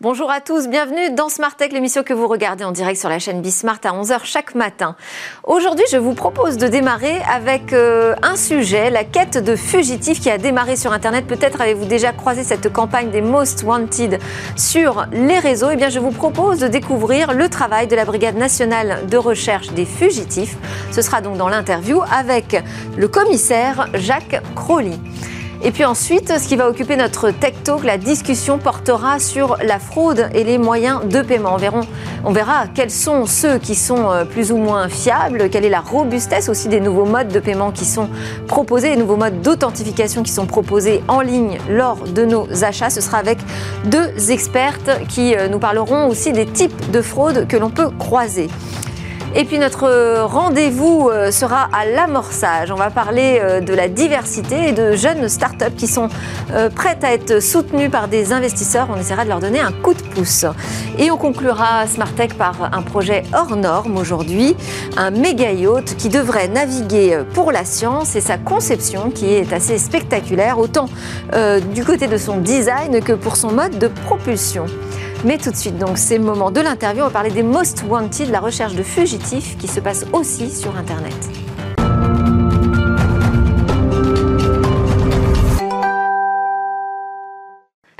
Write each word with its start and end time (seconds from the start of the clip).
Bonjour 0.00 0.30
à 0.30 0.40
tous, 0.40 0.68
bienvenue 0.68 1.10
dans 1.10 1.28
Smart 1.28 1.56
Tech, 1.56 1.72
l'émission 1.72 2.04
que 2.04 2.14
vous 2.14 2.28
regardez 2.28 2.62
en 2.62 2.70
direct 2.70 3.00
sur 3.00 3.08
la 3.08 3.18
chaîne 3.18 3.42
Bismart 3.42 3.80
à 3.82 3.88
11h 3.88 4.20
chaque 4.22 4.54
matin. 4.54 4.94
Aujourd'hui, 5.42 5.84
je 5.90 5.96
vous 5.96 6.14
propose 6.14 6.56
de 6.56 6.68
démarrer 6.68 7.20
avec 7.28 7.72
euh, 7.72 8.14
un 8.22 8.36
sujet, 8.36 8.90
la 8.90 9.02
quête 9.02 9.42
de 9.42 9.56
fugitifs 9.56 10.20
qui 10.20 10.30
a 10.30 10.38
démarré 10.38 10.76
sur 10.76 10.92
Internet. 10.92 11.26
Peut-être 11.26 11.60
avez-vous 11.60 11.86
déjà 11.86 12.12
croisé 12.12 12.44
cette 12.44 12.72
campagne 12.72 13.10
des 13.10 13.22
Most 13.22 13.64
Wanted 13.64 14.20
sur 14.54 15.04
les 15.10 15.40
réseaux. 15.40 15.70
Eh 15.72 15.76
bien, 15.76 15.88
je 15.88 15.98
vous 15.98 16.12
propose 16.12 16.60
de 16.60 16.68
découvrir 16.68 17.34
le 17.34 17.48
travail 17.48 17.88
de 17.88 17.96
la 17.96 18.04
Brigade 18.04 18.36
nationale 18.36 19.04
de 19.08 19.16
recherche 19.16 19.72
des 19.72 19.84
fugitifs. 19.84 20.56
Ce 20.92 21.02
sera 21.02 21.22
donc 21.22 21.38
dans 21.38 21.48
l'interview 21.48 22.02
avec 22.08 22.56
le 22.96 23.08
commissaire 23.08 23.88
Jacques 23.94 24.42
Crowley. 24.54 24.94
Et 25.64 25.72
puis 25.72 25.84
ensuite, 25.84 26.38
ce 26.38 26.46
qui 26.46 26.54
va 26.54 26.68
occuper 26.68 26.94
notre 26.94 27.30
Tech 27.32 27.54
Talk, 27.64 27.82
la 27.82 27.98
discussion 27.98 28.58
portera 28.58 29.18
sur 29.18 29.56
la 29.64 29.80
fraude 29.80 30.28
et 30.32 30.44
les 30.44 30.56
moyens 30.56 31.04
de 31.04 31.20
paiement. 31.20 31.56
On, 32.24 32.32
verra 32.32 32.68
quels 32.72 32.92
sont 32.92 33.26
ceux 33.26 33.58
qui 33.58 33.74
sont 33.74 34.08
euh, 34.10 34.24
plus 34.24 34.52
ou 34.52 34.56
moins 34.56 34.88
fiables, 34.88 35.50
quelle 35.50 35.64
est 35.64 35.70
la 35.70 35.80
robustesse 35.80 36.48
aussi 36.48 36.68
des 36.68 36.80
nouveaux 36.80 37.06
modes 37.06 37.28
de 37.28 37.40
paiement 37.40 37.72
qui 37.72 37.84
sont 37.84 38.08
proposés, 38.46 38.90
les 38.90 38.96
nouveaux 38.96 39.16
modes 39.16 39.42
d'authentification 39.42 40.22
qui 40.22 40.30
sont 40.30 40.46
proposés 40.46 41.02
en 41.08 41.22
ligne 41.22 41.58
lors 41.68 41.96
de 41.96 42.24
nos 42.24 42.46
achats. 42.62 42.90
Ce 42.90 43.00
sera 43.00 43.18
avec 43.18 43.38
deux 43.86 44.30
expertes 44.30 44.90
qui 45.08 45.34
euh, 45.34 45.48
nous 45.48 45.58
parleront 45.58 46.06
aussi 46.06 46.32
des 46.32 46.46
types 46.46 46.90
de 46.92 47.02
fraude 47.02 47.48
que 47.48 47.56
l'on 47.56 47.70
peut 47.70 47.90
croiser. 47.98 48.48
Et 49.34 49.44
puis 49.44 49.58
notre 49.58 50.24
rendez-vous 50.24 51.10
euh, 51.12 51.30
sera 51.30 51.68
à 51.72 51.84
l'amorçage. 51.84 52.72
On 52.72 52.76
va 52.76 52.90
parler 52.90 53.38
euh, 53.42 53.60
de 53.60 53.74
la 53.74 53.88
diversité 53.88 54.68
et 54.68 54.72
de 54.72 54.92
jeunes 54.92 55.28
startups 55.28 55.74
qui 55.76 55.86
sont 55.86 56.08
euh, 56.52 56.70
prêtes 56.70 57.04
à 57.04 57.12
être 57.12 57.40
soutenues 57.40 57.90
par 57.90 58.08
des 58.08 58.32
investisseurs. 58.32 58.88
On 58.90 58.98
essaiera 58.98 59.24
de 59.24 59.28
leur 59.28 59.40
donner 59.40 59.60
un 59.60 59.70
coup 59.70 59.92
de 59.92 60.02
pouce. 60.02 60.46
Et 60.98 61.10
on 61.10 61.18
conclura 61.18 61.86
Smartech 61.86 62.34
par 62.34 62.70
un 62.72 62.80
projet 62.82 63.22
hors 63.34 63.54
norme 63.54 63.98
aujourd'hui, 63.98 64.56
un 64.96 65.10
méga 65.10 65.52
yacht 65.52 65.96
qui 65.96 66.08
devrait 66.08 66.48
naviguer 66.48 67.22
pour 67.34 67.52
la 67.52 67.64
science 67.64 68.16
et 68.16 68.20
sa 68.20 68.38
conception 68.38 69.10
qui 69.10 69.26
est 69.34 69.52
assez 69.52 69.78
spectaculaire, 69.78 70.58
autant 70.58 70.86
du 71.74 71.84
côté 71.84 72.06
de 72.06 72.16
son 72.16 72.38
design 72.38 73.00
que 73.00 73.12
pour 73.12 73.36
son 73.36 73.52
mode 73.52 73.78
de 73.78 73.88
propulsion. 73.88 74.66
Mais 75.24 75.36
tout 75.36 75.50
de 75.50 75.56
suite, 75.56 75.76
donc, 75.78 75.98
c'est 75.98 76.16
le 76.16 76.24
moment 76.24 76.52
de 76.52 76.60
l'interview. 76.60 77.02
On 77.02 77.06
va 77.06 77.12
parler 77.12 77.30
des 77.30 77.42
Most 77.42 77.82
Wanted, 77.88 78.30
la 78.30 78.38
recherche 78.38 78.74
de 78.74 78.84
fugitifs 78.84 79.58
qui 79.58 79.66
se 79.66 79.80
passe 79.80 80.06
aussi 80.12 80.50
sur 80.50 80.76
Internet. 80.76 81.16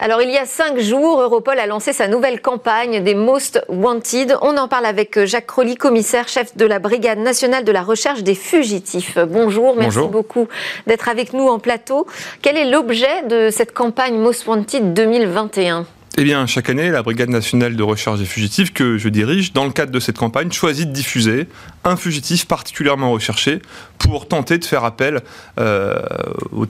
Alors 0.01 0.23
il 0.23 0.31
y 0.31 0.39
a 0.39 0.47
cinq 0.47 0.79
jours, 0.79 1.21
Europol 1.21 1.59
a 1.59 1.67
lancé 1.67 1.93
sa 1.93 2.07
nouvelle 2.07 2.41
campagne 2.41 3.03
des 3.03 3.17
Most 3.17 3.61
Wanted. 3.69 4.39
On 4.43 4.57
en 4.57 4.69
parle 4.69 4.87
avec 4.87 5.25
Jacques 5.25 5.49
Crolly, 5.49 5.75
commissaire 5.75 6.29
chef 6.29 6.57
de 6.57 6.65
la 6.65 6.79
Brigade 6.79 7.19
nationale 7.19 7.65
de 7.65 7.73
la 7.73 7.83
recherche 7.83 8.23
des 8.23 8.37
fugitifs. 8.37 9.19
Bonjour, 9.19 9.75
merci 9.77 9.99
beaucoup 10.11 10.47
d'être 10.87 11.09
avec 11.09 11.33
nous 11.33 11.49
en 11.49 11.59
plateau. 11.59 12.07
Quel 12.43 12.57
est 12.57 12.71
l'objet 12.71 13.25
de 13.29 13.51
cette 13.51 13.75
campagne 13.75 14.17
Most 14.17 14.47
Wanted 14.47 14.95
2021 14.95 15.85
eh 16.21 16.25
bien, 16.25 16.47
chaque 16.47 16.69
année, 16.69 16.91
la 16.91 17.05
Brigade 17.05 17.29
nationale 17.29 17.77
de 17.77 17.83
recherche 17.85 18.19
des 18.19 18.25
fugitifs 18.25 18.73
que 18.73 18.99
je 18.99 19.09
dirige, 19.09 19.53
dans 19.53 19.65
le 19.65 19.71
cadre 19.71 19.93
de 19.93 20.01
cette 20.01 20.19
campagne, 20.19 20.51
choisit 20.51 20.89
de 20.89 20.93
diffuser 20.93 21.47
un 21.85 21.95
fugitif 21.95 22.45
particulièrement 22.45 23.13
recherché 23.13 23.63
pour 23.99 24.27
tenter 24.27 24.59
de 24.59 24.65
faire 24.65 24.83
appel 24.83 25.21
euh, 25.61 26.01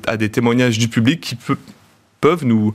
à 0.06 0.19
des 0.19 0.28
témoignages 0.28 0.78
du 0.78 0.88
public 0.88 1.22
qui 1.22 1.38
peuvent 2.20 2.44
nous, 2.44 2.75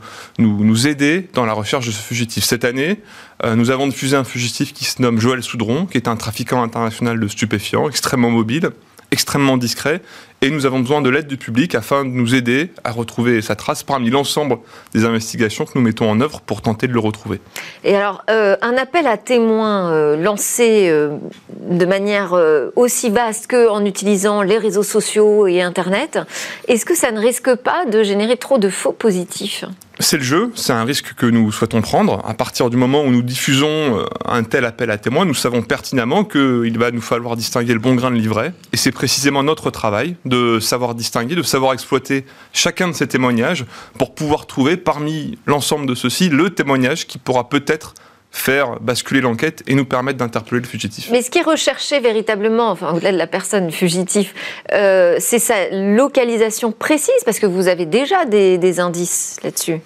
aider 0.88 1.30
dans 1.36 1.46
la 1.46 1.54
recherche 1.54 1.86
de 1.86 1.92
ce 1.92 2.02
fugitif. 2.02 2.44
Cette 2.44 2.66
année, 2.66 3.02
euh, 3.46 3.54
nous 3.54 3.70
avons 3.70 3.86
diffusé 3.86 4.18
un 4.18 4.24
fugitif 4.24 4.74
qui 4.74 4.86
se 4.86 5.00
nomme 5.00 5.20
Joël 5.20 5.44
Soudron, 5.44 5.86
qui 5.86 5.98
est 5.98 6.08
un 6.08 6.16
trafiquant 6.16 6.64
international 6.64 7.20
de 7.20 7.28
stupéfiants, 7.28 7.88
extrêmement 7.88 8.32
mobile, 8.32 8.72
extrêmement 9.12 9.58
discret 9.58 10.02
et 10.44 10.50
nous 10.50 10.66
avons 10.66 10.82
besoin 10.82 11.02
de 11.02 11.10
l'aide 11.10 11.28
du 11.28 11.38
public 11.38 11.74
afin 11.74 12.04
de 12.04 12.10
nous 12.10 12.36
aider 12.36 12.70
à 12.84 12.92
retrouver 12.92 13.42
sa 13.42 13.56
trace 13.56 13.82
parmi 13.82 14.10
l'ensemble 14.10 14.58
des 14.94 15.06
investigations 15.06 15.64
que 15.64 15.72
nous 15.76 15.82
mettons 15.82 16.10
en 16.10 16.20
œuvre 16.20 16.42
pour 16.42 16.62
tenter 16.62 16.88
de 16.88 16.92
le 16.92 17.00
retrouver. 17.00 17.40
Et 17.86 17.96
alors, 17.96 18.26
euh, 18.30 18.58
un 18.62 18.76
appel 18.76 19.08
à 19.08 19.16
témoins 19.16 19.94
euh, 19.94 20.18
lancé 20.18 20.90
euh, 20.90 21.16
de 21.62 21.86
manière 21.86 22.38
aussi 22.76 23.10
vaste 23.10 23.50
qu'en 23.50 23.86
utilisant 23.86 24.42
les 24.42 24.58
réseaux 24.58 24.84
sociaux 24.84 25.48
et 25.48 25.62
Internet, 25.62 26.20
est-ce 26.68 26.86
que 26.86 26.96
ça 26.96 27.12
ne 27.12 27.22
risque 27.22 27.56
pas 27.56 27.86
de 27.86 28.04
générer 28.04 28.36
trop 28.36 28.58
de 28.58 28.68
faux 28.68 28.92
positifs? 28.92 29.64
C'est 30.00 30.18
le 30.18 30.24
jeu, 30.24 30.52
c'est 30.56 30.74
un 30.74 30.84
risque 30.84 31.14
que 31.14 31.26
nous 31.28 31.52
souhaitons 31.52 31.82
prendre. 31.82 32.24
À 32.26 32.34
partir 32.34 32.70
du 32.70 32.78
moment 32.78 33.04
où 33.04 33.12
nous 33.12 33.22
diffusons 33.22 34.00
euh, 34.00 34.06
un 34.26 34.44
tel 34.44 34.66
appel 34.66 34.90
à 34.90 34.98
témoins, 34.98 35.26
nous 35.26 35.36
savons 35.36 35.62
pertinemment 35.62 36.24
qu'il 36.24 36.78
va 36.80 36.92
nous 36.92 37.02
falloir 37.02 37.36
distinguer 37.36 37.74
le 37.74 37.80
bon 37.80 37.94
grain 37.94 38.10
de 38.10 38.16
livret. 38.16 38.54
Et 38.72 38.78
c'est 38.78 38.92
précisément 38.92 39.44
notre 39.44 39.70
travail 39.70 40.16
de 40.26 40.60
savoir 40.60 40.96
distinguer, 40.96 41.36
de 41.36 41.44
savoir 41.44 41.74
exploiter 41.74 42.26
chacun 42.54 42.88
de 42.88 42.94
ces 42.94 43.08
témoignages 43.08 43.66
pour 44.00 44.16
pouvoir 44.16 44.48
trouver 44.48 44.78
parmi 44.78 45.38
l'ensemble 45.46 45.86
de 45.86 45.94
ceux-ci 45.94 46.30
le 46.30 46.50
témoignage 46.50 47.06
qui 47.06 47.20
pourra 47.20 47.48
peut-être 47.50 47.94
faire 48.34 48.80
basculer 48.82 49.22
l'enquête 49.22 49.64
et 49.68 49.76
nous 49.76 49.86
permettre 49.86 50.18
d'interpeller 50.18 50.60
le 50.60 50.68
fugitif. 50.68 51.08
Mais 51.12 51.22
ce 51.22 51.30
qui 51.30 51.38
est 51.38 51.44
recherché 51.44 52.00
véritablement, 52.00 52.72
enfin 52.72 52.92
au-delà 52.92 53.12
de 53.12 53.18
la 53.18 53.28
personne 53.28 53.72
fugitive, 53.72 54.34
euh, 54.74 55.18
c'est 55.20 55.40
sa 55.40 55.70
localisation 55.70 56.72
précise, 56.72 57.14
parce 57.26 57.40
que 57.40 57.46
vous 57.46 57.68
avez 57.68 57.86
déjà 57.86 58.26
des, 58.26 58.80
indices 58.80 59.40
là-dessus. 59.44 59.80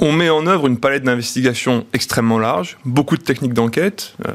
On 0.00 0.10
met 0.10 0.28
en 0.28 0.46
œuvre 0.48 0.66
une 0.66 0.78
palette 0.78 1.04
d'investigation 1.04 1.86
extrêmement 1.92 2.40
large, 2.40 2.76
beaucoup 2.84 3.16
de 3.16 3.22
techniques 3.22 3.54
d'enquête, 3.54 4.14
euh, 4.26 4.32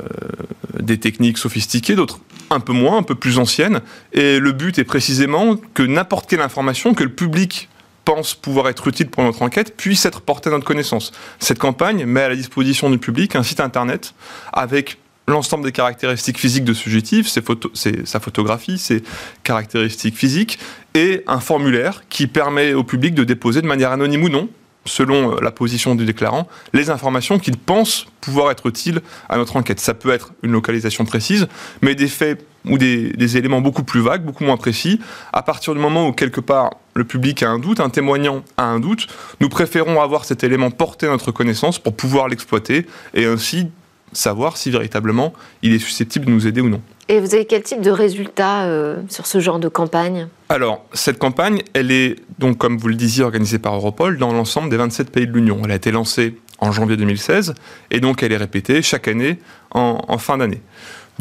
des 0.80 0.98
techniques 0.98 1.38
sophistiquées, 1.38 1.96
d'autres 1.96 2.20
un 2.52 2.62
peu 2.62 2.74
moins, 2.74 2.98
un 2.98 3.04
peu 3.04 3.16
plus 3.16 3.38
anciennes. 3.38 3.82
Et 4.14 4.40
le 4.40 4.52
but 4.54 4.80
est 4.80 4.84
précisément 4.84 5.58
que 5.74 5.84
n'importe 5.84 6.30
quelle 6.30 6.42
information 6.42 6.94
que 6.94 7.04
le 7.04 7.12
public 7.12 7.70
pense 8.06 8.34
pouvoir 8.34 8.70
être 8.70 8.88
utile 8.88 9.10
pour 9.10 9.24
notre 9.24 9.42
enquête 9.42 9.76
puisse 9.78 10.06
être 10.06 10.22
portée 10.22 10.50
à 10.50 10.52
notre 10.52 10.66
connaissance. 10.66 11.12
Cette 11.40 11.60
campagne 11.60 12.06
met 12.06 12.22
à 12.22 12.30
la 12.30 12.36
disposition 12.36 12.90
du 12.90 12.98
public 12.98 13.36
un 13.36 13.44
site 13.44 13.60
internet 13.60 14.14
avec 14.54 14.98
l'ensemble 15.28 15.64
des 15.64 15.72
caractéristiques 15.72 16.38
physiques 16.38 16.66
de 16.66 16.74
subjectif, 16.74 17.28
sa 17.28 18.20
photographie, 18.20 18.78
ses 18.78 19.04
caractéristiques 19.44 20.18
physiques, 20.18 20.60
et 20.94 21.24
un 21.28 21.40
formulaire 21.40 22.04
qui 22.10 22.28
permet 22.28 22.74
au 22.74 22.84
public 22.84 23.14
de 23.14 23.24
déposer 23.24 23.62
de 23.62 23.68
manière 23.68 23.92
anonyme 23.92 24.24
ou 24.24 24.30
non, 24.30 24.50
selon 24.86 25.36
euh, 25.36 25.40
la 25.42 25.52
position 25.52 25.96
du 25.96 26.06
déclarant, 26.06 26.48
les 26.74 26.90
informations 26.90 27.40
qu'il 27.40 27.58
pense 27.58 28.08
pouvoir 28.20 28.52
être 28.52 28.68
utiles 28.68 29.02
à 29.30 29.38
notre 29.38 29.56
enquête. 29.56 29.80
Ça 29.80 29.94
peut 29.94 30.12
être 30.12 30.32
une 30.44 30.52
localisation 30.52 31.06
précise, 31.06 31.48
mais 31.82 31.96
des 31.96 32.08
faits 32.08 32.46
ou 32.66 32.78
des, 32.78 33.38
éléments 33.38 33.62
beaucoup 33.62 33.84
plus 33.84 34.02
vagues, 34.02 34.24
beaucoup 34.24 34.44
moins 34.44 34.58
précis. 34.58 35.00
À 35.34 35.42
partir 35.42 35.74
du 35.74 35.80
moment 35.80 36.08
où 36.08 36.14
quelque 36.14 36.42
part 36.42 36.72
le 36.94 37.04
public 37.04 37.42
a 37.44 37.50
un 37.50 37.60
doute, 37.60 37.80
un 37.80 37.90
témoignant 37.90 38.44
a 38.58 38.66
un 38.66 38.80
doute, 38.80 39.08
nous 39.40 39.50
préférons 39.50 40.02
avoir 40.02 40.26
cet 40.26 40.44
élément 40.44 40.70
porté 40.70 41.08
à 41.08 41.10
notre 41.10 41.32
connaissance 41.32 41.80
pour 41.80 41.96
pouvoir 41.96 42.28
l'exploiter 42.28 42.86
et 43.14 43.26
ainsi 43.26 43.70
savoir 44.14 44.58
si 44.58 44.72
véritablement 44.72 45.34
il 45.62 45.74
est 45.74 45.80
susceptible 45.80 46.26
de 46.26 46.32
nous 46.32 46.48
aider 46.48 46.62
ou 46.62 46.70
non. 46.70 46.82
Et 47.08 47.20
vous 47.20 47.34
avez 47.34 47.46
quel 47.46 47.64
type 47.64 47.82
de 47.82 47.92
résultats 47.92 48.66
euh, 48.66 49.02
sur 49.10 49.26
ce 49.26 49.40
genre 49.40 49.60
de 49.60 49.68
campagne? 49.68 50.28
Alors, 50.50 50.86
cette 50.94 51.18
campagne, 51.18 51.62
elle 51.74 51.92
est 51.92 52.18
donc, 52.40 52.58
comme 52.58 52.78
vous 52.78 52.88
le 52.88 52.96
disiez, 52.96 53.24
organisée 53.24 53.60
par 53.60 53.76
Europol 53.76 54.18
dans 54.18 54.32
l'ensemble 54.32 54.70
des 54.70 54.78
27 54.78 55.12
pays 55.12 55.28
de 55.28 55.34
l'Union. 55.34 55.60
Elle 55.64 55.72
a 55.72 55.76
été 55.76 55.92
lancée 55.92 56.38
en 56.60 56.72
janvier 56.72 56.96
2016 56.96 57.56
et 57.90 58.00
donc 58.00 58.22
elle 58.22 58.32
est 58.32 58.38
répétée 58.38 58.82
chaque 58.82 59.08
année 59.08 59.40
en 59.72 60.18
fin 60.20 60.38
d'année. 60.38 60.62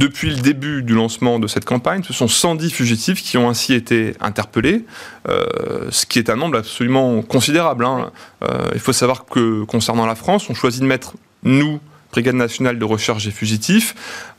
Depuis 0.01 0.31
le 0.31 0.41
début 0.41 0.83
du 0.83 0.95
lancement 0.95 1.39
de 1.39 1.47
cette 1.47 1.67
campagne, 1.67 2.03
ce 2.03 2.15
sont 2.15 2.27
110 2.27 2.71
fugitifs 2.71 3.23
qui 3.23 3.37
ont 3.37 3.51
ainsi 3.51 3.75
été 3.75 4.15
interpellés, 4.21 4.87
euh, 5.29 5.89
ce 5.91 6.07
qui 6.07 6.19
est 6.19 6.31
un 6.31 6.37
nombre 6.37 6.57
absolument 6.57 7.21
considérable. 7.21 7.85
Hein. 7.85 8.11
Euh, 8.43 8.71
il 8.73 8.81
faut 8.81 8.95
savoir 8.95 9.27
que 9.27 9.65
concernant 9.65 10.07
la 10.07 10.15
France, 10.15 10.49
on 10.49 10.55
choisit 10.55 10.81
de 10.81 10.87
mettre, 10.87 11.17
nous, 11.43 11.81
Brigade 12.13 12.35
nationale 12.35 12.79
de 12.79 12.85
recherche 12.85 13.25
des 13.25 13.31
fugitifs, 13.31 13.95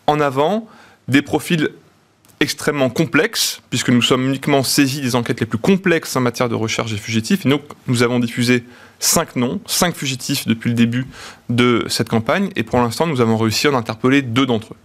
en 0.07 0.19
avant 0.19 0.67
des 1.07 1.21
profils 1.21 1.69
extrêmement 2.39 2.89
complexes, 2.89 3.61
puisque 3.69 3.89
nous 3.89 4.01
sommes 4.01 4.27
uniquement 4.27 4.63
saisis 4.63 5.01
des 5.01 5.15
enquêtes 5.15 5.39
les 5.39 5.45
plus 5.45 5.59
complexes 5.59 6.15
en 6.15 6.21
matière 6.21 6.49
de 6.49 6.55
recherche 6.55 6.91
des 6.91 6.97
fugitifs. 6.97 7.45
Et 7.45 7.49
donc, 7.49 7.61
nous 7.87 8.01
avons 8.01 8.19
diffusé 8.19 8.63
cinq 8.99 9.35
noms, 9.35 9.61
cinq 9.67 9.95
fugitifs 9.95 10.47
depuis 10.47 10.69
le 10.69 10.75
début 10.75 11.05
de 11.49 11.85
cette 11.87 12.09
campagne, 12.09 12.49
et 12.55 12.63
pour 12.63 12.79
l'instant, 12.79 13.05
nous 13.05 13.21
avons 13.21 13.37
réussi 13.37 13.67
à 13.67 13.71
en 13.71 13.75
interpeller 13.75 14.23
deux 14.23 14.45
d'entre 14.47 14.73
eux. 14.73 14.77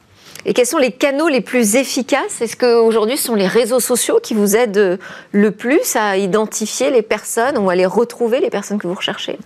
Et 0.44 0.52
quels 0.52 0.66
sont 0.66 0.78
les 0.78 0.92
canaux 0.92 1.28
les 1.28 1.40
plus 1.40 1.74
efficaces? 1.76 2.40
Est-ce 2.40 2.56
qu'aujourd'hui, 2.56 3.16
ce 3.16 3.24
sont 3.24 3.34
les 3.34 3.48
réseaux 3.48 3.80
sociaux 3.80 4.20
qui 4.22 4.34
vous 4.34 4.54
aident 4.54 5.00
le 5.32 5.50
plus 5.50 5.96
à 5.96 6.18
identifier 6.18 6.90
les 6.90 7.02
personnes 7.02 7.58
ou 7.58 7.68
à 7.68 7.74
les 7.74 7.86
retrouver, 7.86 8.40
les 8.40 8.50
personnes 8.50 8.78
que 8.78 8.86
vous 8.86 8.94
recherchez? 8.94 9.38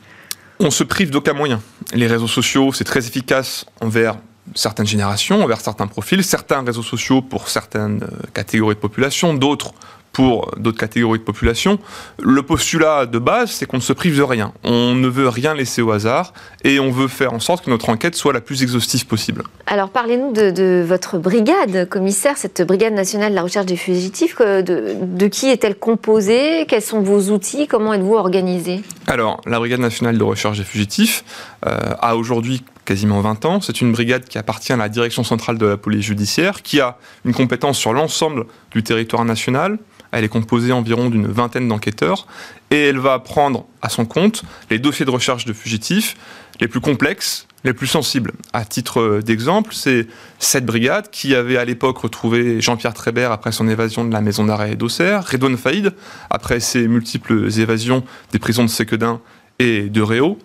On 0.62 0.70
se 0.70 0.84
prive 0.84 1.10
d'aucun 1.10 1.32
moyen. 1.32 1.62
Les 1.94 2.06
réseaux 2.06 2.28
sociaux, 2.28 2.70
c'est 2.74 2.84
très 2.84 3.06
efficace 3.06 3.64
envers 3.80 4.18
certaines 4.54 4.86
générations, 4.86 5.42
envers 5.42 5.58
certains 5.58 5.86
profils, 5.86 6.22
certains 6.22 6.62
réseaux 6.62 6.82
sociaux 6.82 7.22
pour 7.22 7.48
certaines 7.48 8.02
euh, 8.02 8.26
catégories 8.34 8.74
de 8.74 8.80
population, 8.80 9.32
d'autres 9.32 9.72
pour 10.12 10.50
d'autres 10.56 10.78
catégories 10.78 11.18
de 11.18 11.24
population. 11.24 11.78
Le 12.20 12.42
postulat 12.42 13.06
de 13.06 13.18
base, 13.18 13.50
c'est 13.50 13.66
qu'on 13.66 13.76
ne 13.76 13.82
se 13.82 13.92
prive 13.92 14.16
de 14.16 14.22
rien. 14.22 14.52
On 14.64 14.94
ne 14.94 15.08
veut 15.08 15.28
rien 15.28 15.54
laisser 15.54 15.82
au 15.82 15.92
hasard 15.92 16.32
et 16.64 16.80
on 16.80 16.90
veut 16.90 17.08
faire 17.08 17.32
en 17.32 17.40
sorte 17.40 17.64
que 17.64 17.70
notre 17.70 17.88
enquête 17.88 18.14
soit 18.14 18.32
la 18.32 18.40
plus 18.40 18.62
exhaustive 18.62 19.06
possible. 19.06 19.44
Alors 19.66 19.90
parlez-nous 19.90 20.32
de, 20.32 20.84
votre 20.86 21.18
brigade, 21.18 21.88
commissaire, 21.88 22.36
cette 22.36 22.62
brigade 22.62 22.92
nationale 22.92 23.30
de 23.30 23.36
la 23.36 23.42
recherche 23.42 23.66
des 23.66 23.76
fugitifs. 23.76 24.36
De, 24.38 24.94
de 25.00 25.26
qui 25.26 25.48
est-elle 25.48 25.76
composée? 25.76 26.66
Quels 26.68 26.82
sont 26.82 27.00
vos 27.00 27.30
outils? 27.30 27.66
Comment 27.66 27.94
êtes-vous 27.94 28.14
organisé 28.14 28.82
Alors, 29.06 29.40
la 29.46 29.58
brigade 29.58 29.80
nationale 29.80 30.18
de 30.18 30.24
recherche 30.24 30.58
des 30.58 30.64
fugitifs 30.64 31.24
euh, 31.66 31.76
a 32.00 32.16
aujourd'hui 32.16 32.62
quasiment 32.84 33.20
20 33.20 33.44
ans. 33.44 33.60
C'est 33.60 33.80
une 33.80 33.92
brigade 33.92 34.24
qui 34.24 34.38
appartient 34.38 34.72
à 34.72 34.76
la 34.76 34.88
direction 34.88 35.24
centrale 35.24 35.58
de 35.58 35.66
la 35.66 35.76
police 35.76 36.04
judiciaire, 36.04 36.62
qui 36.62 36.80
a 36.80 36.98
une 37.24 37.32
compétence 37.32 37.78
sur 37.78 37.92
l'ensemble 37.92 38.46
du 38.72 38.82
territoire 38.82 39.24
national, 39.24 39.78
elle 40.12 40.24
est 40.24 40.28
composée 40.28 40.72
environ 40.72 41.08
d'une 41.08 41.26
vingtaine 41.26 41.68
d'enquêteurs 41.68 42.26
et 42.70 42.88
elle 42.88 42.98
va 42.98 43.18
prendre 43.18 43.66
à 43.82 43.88
son 43.88 44.04
compte 44.04 44.42
les 44.70 44.78
dossiers 44.78 45.06
de 45.06 45.10
recherche 45.10 45.44
de 45.44 45.52
fugitifs 45.52 46.16
les 46.60 46.68
plus 46.68 46.80
complexes, 46.80 47.46
les 47.64 47.72
plus 47.72 47.86
sensibles. 47.86 48.32
À 48.52 48.64
titre 48.64 49.20
d'exemple, 49.24 49.72
c'est 49.74 50.08
cette 50.38 50.66
brigade 50.66 51.10
qui 51.10 51.34
avait 51.34 51.56
à 51.56 51.64
l'époque 51.64 51.98
retrouvé 51.98 52.60
Jean-Pierre 52.60 52.92
Trébert 52.92 53.32
après 53.32 53.52
son 53.52 53.68
évasion 53.68 54.04
de 54.04 54.12
la 54.12 54.20
maison 54.20 54.44
d'arrêt 54.44 54.76
d'Auxerre, 54.76 55.24
Redouane 55.26 55.56
Faïd 55.56 55.94
après 56.28 56.60
ses 56.60 56.86
multiples 56.88 57.48
évasions 57.58 58.04
des 58.32 58.38
prisons 58.38 58.64
de 58.64 58.68
Séquedin 58.68 59.20
et 59.58 59.82
de 59.82 60.02
Réau, 60.02 60.38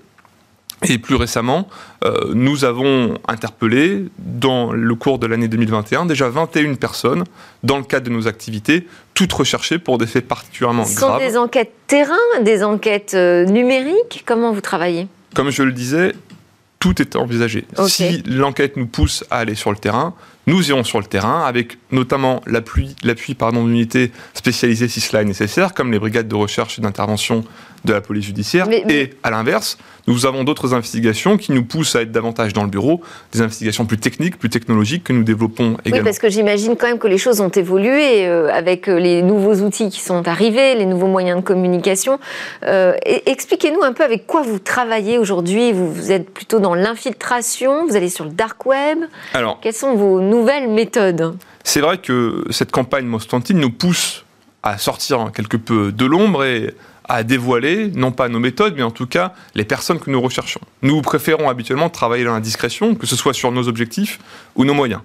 et 0.87 0.97
plus 0.97 1.15
récemment, 1.15 1.67
euh, 2.03 2.31
nous 2.33 2.65
avons 2.65 3.17
interpellé, 3.27 4.05
dans 4.17 4.71
le 4.71 4.95
cours 4.95 5.19
de 5.19 5.27
l'année 5.27 5.47
2021, 5.47 6.05
déjà 6.05 6.29
21 6.29 6.75
personnes 6.75 7.23
dans 7.63 7.77
le 7.77 7.83
cadre 7.83 8.05
de 8.05 8.11
nos 8.11 8.27
activités, 8.27 8.87
toutes 9.13 9.33
recherchées 9.33 9.79
pour 9.79 9.97
des 9.97 10.07
faits 10.07 10.27
particulièrement 10.27 10.83
graves. 10.83 10.93
Ce 10.93 10.99
sont 10.99 11.17
des 11.17 11.37
enquêtes 11.37 11.73
terrain, 11.87 12.41
des 12.41 12.63
enquêtes 12.63 13.13
euh, 13.13 13.45
numériques? 13.45 14.23
Comment 14.25 14.51
vous 14.51 14.61
travaillez? 14.61 15.07
Comme 15.33 15.49
je 15.49 15.63
le 15.63 15.71
disais, 15.71 16.13
tout 16.79 17.01
est 17.01 17.15
envisagé. 17.15 17.65
Si 17.87 18.21
l'enquête 18.27 18.77
nous 18.77 18.85
pousse 18.85 19.23
à 19.31 19.39
aller 19.39 19.55
sur 19.55 19.71
le 19.71 19.77
terrain, 19.77 20.13
nous 20.47 20.69
irons 20.69 20.83
sur 20.83 20.99
le 20.99 21.05
terrain 21.05 21.43
avec 21.43 21.79
notamment 21.91 22.41
l'appui, 22.45 22.95
l'appui 23.03 23.35
d'unités 23.35 24.11
spécialisées 24.35 24.87
si 24.87 25.01
cela 25.01 25.23
est 25.23 25.25
nécessaire, 25.25 25.73
comme 25.73 25.91
les 25.91 25.97
brigades 25.97 26.27
de 26.27 26.35
recherche 26.35 26.77
et 26.77 26.83
d'intervention 26.83 27.43
de 27.85 27.93
la 27.93 28.01
police 28.01 28.25
judiciaire. 28.25 28.67
Et 28.71 29.11
à 29.23 29.31
l'inverse, 29.31 29.77
nous 30.07 30.25
avons 30.25 30.43
d'autres 30.43 30.73
investigations 30.73 31.37
qui 31.37 31.51
nous 31.51 31.63
poussent 31.63 31.95
à 31.95 32.01
être 32.01 32.11
davantage 32.11 32.53
dans 32.53 32.63
le 32.63 32.69
bureau, 32.69 33.01
des 33.31 33.41
investigations 33.41 33.85
plus 33.85 33.97
techniques, 33.97 34.37
plus 34.37 34.49
technologiques 34.49 35.03
que 35.03 35.13
nous 35.13 35.23
développons 35.23 35.77
également. 35.83 35.97
Oui, 35.97 36.03
parce 36.03 36.19
que 36.19 36.29
j'imagine 36.29 36.75
quand 36.75 36.87
même 36.87 36.99
que 36.99 37.07
les 37.07 37.17
choses 37.17 37.41
ont 37.41 37.49
évolué 37.49 38.27
euh, 38.27 38.49
avec 38.53 38.87
euh, 38.87 38.99
les 38.99 39.21
nouveaux 39.21 39.55
outils 39.65 39.89
qui 39.89 40.01
sont 40.01 40.27
arrivés, 40.27 40.75
les 40.75 40.85
nouveaux 40.85 41.07
moyens 41.07 41.39
de 41.39 41.45
communication. 41.45 42.19
Euh, 42.63 42.93
expliquez-nous 43.03 43.81
un 43.81 43.93
peu 43.93 44.03
avec 44.03 44.27
quoi 44.27 44.43
vous 44.43 44.59
travaillez 44.59 45.17
aujourd'hui. 45.17 45.71
Vous, 45.71 45.91
vous, 45.91 46.11
êtes 46.11 46.29
plutôt 46.29 46.59
dans 46.59 46.75
l'infiltration, 46.75 47.87
vous 47.87 47.95
allez 47.95 48.09
sur 48.09 48.25
le 48.25 48.31
dark 48.31 48.65
web. 48.65 48.99
Alors, 49.33 49.59
quelles 49.59 49.73
sont 49.73 49.95
vos 49.95 50.21
nouvelles 50.21 50.69
méthodes? 50.69 51.35
C'est 51.63 51.81
vrai 51.81 51.97
que 51.97 52.45
cette 52.51 52.71
campagne 52.71 53.05
Mostantine 53.05 53.59
nous 53.59 53.71
pousse 53.71 54.23
à 54.61 54.77
sortir 54.77 55.31
quelque 55.33 55.57
peu 55.57 55.91
de 55.91 56.05
l'ombre 56.05 56.43
et 56.43 56.73
à 57.07 57.23
dévoiler, 57.23 57.91
non 57.93 58.11
pas 58.11 58.29
nos 58.29 58.39
méthodes, 58.39 58.73
mais 58.75 58.83
en 58.83 58.91
tout 58.91 59.07
cas 59.07 59.33
les 59.53 59.63
personnes 59.65 59.99
que 59.99 60.09
nous 60.09 60.21
recherchons. 60.21 60.61
Nous 60.81 61.01
préférons 61.01 61.49
habituellement 61.49 61.89
travailler 61.89 62.23
dans 62.23 62.33
la 62.33 62.39
discrétion, 62.39 62.95
que 62.95 63.05
ce 63.05 63.15
soit 63.15 63.33
sur 63.33 63.51
nos 63.51 63.67
objectifs 63.67 64.19
ou 64.55 64.65
nos 64.65 64.73
moyens. 64.73 65.01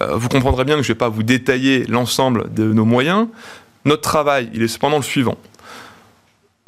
Euh, 0.00 0.14
vous 0.14 0.28
comprendrez 0.28 0.64
bien 0.64 0.76
que 0.76 0.82
je 0.82 0.88
ne 0.88 0.94
vais 0.94 0.98
pas 0.98 1.08
vous 1.08 1.22
détailler 1.22 1.84
l'ensemble 1.86 2.52
de 2.52 2.72
nos 2.72 2.84
moyens. 2.84 3.26
Notre 3.84 4.02
travail, 4.02 4.50
il 4.52 4.62
est 4.62 4.68
cependant 4.68 4.98
le 4.98 5.02
suivant. 5.02 5.36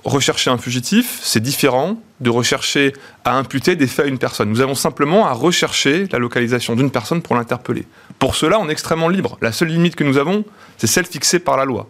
Rechercher 0.05 0.49
un 0.49 0.57
fugitif, 0.57 1.21
c'est 1.23 1.41
différent 1.41 2.01
de 2.21 2.31
rechercher 2.31 2.95
à 3.25 3.37
imputer 3.37 3.77
des 3.77 3.87
faits 3.87 4.07
à 4.07 4.09
une 4.09 4.19
personne. 4.19 4.49
Nous 4.49 4.63
avons 4.63 4.75
simplement 4.75 5.27
à 5.27 5.33
rechercher 5.33 6.07
la 6.11 6.19
localisation 6.19 6.75
d'une 6.75 6.91
personne 6.91 7.21
pour 7.21 7.37
l'interpeller. 7.37 7.87
Pour 8.19 8.35
cela, 8.35 8.59
on 8.59 8.69
est 8.71 8.73
extrêmement 8.73 9.09
libre. 9.09 9.37
La 9.43 9.53
seule 9.53 9.69
limite 9.69 9.97
que 9.97 10.05
nous 10.05 10.17
avons, 10.17 10.45
c'est 10.79 10.87
celle 10.87 11.05
fixée 11.05 11.39
par 11.39 11.59
la 11.59 11.67
loi. 11.67 11.87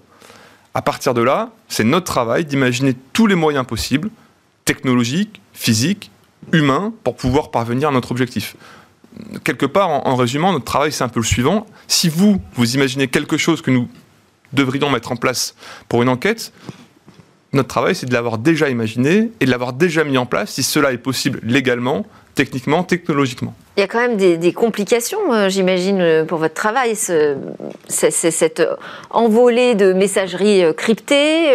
À 0.75 0.83
partir 0.83 1.15
de 1.15 1.23
là, 1.23 1.51
c'est 1.69 1.85
notre 1.85 2.07
travail 2.07 2.45
d'imaginer 2.45 2.95
tous 3.13 3.27
les 3.27 3.35
moyens 3.35 3.67
possibles, 3.67 4.11
technologiques, 4.65 5.41
physiques, 5.53 6.11
humains, 6.53 6.93
pour 7.05 7.17
pouvoir 7.17 7.51
parvenir 7.51 7.89
à 7.89 7.93
notre 7.93 8.13
objectif. 8.13 8.57
Quelque 9.43 9.67
part, 9.67 9.89
en, 9.89 10.15
résumant, 10.15 10.53
notre 10.53 10.65
travail, 10.65 10.93
c'est 10.93 11.03
un 11.03 11.09
peu 11.09 11.21
le 11.21 11.27
suivant. 11.27 11.67
Si 11.89 12.09
vous, 12.09 12.41
vous 12.55 12.75
imaginez 12.77 13.09
quelque 13.09 13.37
chose 13.37 13.61
que 13.63 13.71
nous 13.71 13.89
devrions 14.53 14.91
mettre 14.91 15.11
en 15.11 15.17
place 15.17 15.55
pour 15.89 16.03
une 16.03 16.09
enquête, 16.09 16.53
notre 17.53 17.69
travail, 17.69 17.97
c'est 17.97 18.07
de 18.07 18.13
l'avoir 18.13 18.39
déjà 18.39 18.69
imaginé 18.69 19.33
et 19.41 19.47
de 19.47 19.51
l'avoir 19.51 19.73
déjà 19.73 20.05
mis 20.05 20.17
en 20.19 20.27
place, 20.27 20.53
si 20.53 20.63
cela 20.63 20.93
est 20.93 20.99
possible 20.99 21.41
légalement, 21.43 22.07
techniquement, 22.45 22.85
technologiquement. 22.85 23.55
Il 23.77 23.81
y 23.81 23.83
a 23.83 23.87
quand 23.87 24.01
même 24.01 24.17
des, 24.17 24.53
complications, 24.53 25.33
euh, 25.33 25.49
j'imagine, 25.51 26.01
euh, 26.01 26.25
pour 26.25 26.39
votre 26.39 26.55
travail. 26.55 26.97
C'est 26.97 28.11
cette 28.11 28.63
envolée 29.11 29.75
de 29.75 29.93
messagerie 29.93 30.65
euh, 30.65 30.73
cryptée, 30.73 31.51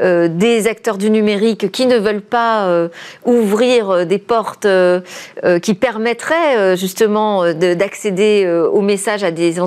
des 0.00 0.66
acteurs 0.66 0.98
du 0.98 1.10
numérique 1.10 1.70
qui 1.70 1.86
ne 1.86 1.98
veulent 1.98 2.20
pas 2.20 2.88
ouvrir 3.24 4.06
des 4.06 4.18
portes 4.18 4.66
qui 5.62 5.74
permettraient 5.74 6.76
justement 6.76 7.52
d'accéder 7.52 8.46
aux 8.72 8.80
messages 8.80 9.24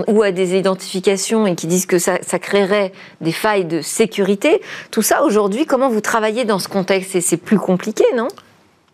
ou 0.08 0.22
à 0.24 0.32
des 0.32 0.56
identifications 0.56 1.48
et 1.48 1.56
qui 1.56 1.68
disent 1.68 1.86
que 1.86 2.00
ça, 2.00 2.20
ça 2.22 2.40
créerait 2.40 2.92
des 3.22 3.32
failles 3.32 3.66
de 3.66 3.82
sécurité. 3.82 4.62
Tout 4.92 5.02
ça, 5.02 5.24
aujourd'hui, 5.24 5.66
comment 5.66 5.90
vous 5.90 6.02
travaillez 6.02 6.46
dans 6.46 6.60
ce 6.60 6.68
contexte? 6.68 7.20
C'est 7.20 7.38
plus 7.38 7.60
compliqué, 7.60 8.06
non? 8.16 8.28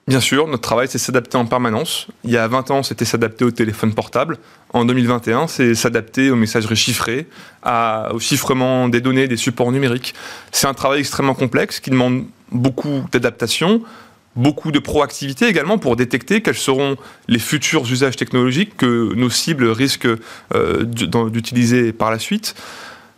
Bien 0.07 0.21
sûr, 0.21 0.47
notre 0.47 0.61
travail, 0.61 0.87
c'est 0.89 0.99
s'adapter 0.99 1.35
en 1.35 1.45
permanence. 1.45 2.07
Il 2.23 2.31
y 2.31 2.37
a 2.37 2.47
20 2.47 2.71
ans, 2.71 2.81
c'était 2.81 3.03
s'adapter 3.03 3.43
au 3.43 3.51
téléphone 3.51 3.93
portable. 3.93 4.37
En 4.71 4.85
2021, 4.85 5.47
c'est 5.47 5.75
s'adapter 5.75 6.31
aux 6.31 6.37
messageries 6.37 6.77
chiffrées, 6.77 7.27
au 7.65 8.19
chiffrement 8.19 8.87
des 8.87 9.01
données, 9.01 9.27
des 9.27 9.35
supports 9.35 9.69
numériques. 9.73 10.13
C'est 10.53 10.67
un 10.67 10.73
travail 10.73 11.01
extrêmement 11.01 11.33
complexe 11.33 11.81
qui 11.81 11.89
demande 11.89 12.23
beaucoup 12.53 13.03
d'adaptation, 13.11 13.81
beaucoup 14.37 14.71
de 14.71 14.79
proactivité 14.79 15.47
également 15.47 15.77
pour 15.77 15.97
détecter 15.97 16.41
quels 16.41 16.55
seront 16.55 16.95
les 17.27 17.39
futurs 17.39 17.83
usages 17.91 18.15
technologiques 18.15 18.77
que 18.77 19.13
nos 19.13 19.29
cibles 19.29 19.67
risquent 19.67 20.07
euh, 20.55 20.83
d'utiliser 20.85 21.91
par 21.91 22.11
la 22.11 22.19
suite. 22.19 22.55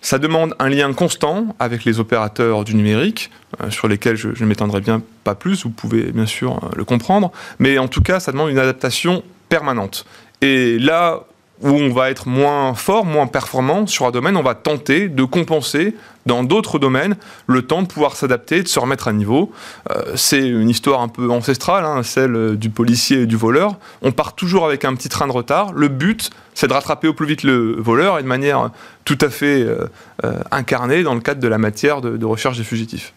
Ça 0.01 0.18
demande 0.18 0.56
un 0.60 0.70
lien 0.70 0.94
constant 0.94 1.56
avec 1.60 1.84
les 1.84 2.00
opérateurs 2.00 2.63
du 2.63 2.75
numérique, 2.75 3.32
euh, 3.62 3.70
sur 3.70 3.88
lesquels 3.88 4.15
je, 4.15 4.29
ne 4.29 4.46
m'étendrai 4.46 4.82
bien 4.82 5.01
pas 5.24 5.36
plus, 5.36 5.63
vous 5.63 5.72
pouvez 5.72 6.12
bien 6.12 6.25
sûr 6.25 6.63
euh, 6.63 6.70
le 6.75 6.86
comprendre, 6.86 7.32
mais 7.60 7.77
en 7.77 7.88
tout 7.88 8.01
cas, 8.01 8.20
ça 8.20 8.32
demande 8.32 8.50
une 8.50 8.60
adaptation 8.60 9.24
permanente. 9.50 10.06
Et 10.41 10.79
là 10.79 11.24
où 11.62 11.70
on 11.70 11.89
va 11.89 12.10
être 12.10 12.28
moins 12.28 12.74
fort, 12.74 13.06
moins 13.06 13.28
performant 13.28 13.86
sur 13.86 14.06
un 14.06 14.12
domaine, 14.12 14.38
on 14.38 14.44
va 14.44 14.56
tenter 14.56 15.10
de 15.10 15.24
compenser 15.24 15.94
dans 16.25 16.44
d'autres 16.44 16.80
domaines 16.80 17.16
le 17.48 17.63
temps 17.63 17.82
de 17.82 17.88
pouvoir 17.88 18.16
s'adapter, 18.16 18.63
de 18.63 18.68
se 18.68 18.80
remettre 18.80 19.08
à 19.08 19.13
niveau. 19.13 19.51
Euh, 19.89 20.13
c'est 20.16 20.48
une 20.48 20.70
histoire 20.70 21.01
un 21.01 21.10
peu 21.10 21.30
ancestrale, 21.30 21.84
hein, 21.84 22.04
celle 22.04 22.56
du 22.56 22.70
policier 22.70 23.22
et 23.22 23.25
du 23.25 23.36
voleur. 23.36 23.78
On 24.01 24.12
part 24.12 24.36
toujours 24.36 24.66
avec 24.66 24.86
un 24.86 24.96
petit 24.96 25.10
train 25.10 25.28
de 25.28 25.32
retard. 25.32 25.74
Le 25.74 25.89
but, 25.89 26.30
c'est 26.54 26.68
de 26.68 26.74
rattraper 26.74 27.08
au 27.08 27.13
plus 27.13 27.25
vite 27.25 27.44
le 27.44 27.75
voleur 27.78 28.20
et 28.20 28.24
de 28.24 28.28
manière 28.28 28.70
tout 29.04 29.18
à 29.22 29.30
fait 29.30 29.62
euh, 29.62 29.89
euh, 30.24 30.39
incarnée 30.51 31.04
dans 31.04 31.16
le 31.16 31.22
cadre 31.22 31.42
de 31.42 31.48
la 31.48 31.58
matière 31.58 32.00
de, 32.01 32.25
recherche 32.25 32.58
des 32.58 32.63
fugitifs. 32.63 33.13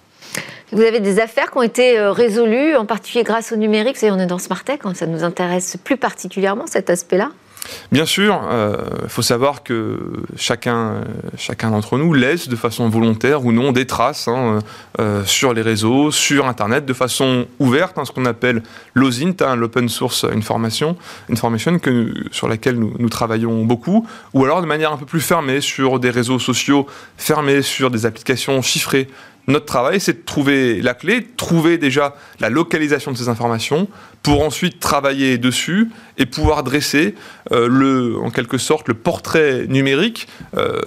Vous 0.72 0.80
avez 0.80 1.00
des 1.00 1.20
affaires 1.20 1.50
qui 1.50 1.58
ont 1.58 1.62
été 1.62 2.00
résolues, 2.00 2.76
en 2.76 2.86
particulier 2.86 3.24
grâce 3.24 3.52
au 3.52 3.56
numérique. 3.56 3.96
Vous 3.96 4.00
savez, 4.00 4.12
on 4.12 4.18
est 4.18 4.26
dans 4.26 4.38
Smartech, 4.38 4.80
hein, 4.84 4.94
ça 4.94 5.06
nous 5.06 5.22
intéresse 5.22 5.76
plus 5.84 5.98
particulièrement 5.98 6.66
cet 6.66 6.88
aspect-là. 6.88 7.30
Bien 7.90 8.06
sûr, 8.06 8.40
il 8.42 8.54
euh, 8.54 9.08
faut 9.08 9.22
savoir 9.22 9.62
que 9.62 10.00
chacun, 10.36 11.02
d'entre 11.62 11.98
nous 11.98 12.12
laisse 12.12 12.48
de 12.48 12.56
façon 12.56 12.88
volontaire 12.88 13.44
ou 13.44 13.52
non 13.52 13.72
des 13.72 13.86
traces 13.86 14.28
hein, 14.28 14.60
euh, 14.98 15.24
sur 15.24 15.52
les 15.52 15.62
réseaux, 15.62 16.10
sur 16.10 16.46
Internet, 16.46 16.86
de 16.86 16.92
façon 16.92 17.46
ouverte, 17.58 17.98
hein, 17.98 18.04
ce 18.04 18.12
qu'on 18.12 18.24
appelle 18.24 18.62
l'OSINT, 18.94 19.36
hein, 19.40 19.56
l'Open 19.56 19.88
Source 19.88 20.24
Information, 20.24 20.96
sur 22.32 22.48
laquelle 22.48 22.78
nous, 22.78 22.94
nous, 22.98 23.08
travaillons 23.08 23.64
beaucoup, 23.64 24.06
ou 24.32 24.44
alors 24.44 24.62
de 24.62 24.66
manière 24.66 24.92
un 24.92 24.96
peu 24.96 25.06
plus 25.06 25.20
fermée 25.20 25.60
sur 25.60 26.00
des 26.00 26.10
réseaux 26.10 26.38
sociaux 26.38 26.86
fermés, 27.16 27.62
sur 27.62 27.90
des 27.90 28.06
applications 28.06 28.60
chiffrées, 28.62 29.08
notre 29.48 29.66
travail, 29.66 30.00
c'est 30.00 30.12
de 30.12 30.24
trouver 30.24 30.80
la 30.82 30.94
clé, 30.94 31.26
trouver 31.36 31.78
déjà 31.78 32.14
la 32.40 32.48
localisation 32.48 33.10
de 33.10 33.16
ces 33.16 33.28
informations, 33.28 33.88
pour 34.22 34.42
ensuite 34.42 34.78
travailler 34.78 35.36
dessus 35.36 35.90
et 36.16 36.26
pouvoir 36.26 36.62
dresser 36.62 37.14
euh, 37.50 37.66
le, 37.68 38.18
en 38.22 38.30
quelque 38.30 38.58
sorte 38.58 38.86
le 38.86 38.94
portrait 38.94 39.66
numérique. 39.66 40.28
Euh, 40.56 40.80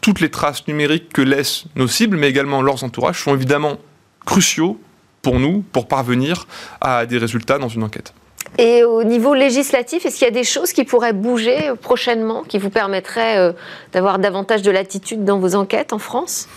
toutes 0.00 0.20
les 0.20 0.30
traces 0.30 0.68
numériques 0.68 1.10
que 1.12 1.22
laissent 1.22 1.64
nos 1.74 1.88
cibles, 1.88 2.16
mais 2.16 2.28
également 2.28 2.60
leurs 2.60 2.84
entourages, 2.84 3.22
sont 3.22 3.34
évidemment 3.34 3.78
cruciaux 4.26 4.78
pour 5.22 5.38
nous 5.38 5.64
pour 5.72 5.88
parvenir 5.88 6.46
à 6.80 7.06
des 7.06 7.18
résultats 7.18 7.58
dans 7.58 7.68
une 7.68 7.82
enquête. 7.82 8.12
Et 8.58 8.84
au 8.84 9.04
niveau 9.04 9.34
législatif, 9.34 10.04
est-ce 10.04 10.18
qu'il 10.18 10.26
y 10.26 10.30
a 10.30 10.34
des 10.34 10.44
choses 10.44 10.72
qui 10.72 10.84
pourraient 10.84 11.12
bouger 11.12 11.72
prochainement, 11.80 12.42
qui 12.42 12.58
vous 12.58 12.70
permettraient 12.70 13.38
euh, 13.38 13.52
d'avoir 13.92 14.18
davantage 14.18 14.62
de 14.62 14.70
latitude 14.70 15.24
dans 15.24 15.38
vos 15.38 15.54
enquêtes 15.54 15.92
en 15.92 15.98
France? 15.98 16.48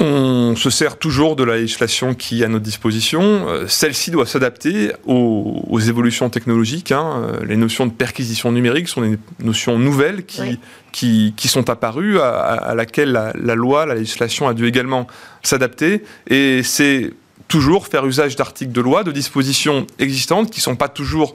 On 0.00 0.54
se 0.56 0.70
sert 0.70 0.96
toujours 0.96 1.34
de 1.36 1.44
la 1.44 1.56
législation 1.56 2.14
qui 2.14 2.42
est 2.42 2.44
à 2.44 2.48
notre 2.48 2.64
disposition. 2.64 3.48
Euh, 3.48 3.66
celle-ci 3.66 4.10
doit 4.10 4.26
s'adapter 4.26 4.92
aux, 5.04 5.80
évolutions 5.80 6.30
technologiques. 6.30 6.92
Hein. 6.92 7.24
Euh, 7.24 7.44
les 7.44 7.56
notions 7.56 7.86
de 7.86 7.92
perquisition 7.92 8.52
numérique 8.52 8.88
sont 8.88 9.02
des 9.02 9.18
notions 9.42 9.78
nouvelles 9.78 10.24
qui, 10.24 10.58
qui, 10.92 11.48
sont 11.48 11.68
apparues, 11.70 12.20
à, 12.20 12.30
à 12.30 12.74
laquelle 12.74 13.12
la, 13.12 13.32
la, 13.34 13.54
loi, 13.54 13.86
la 13.86 13.94
législation 13.94 14.48
a 14.48 14.54
dû 14.54 14.66
également 14.66 15.06
s'adapter. 15.42 16.04
Et 16.28 16.62
c'est 16.62 17.12
toujours 17.48 17.86
faire 17.86 18.06
usage 18.06 18.36
d'articles 18.36 18.72
de 18.72 18.80
loi, 18.80 19.02
de 19.04 19.12
dispositions 19.12 19.86
existantes 19.98 20.50
qui 20.50 20.60
ne 20.60 20.64
sont 20.64 20.76
pas 20.76 20.88
toujours 20.88 21.34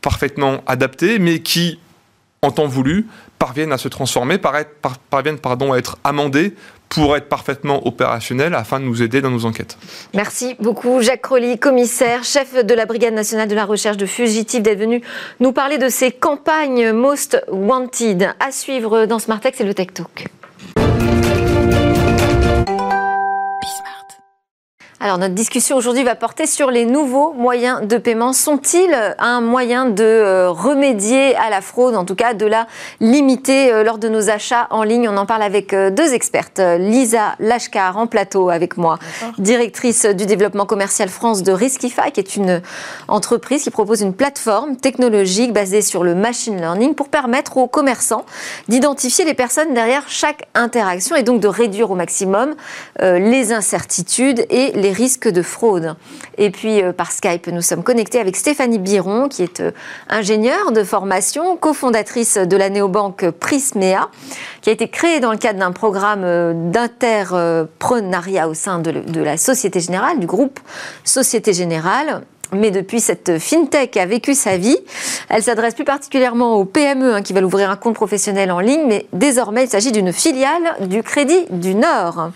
parfaitement 0.00 0.62
adaptées, 0.66 1.18
mais 1.18 1.40
qui, 1.40 1.78
en 2.42 2.50
temps 2.50 2.66
voulu, 2.66 3.06
parviennent 3.38 3.72
à 3.72 3.78
se 3.78 3.88
transformer, 3.88 4.38
parviennent 4.38 5.38
pardon, 5.38 5.72
à 5.72 5.78
être 5.78 5.98
amendées 6.04 6.54
pour 6.90 7.16
être 7.16 7.28
parfaitement 7.28 7.86
opérationnels 7.86 8.54
afin 8.54 8.80
de 8.80 8.84
nous 8.84 9.00
aider 9.00 9.22
dans 9.22 9.30
nos 9.30 9.46
enquêtes. 9.46 9.78
Merci 10.12 10.56
beaucoup 10.58 11.00
Jacques 11.00 11.22
Crolly, 11.22 11.58
commissaire, 11.58 12.24
chef 12.24 12.64
de 12.64 12.74
la 12.74 12.84
Brigade 12.84 13.14
nationale 13.14 13.48
de 13.48 13.54
la 13.54 13.64
recherche 13.64 13.96
de 13.96 14.06
fugitifs, 14.06 14.60
d'être 14.62 14.80
venu 14.80 15.00
nous 15.38 15.52
parler 15.52 15.78
de 15.78 15.88
ces 15.88 16.10
campagnes 16.10 16.92
Most 16.92 17.42
Wanted. 17.48 18.34
À 18.40 18.50
suivre 18.50 19.06
dans 19.06 19.20
Smart 19.20 19.40
Tech, 19.40 19.54
c'est 19.56 19.64
le 19.64 19.72
Tech 19.72 19.88
Talk. 19.94 20.28
Alors 25.02 25.16
notre 25.16 25.34
discussion 25.34 25.78
aujourd'hui 25.78 26.04
va 26.04 26.14
porter 26.14 26.44
sur 26.44 26.70
les 26.70 26.84
nouveaux 26.84 27.32
moyens 27.32 27.88
de 27.88 27.96
paiement. 27.96 28.34
Sont-ils 28.34 28.94
un 29.18 29.40
moyen 29.40 29.86
de 29.86 30.04
euh, 30.04 30.50
remédier 30.50 31.34
à 31.36 31.48
la 31.48 31.62
fraude, 31.62 31.96
en 31.96 32.04
tout 32.04 32.14
cas 32.14 32.34
de 32.34 32.44
la 32.44 32.66
limiter 33.00 33.72
euh, 33.72 33.82
lors 33.82 33.96
de 33.96 34.10
nos 34.10 34.28
achats 34.28 34.66
en 34.68 34.82
ligne? 34.82 35.08
On 35.08 35.16
en 35.16 35.24
parle 35.24 35.42
avec 35.42 35.72
euh, 35.72 35.88
deux 35.88 36.12
expertes. 36.12 36.60
Lisa 36.78 37.34
Lashkar 37.38 37.96
en 37.96 38.06
plateau 38.06 38.50
avec 38.50 38.76
moi, 38.76 38.98
directrice 39.38 40.04
du 40.04 40.26
développement 40.26 40.66
commercial 40.66 41.08
France 41.08 41.42
de 41.42 41.52
Riskify, 41.52 42.12
qui 42.12 42.20
est 42.20 42.36
une 42.36 42.60
entreprise 43.08 43.62
qui 43.62 43.70
propose 43.70 44.02
une 44.02 44.12
plateforme 44.12 44.76
technologique 44.76 45.54
basée 45.54 45.80
sur 45.80 46.04
le 46.04 46.14
machine 46.14 46.58
learning 46.58 46.94
pour 46.94 47.08
permettre 47.08 47.56
aux 47.56 47.68
commerçants 47.68 48.26
d'identifier 48.68 49.24
les 49.24 49.32
personnes 49.32 49.72
derrière 49.72 50.04
chaque 50.08 50.46
interaction 50.54 51.16
et 51.16 51.22
donc 51.22 51.40
de 51.40 51.48
réduire 51.48 51.90
au 51.90 51.94
maximum 51.94 52.54
les 53.00 53.52
incertitudes 53.54 54.44
et 54.50 54.72
les 54.72 54.89
risques 54.92 55.28
de 55.28 55.42
fraude. 55.42 55.96
Et 56.38 56.50
puis 56.50 56.82
euh, 56.82 56.92
par 56.92 57.12
Skype, 57.12 57.46
nous 57.48 57.62
sommes 57.62 57.82
connectés 57.82 58.20
avec 58.20 58.36
Stéphanie 58.36 58.78
Biron, 58.78 59.28
qui 59.28 59.42
est 59.42 59.60
euh, 59.60 59.70
ingénieure 60.08 60.72
de 60.72 60.84
formation, 60.84 61.56
cofondatrice 61.56 62.36
de 62.36 62.56
la 62.56 62.70
néobanque 62.70 63.30
Prismea, 63.30 64.10
qui 64.60 64.70
a 64.70 64.72
été 64.72 64.88
créée 64.88 65.20
dans 65.20 65.32
le 65.32 65.38
cadre 65.38 65.58
d'un 65.58 65.72
programme 65.72 66.22
euh, 66.24 66.52
d'interpreneuriat 66.54 68.48
au 68.48 68.54
sein 68.54 68.78
de 68.78 69.20
la 69.20 69.36
Société 69.36 69.80
Générale, 69.80 70.18
du 70.18 70.26
groupe 70.26 70.60
Société 71.04 71.52
Générale 71.52 72.22
mais 72.52 72.70
depuis 72.70 73.00
cette 73.00 73.38
fintech 73.38 73.96
a 73.96 74.06
vécu 74.06 74.34
sa 74.34 74.56
vie. 74.56 74.76
Elle 75.28 75.42
s'adresse 75.42 75.74
plus 75.74 75.84
particulièrement 75.84 76.54
aux 76.56 76.64
PME 76.64 77.14
hein, 77.14 77.22
qui 77.22 77.32
veulent 77.32 77.44
ouvrir 77.44 77.70
un 77.70 77.76
compte 77.76 77.94
professionnel 77.94 78.50
en 78.50 78.60
ligne, 78.60 78.84
mais 78.86 79.06
désormais 79.12 79.64
il 79.64 79.68
s'agit 79.68 79.92
d'une 79.92 80.12
filiale 80.12 80.76
du 80.80 81.02
Crédit 81.02 81.46
du 81.50 81.74
Nord. 81.74 82.30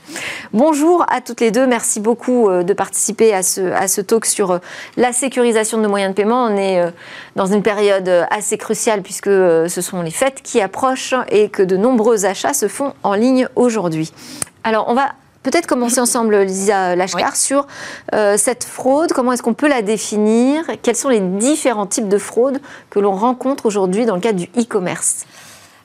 Bonjour 0.52 1.04
à 1.08 1.20
toutes 1.20 1.40
les 1.40 1.50
deux, 1.50 1.66
merci 1.66 2.00
beaucoup 2.00 2.48
euh, 2.48 2.62
de 2.62 2.72
participer 2.72 3.34
à 3.34 3.42
ce, 3.42 3.72
à 3.72 3.88
ce 3.88 4.00
talk 4.00 4.26
sur 4.26 4.52
euh, 4.52 4.58
la 4.96 5.12
sécurisation 5.12 5.78
de 5.78 5.82
nos 5.82 5.88
moyens 5.88 6.12
de 6.12 6.16
paiement. 6.16 6.44
On 6.44 6.56
est 6.56 6.80
euh, 6.80 6.90
dans 7.36 7.46
une 7.46 7.62
période 7.62 8.08
assez 8.30 8.58
cruciale 8.58 9.02
puisque 9.02 9.26
ce 9.26 9.80
sont 9.80 10.02
les 10.02 10.10
fêtes 10.10 10.42
qui 10.42 10.60
approchent 10.60 11.14
et 11.28 11.48
que 11.48 11.62
de 11.62 11.76
nombreux 11.76 12.24
achats 12.24 12.54
se 12.54 12.68
font 12.68 12.92
en 13.02 13.14
ligne 13.14 13.48
aujourd'hui. 13.56 14.12
Alors 14.62 14.86
on 14.88 14.94
va 14.94 15.10
peut-être 15.44 15.66
commencer 15.68 16.00
ensemble, 16.00 16.40
Lisa 16.40 16.96
Lashkar, 16.96 17.36
sur 17.36 17.68
euh, 18.14 18.36
cette 18.36 18.64
fraude. 18.64 19.12
Comment 19.12 19.32
est-ce 19.32 19.42
qu'on 19.42 19.54
peut 19.54 19.68
la 19.68 19.82
définir? 19.82 20.64
Quels 20.82 20.96
sont 20.96 21.10
les 21.10 21.20
différents 21.20 21.86
types 21.86 22.08
de 22.08 22.18
fraude 22.18 22.58
que 22.90 22.98
l'on 22.98 23.14
rencontre 23.14 23.66
aujourd'hui 23.66 24.06
dans 24.06 24.16
le 24.16 24.20
cadre 24.20 24.40
du 24.40 24.48
e-commerce? 24.58 25.26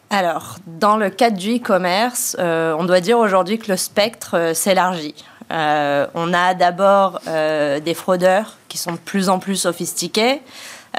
Alors, 0.10 0.56
dans 0.66 0.98
le 0.98 1.12
cadre 1.12 1.38
du 1.38 1.58
e-commerce, 1.58 2.36
euh, 2.40 2.74
on 2.80 2.86
doit 2.86 3.02
dire 3.02 3.20
aujourd'hui 3.20 3.60
que 3.60 3.70
le 3.70 3.78
spectre 3.78 4.36
euh, 4.36 4.54
s'élargit. 4.56 5.14
on 5.52 6.34
a 6.34 6.54
d'abord 6.54 7.20
des 7.26 7.94
fraudeurs 7.94 8.58
qui 8.70 8.78
sont 8.78 8.94
de 8.94 8.98
plus 8.98 9.30
en 9.30 9.40
plus 9.40 9.56
sophistiqués, 9.56 10.42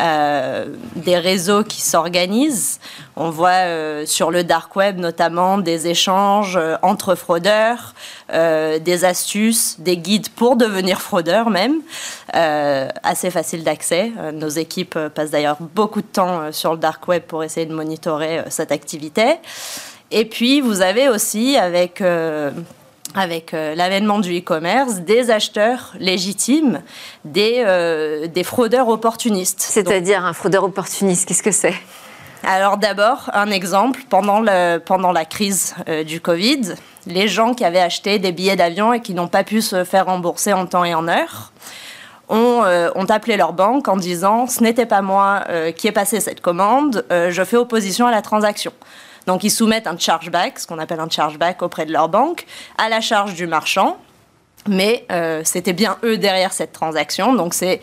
euh, 0.01 0.67
des 0.97 1.19
réseaux 1.19 1.63
qui 1.63 1.83
s'organisent. 1.83 2.81
On 3.17 3.29
voit 3.29 3.67
euh, 3.67 4.07
sur 4.07 4.31
le 4.31 4.45
dark 4.45 4.75
web 4.75 4.99
notamment 4.99 5.59
des 5.59 5.89
échanges 5.89 6.57
euh, 6.57 6.77
entre 6.83 7.15
fraudeurs, 7.15 7.95
des 8.33 9.05
astuces, 9.05 9.81
des 9.81 9.97
guides 9.97 10.29
pour 10.29 10.55
devenir 10.55 11.01
fraudeur 11.01 11.51
même, 11.51 11.81
assez 12.33 13.29
facile 13.31 13.65
d'accès. 13.65 14.13
nos 14.33 14.49
équipes 14.49 14.97
passent 15.15 15.33
d'ailleurs 15.33 15.57
beaucoup 15.59 16.01
de 16.01 16.07
temps 16.07 16.53
sur 16.53 16.73
le 16.73 16.79
dark 16.79 17.09
web 17.09 17.25
pour 17.25 17.43
essayer 17.43 17.67
de 17.67 17.75
monitorer 17.75 18.45
cette 18.49 18.71
activité. 18.71 19.39
Et 20.13 20.27
puis 20.27 20.61
vous 20.61 20.81
avez 20.81 21.09
aussi 21.09 21.57
avec 21.57 22.01
avec 23.15 23.55
euh, 23.55 23.75
l'avènement 23.75 24.19
du 24.19 24.39
e-commerce, 24.39 25.01
des 25.01 25.31
acheteurs 25.31 25.93
légitimes, 25.99 26.83
des, 27.25 27.63
euh, 27.67 28.27
des 28.27 28.45
fraudeurs 28.45 28.89
opportunistes. 28.89 29.61
C'est-à-dire 29.61 30.25
un 30.25 30.33
fraudeur 30.33 30.65
opportuniste, 30.65 31.27
qu'est-ce 31.29 31.43
que 31.43 31.51
c'est? 31.51 31.75
Alors 32.43 32.79
d'abord, 32.79 33.31
un 33.35 33.51
exemple, 33.51 34.01
pendant, 34.09 34.41
le, 34.41 34.79
pendant 34.79 35.13
la 35.13 35.25
crise 35.25 35.75
euh, 35.89 36.05
du 36.05 36.21
Covid, 36.21 36.75
les 37.07 37.29
gens 37.29 37.55
qui 37.55 37.65
avaient 37.65 37.81
acheté 37.81 38.19
des 38.19 38.33
billets 38.33 38.57
d'avion 38.57 38.93
et 38.93 39.01
qui 39.01 39.13
n'ont 39.15 39.29
pas 39.29 39.45
pu 39.45 39.61
se 39.61 39.85
faire 39.85 40.07
rembourser 40.07 40.53
en 40.53 40.67
temps 40.67 40.85
et 40.85 40.95
en 40.95 41.09
heure, 41.09 41.53
ont, 42.29 42.63
ont 42.95 43.05
appelé 43.07 43.37
leur 43.37 43.53
banque 43.53 43.89
en 43.89 43.97
disant 43.97 44.47
ce 44.47 44.63
n'était 44.63 44.87
pas 44.87 45.03
moi 45.03 45.43
qui 45.75 45.89
ai 45.89 45.93
passé 45.93 46.21
cette 46.21 46.41
commande, 46.41 47.05
je 47.11 47.43
fais 47.43 47.57
opposition 47.57 48.07
à 48.07 48.13
la 48.13 48.23
transaction. 48.23 48.73
Donc 49.27 49.45
ils 49.45 49.51
soumettent 49.51 49.87
un 49.87 49.99
chargeback, 49.99 50.59
ce 50.59 50.67
qu'on 50.67 50.79
appelle 50.79 51.01
un 51.01 51.11
chargeback 51.11 51.63
auprès 51.63 51.87
de 51.87 51.93
leur 51.93 52.09
banque, 52.09 52.47
à 52.79 52.89
la 52.89 53.01
charge 53.01 53.35
du 53.35 53.47
marchand. 53.47 53.99
Mais 54.69 55.07
euh, 55.11 55.43
c'était 55.45 55.73
bien 55.73 55.97
eux 56.05 56.17
derrière 56.17 56.53
cette 56.53 56.73
transaction. 56.73 57.35
Donc 57.35 57.55
c'est 57.55 57.81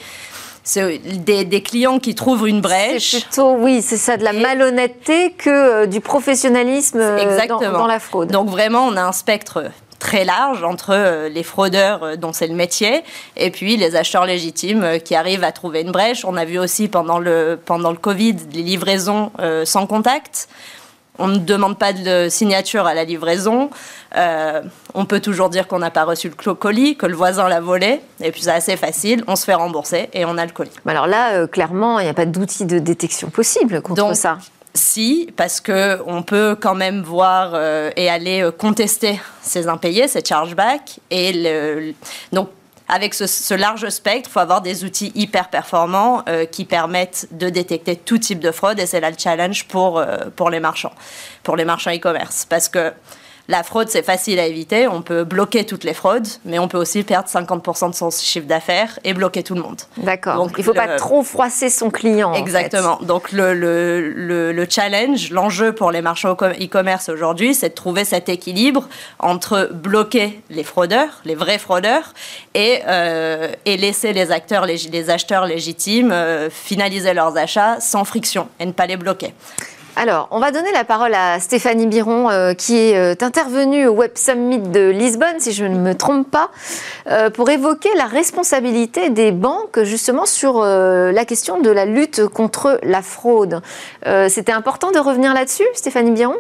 des, 0.76 1.64
clients 1.64 2.00
qui 2.00 2.14
trouvent 2.14 2.48
une 2.48 2.62
brèche. 2.62 3.12
C'est 3.12 3.22
plutôt, 3.22 3.56
oui, 3.56 3.82
c'est 3.82 3.98
ça, 3.98 4.18
de 4.18 4.24
la 4.24 4.34
malhonnêteté 4.34 5.32
que 5.32 5.50
euh, 5.50 5.86
du 5.86 6.02
professionnalisme 6.02 7.00
euh, 7.00 7.48
dans, 7.48 7.88
la 7.88 8.00
fraude. 8.00 8.32
Donc 8.32 8.50
vraiment, 8.50 8.86
on 8.86 8.96
a 8.96 9.02
un 9.02 9.12
spectre 9.12 9.66
très 9.98 10.26
large 10.26 10.64
entre 10.64 11.28
les 11.28 11.42
fraudeurs 11.42 12.18
dont 12.18 12.32
c'est 12.32 12.46
le 12.46 12.54
métier 12.54 13.02
et 13.36 13.50
puis 13.50 13.78
les 13.78 13.96
acheteurs 13.96 14.28
légitimes 14.28 15.00
qui 15.04 15.16
arrivent 15.16 15.44
à 15.44 15.52
trouver 15.52 15.82
une 15.82 15.92
brèche. 15.92 16.24
On 16.24 16.38
a 16.38 16.46
vu 16.46 16.60
aussi 16.60 16.88
pendant 16.88 17.18
le, 17.18 17.60
pendant 17.66 17.90
le 17.90 17.98
Covid 17.98 18.36
les 18.54 18.62
livraisons 18.62 19.32
sans 19.66 19.88
contact. 19.88 20.48
On 21.20 21.28
ne 21.28 21.38
demande 21.38 21.78
pas 21.78 21.94
de 21.94 22.28
signature 22.30 22.86
à 22.86 22.94
la 22.94 23.04
livraison. 23.04 23.70
Euh, 24.16 24.62
on 24.94 25.06
peut 25.06 25.20
toujours 25.20 25.50
dire 25.50 25.68
qu'on 25.68 25.80
n'a 25.80 25.92
pas 25.92 26.04
reçu 26.04 26.32
le 26.46 26.54
colis, 26.54 26.96
que 26.96 27.06
le 27.06 27.16
voisin 27.16 27.48
l'a 27.50 27.60
volé. 27.60 28.02
Et 28.22 28.32
puis 28.32 28.42
c'est 28.42 28.52
assez 28.52 28.78
facile, 28.78 29.24
on 29.28 29.36
se 29.36 29.46
fait 29.46 29.54
rembourser 29.54 30.10
et 30.14 30.26
on 30.26 30.38
a 30.38 30.46
le 30.46 30.52
colis. 30.52 30.72
alors 30.86 31.08
là, 31.08 31.34
euh, 31.34 31.48
clairement, 31.48 32.00
il 32.00 32.04
n'y 32.04 32.10
a 32.10 32.14
pas 32.14 32.26
d'outil 32.26 32.66
de 32.66 32.80
détection 32.80 33.30
possible 33.30 33.82
contre 33.82 34.16
ça. 34.16 34.38
Si, 34.74 35.34
parce 35.36 35.60
que 35.60 36.00
on 36.06 36.22
peut 36.22 36.56
quand 36.60 36.76
même 36.76 37.02
voir 37.02 37.52
euh, 37.54 37.90
et 37.96 38.10
aller 38.12 38.48
contester 38.60 39.20
ces 39.42 39.68
impayés, 39.68 40.08
ces 40.08 40.24
chargebacks. 40.24 41.00
Et 41.10 41.34
le, 41.34 41.94
donc 42.32 42.50
avec 42.90 43.14
ce, 43.14 43.54
large 43.54 43.90
spectre, 43.90 44.30
il 44.30 44.32
faut 44.32 44.40
avoir 44.40 44.62
des 44.62 44.86
outils 44.86 45.12
hyper 45.14 45.50
performants 45.50 46.24
euh, 46.30 46.46
qui 46.46 46.64
permettent 46.64 47.28
de 47.32 47.50
détecter 47.50 47.96
tout 47.96 48.18
type 48.18 48.40
de 48.40 48.52
fraude. 48.52 48.80
Et 48.80 48.86
c'est 48.86 49.02
là 49.02 49.10
le 49.10 49.18
challenge 49.18 49.68
pour, 49.68 50.00
euh, 50.00 50.30
pour 50.36 50.50
les 50.50 50.60
marchands, 50.60 50.94
pour 51.44 51.58
les 51.58 51.66
marchands 51.66 51.92
e-commerce. 51.94 52.46
Parce 52.46 52.70
que 52.70 52.94
la 53.50 53.64
fraude, 53.64 53.88
c'est 53.90 54.04
facile 54.04 54.40
à 54.40 54.46
éviter. 54.46 54.88
On 54.88 55.02
peut 55.02 55.24
bloquer 55.24 55.66
toutes 55.66 55.86
les 55.86 55.94
fraudes, 55.94 56.28
mais 56.44 56.60
on 56.60 56.68
peut 56.68 56.78
aussi 56.78 57.04
perdre 57.04 57.30
50% 57.30 57.92
de 57.92 57.96
son 57.96 58.10
chiffre 58.12 58.46
d'affaires 58.46 59.00
et 59.06 59.14
bloquer 59.14 59.42
tout 59.42 59.56
le 59.56 59.62
monde. 59.62 59.82
D'accord. 59.98 60.36
Donc, 60.36 60.52
il 60.58 60.60
ne 60.60 60.66
faut 60.66 60.74
pas 60.74 60.98
trop 60.98 61.24
froisser 61.24 61.70
son 61.70 61.90
client. 61.90 62.34
Exactement. 62.34 63.00
Donc, 63.02 63.32
le, 63.32 63.54
le, 63.54 64.52
le, 64.52 64.68
challenge, 64.70 65.32
l'enjeu 65.32 65.72
pour 65.72 65.92
les 65.92 66.02
marchands 66.02 66.34
e-commerce 66.34 67.08
aujourd'hui, 67.08 67.56
c'est 67.56 67.70
de 67.70 67.74
trouver 67.74 68.04
cet 68.04 68.28
équilibre 68.28 68.90
entre 69.20 69.70
bloquer 69.74 70.42
les 70.50 70.64
fraudeurs, 70.64 71.22
les 71.24 71.36
vrais 71.36 71.58
fraudeurs, 71.58 72.14
et, 72.54 72.82
euh, 72.88 73.48
et 73.66 73.78
laisser 73.78 74.12
les, 74.12 74.32
acteurs, 74.32 74.66
les, 74.66 75.10
acheteurs 75.10 75.46
légitimes 75.46 76.12
euh, 76.12 76.50
finaliser 76.50 77.14
leurs 77.14 77.38
achats 77.38 77.80
sans 77.80 78.04
friction 78.04 78.50
et 78.60 78.66
ne 78.66 78.74
pas 78.74 78.88
les 78.88 78.98
bloquer. 78.98 79.34
Alors, 80.00 80.28
on 80.30 80.38
va 80.38 80.52
donner 80.52 80.72
la 80.72 80.84
parole 80.84 81.16
à 81.16 81.40
Stéphanie 81.40 81.88
Biron, 81.88 82.30
euh, 82.30 82.54
qui 82.54 82.78
est 82.78 82.96
euh, 82.96 83.16
intervenue 83.26 83.88
au 83.88 83.94
Web 83.94 84.12
Summit 84.14 84.60
de 84.60 84.92
Lisbonne, 84.92 85.40
si 85.40 85.54
je 85.54 85.66
ne 85.66 85.76
me 85.76 85.96
trompe 85.96 86.30
pas, 86.30 86.52
euh, 87.10 87.32
pour 87.32 87.50
évoquer 87.50 87.90
la 87.96 88.06
responsabilité 88.06 89.10
des 89.10 89.32
banques, 89.32 89.82
justement, 89.82 90.28
sur 90.28 90.64
la 90.64 91.26
question 91.26 91.60
de 91.60 91.72
la 91.72 91.86
lutte 91.86 92.28
contre 92.28 92.80
la 92.84 93.02
fraude. 93.02 93.62
C'était 94.30 94.52
important 94.52 94.92
de 94.92 95.00
revenir 95.00 95.34
là-dessus, 95.34 95.66
Stéphanie 95.74 96.12
Biron? 96.12 96.36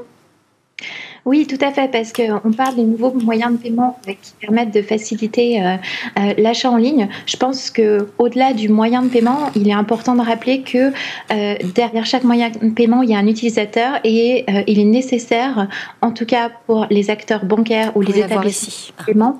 Oui, 1.27 1.45
tout 1.45 1.57
à 1.59 1.71
fait, 1.73 1.91
parce 1.91 2.13
qu'on 2.13 2.53
parle 2.53 2.77
des 2.77 2.83
nouveaux 2.83 3.11
moyens 3.11 3.51
de 3.51 3.57
paiement 3.57 3.99
qui 4.05 4.33
permettent 4.39 4.73
de 4.73 4.81
faciliter 4.81 5.61
euh, 5.61 5.75
euh, 6.17 6.33
l'achat 6.37 6.71
en 6.71 6.77
ligne. 6.77 7.09
Je 7.25 7.35
pense 7.35 7.69
que 7.69 8.07
au-delà 8.17 8.53
du 8.53 8.69
moyen 8.69 9.01
de 9.01 9.09
paiement, 9.09 9.51
il 9.53 9.67
est 9.67 9.73
important 9.73 10.15
de 10.15 10.21
rappeler 10.21 10.61
que 10.61 10.93
euh, 11.33 11.55
derrière 11.75 12.05
chaque 12.05 12.23
moyen 12.23 12.49
de 12.49 12.69
paiement, 12.69 13.01
il 13.03 13.09
y 13.09 13.13
a 13.13 13.17
un 13.17 13.27
utilisateur 13.27 13.99
et 14.05 14.45
il 14.67 14.79
est 14.79 14.85
nécessaire, 14.85 15.67
en 16.01 16.11
tout 16.11 16.25
cas 16.25 16.49
pour 16.65 16.87
les 16.89 17.09
acteurs 17.09 17.43
bancaires 17.43 17.91
ou 17.97 18.01
les 18.01 18.19
établissements 18.19 18.93
de 18.97 19.05
paiement, 19.05 19.39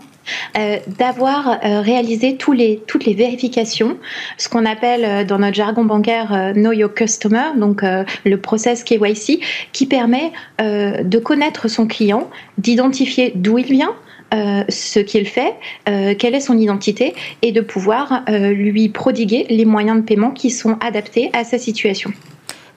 euh, 0.58 0.78
d'avoir 0.98 1.60
euh, 1.64 1.82
réalisé 1.82 2.38
tous 2.38 2.52
les, 2.52 2.82
toutes 2.88 3.06
les 3.06 3.14
vérifications, 3.14 3.98
ce 4.38 4.50
qu'on 4.50 4.66
appelle 4.66 5.06
euh, 5.06 5.24
dans 5.24 5.40
notre 5.40 5.56
jargon 5.56 5.86
bancaire 5.86 6.54
Know 6.56 6.72
Your 6.72 6.94
Customer, 6.94 7.52
donc 7.56 7.82
le 7.84 8.38
process 8.38 8.84
KYC, 8.84 9.40
qui 9.72 9.86
permet 9.86 10.32
de 10.60 11.20
connaître 11.20 11.68
son 11.68 11.88
client, 11.88 12.30
d'identifier 12.58 13.32
d'où 13.36 13.58
il 13.58 13.66
vient, 13.66 13.94
ce 14.32 15.00
qu'il 15.00 15.28
fait, 15.28 15.54
quelle 15.86 16.36
est 16.36 16.40
son 16.40 16.58
identité, 16.58 17.16
et 17.42 17.52
de 17.52 17.62
pouvoir 17.62 18.24
lui 18.28 18.90
prodiguer 18.90 19.46
les 19.50 19.66
moyens 19.66 19.98
de 19.98 20.04
paiement 20.04 20.32
qui 20.32 20.50
sont 20.50 20.78
adaptés 20.82 21.30
à 21.34 21.44
sa 21.44 21.58
situation. 21.58 22.12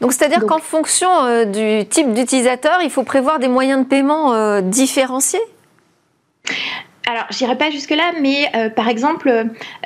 Donc, 0.00 0.12
c'est-à-dire 0.12 0.46
qu'en 0.46 0.58
fonction 0.58 1.44
du 1.46 1.86
type 1.86 2.12
d'utilisateur, 2.12 2.80
il 2.82 2.90
faut 2.90 3.04
prévoir 3.04 3.38
des 3.38 3.48
moyens 3.48 3.84
de 3.84 3.88
paiement 3.88 4.60
différenciés? 4.60 5.40
Alors, 7.08 7.24
j'irai 7.30 7.56
pas 7.56 7.70
jusque-là, 7.70 8.12
mais 8.20 8.48
euh, 8.54 8.68
par 8.68 8.88
exemple, 8.88 9.32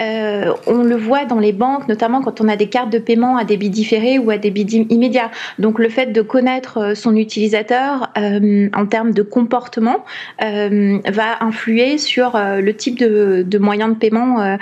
euh, 0.01 0.53
on 0.67 0.83
le 0.83 0.97
voit 0.97 1.25
dans 1.25 1.39
les 1.39 1.53
banques, 1.53 1.89
notamment 1.89 2.21
quand 2.21 2.41
on 2.41 2.49
a 2.49 2.57
des 2.57 2.69
cartes 2.69 2.91
de 2.91 2.99
paiement 2.99 3.37
à 3.37 3.45
débit 3.45 3.71
différé 3.71 4.19
ou 4.19 4.31
à 4.31 4.37
débit 4.37 4.65
immédiat. 4.91 5.31
Donc, 5.59 5.79
le 5.79 5.89
fait 5.89 6.07
de 6.07 6.21
connaître 6.23 6.79
euh, 6.79 6.95
son 6.95 7.17
utilisateur 7.17 8.13
en 8.17 8.87
termes 8.87 9.13
de 9.13 9.23
comportement 9.23 10.05
va 10.41 11.43
influer 11.43 11.99
sur 11.99 12.33
le 12.37 12.75
type 12.75 12.99
de, 12.99 13.45
de 13.47 13.59
moyen 13.59 13.89
de 13.89 13.95
paiement 13.95 14.57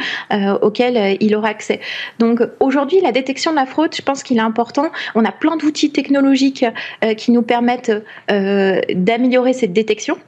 auquel 0.62 1.16
il 1.20 1.34
aura 1.34 1.48
accès. 1.48 1.80
Donc, 2.18 2.40
aujourd'hui, 2.60 3.00
la 3.00 3.12
détection 3.12 3.50
de 3.50 3.56
la 3.56 3.66
fraude, 3.66 3.94
je 3.94 4.02
pense 4.02 4.22
qu'il 4.22 4.38
est 4.38 4.42
important. 4.42 4.90
On 5.14 5.24
a 5.24 5.32
plein 5.32 5.56
d'outils 5.56 5.90
technologiques 5.90 6.64
qui 7.16 7.32
nous 7.32 7.42
permettent 7.42 7.92
d'améliorer 8.28 9.52
cette 9.52 9.72
détection. 9.72 10.18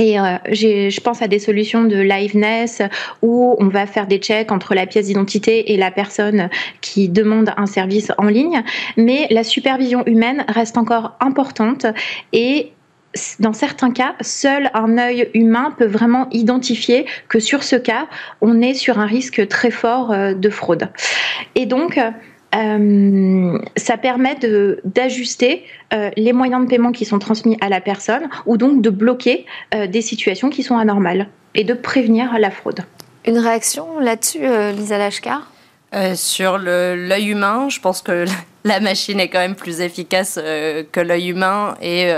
Et 0.00 0.18
euh, 0.18 0.38
je 0.50 1.00
pense 1.00 1.20
à 1.20 1.28
des 1.28 1.38
solutions 1.38 1.84
de 1.84 1.96
liveness 1.96 2.80
où 3.20 3.54
on 3.58 3.68
va 3.68 3.86
faire 3.86 4.06
des 4.06 4.16
checks 4.16 4.50
entre 4.50 4.74
la 4.74 4.86
pièce 4.86 5.06
d'identité 5.06 5.72
et 5.72 5.76
la 5.76 5.90
personne 5.90 6.48
qui 6.80 7.10
demande 7.10 7.52
un 7.58 7.66
service 7.66 8.10
en 8.16 8.24
ligne. 8.24 8.62
Mais 8.96 9.26
la 9.30 9.44
supervision 9.44 10.02
humaine 10.06 10.46
reste 10.48 10.78
encore 10.78 11.16
importante 11.20 11.84
et 12.32 12.72
dans 13.40 13.52
certains 13.52 13.90
cas, 13.90 14.14
seul 14.22 14.70
un 14.72 14.96
œil 14.96 15.28
humain 15.34 15.74
peut 15.76 15.86
vraiment 15.86 16.28
identifier 16.30 17.04
que 17.28 17.38
sur 17.38 17.62
ce 17.62 17.76
cas, 17.76 18.06
on 18.40 18.62
est 18.62 18.74
sur 18.74 19.00
un 19.00 19.06
risque 19.06 19.46
très 19.48 19.70
fort 19.70 20.12
euh, 20.12 20.32
de 20.32 20.48
fraude. 20.48 20.88
Et 21.56 21.66
donc, 21.66 22.00
euh, 22.54 23.58
ça 23.76 23.96
permet 23.96 24.36
d'ajuster 24.84 25.64
euh, 25.92 26.10
les 26.16 26.32
moyens 26.32 26.64
de 26.64 26.68
paiement 26.68 26.90
qui 26.92 27.04
sont 27.04 27.18
transmis 27.18 27.56
à 27.60 27.68
la 27.68 27.80
personne 27.80 28.28
ou 28.46 28.56
donc 28.56 28.82
de 28.82 28.90
bloquer 28.90 29.46
euh, 29.74 29.86
des 29.86 30.02
situations 30.02 30.50
qui 30.50 30.62
sont 30.62 30.76
anormales 30.76 31.28
et 31.54 31.64
de 31.64 31.74
prévenir 31.74 32.38
la 32.38 32.50
fraude. 32.50 32.80
Une 33.24 33.38
réaction 33.38 34.00
là-dessus, 34.00 34.40
Lisa 34.74 34.98
Lashkar 34.98 35.52
Sur 36.14 36.58
l'œil 36.58 37.28
humain, 37.28 37.68
je 37.68 37.78
pense 37.78 38.02
que 38.02 38.24
la 38.64 38.80
machine 38.80 39.20
est 39.20 39.28
quand 39.28 39.40
même 39.40 39.56
plus 39.56 39.80
efficace 39.80 40.36
que 40.36 41.00
l'œil 41.00 41.28
humain 41.28 41.74
et 41.82 42.12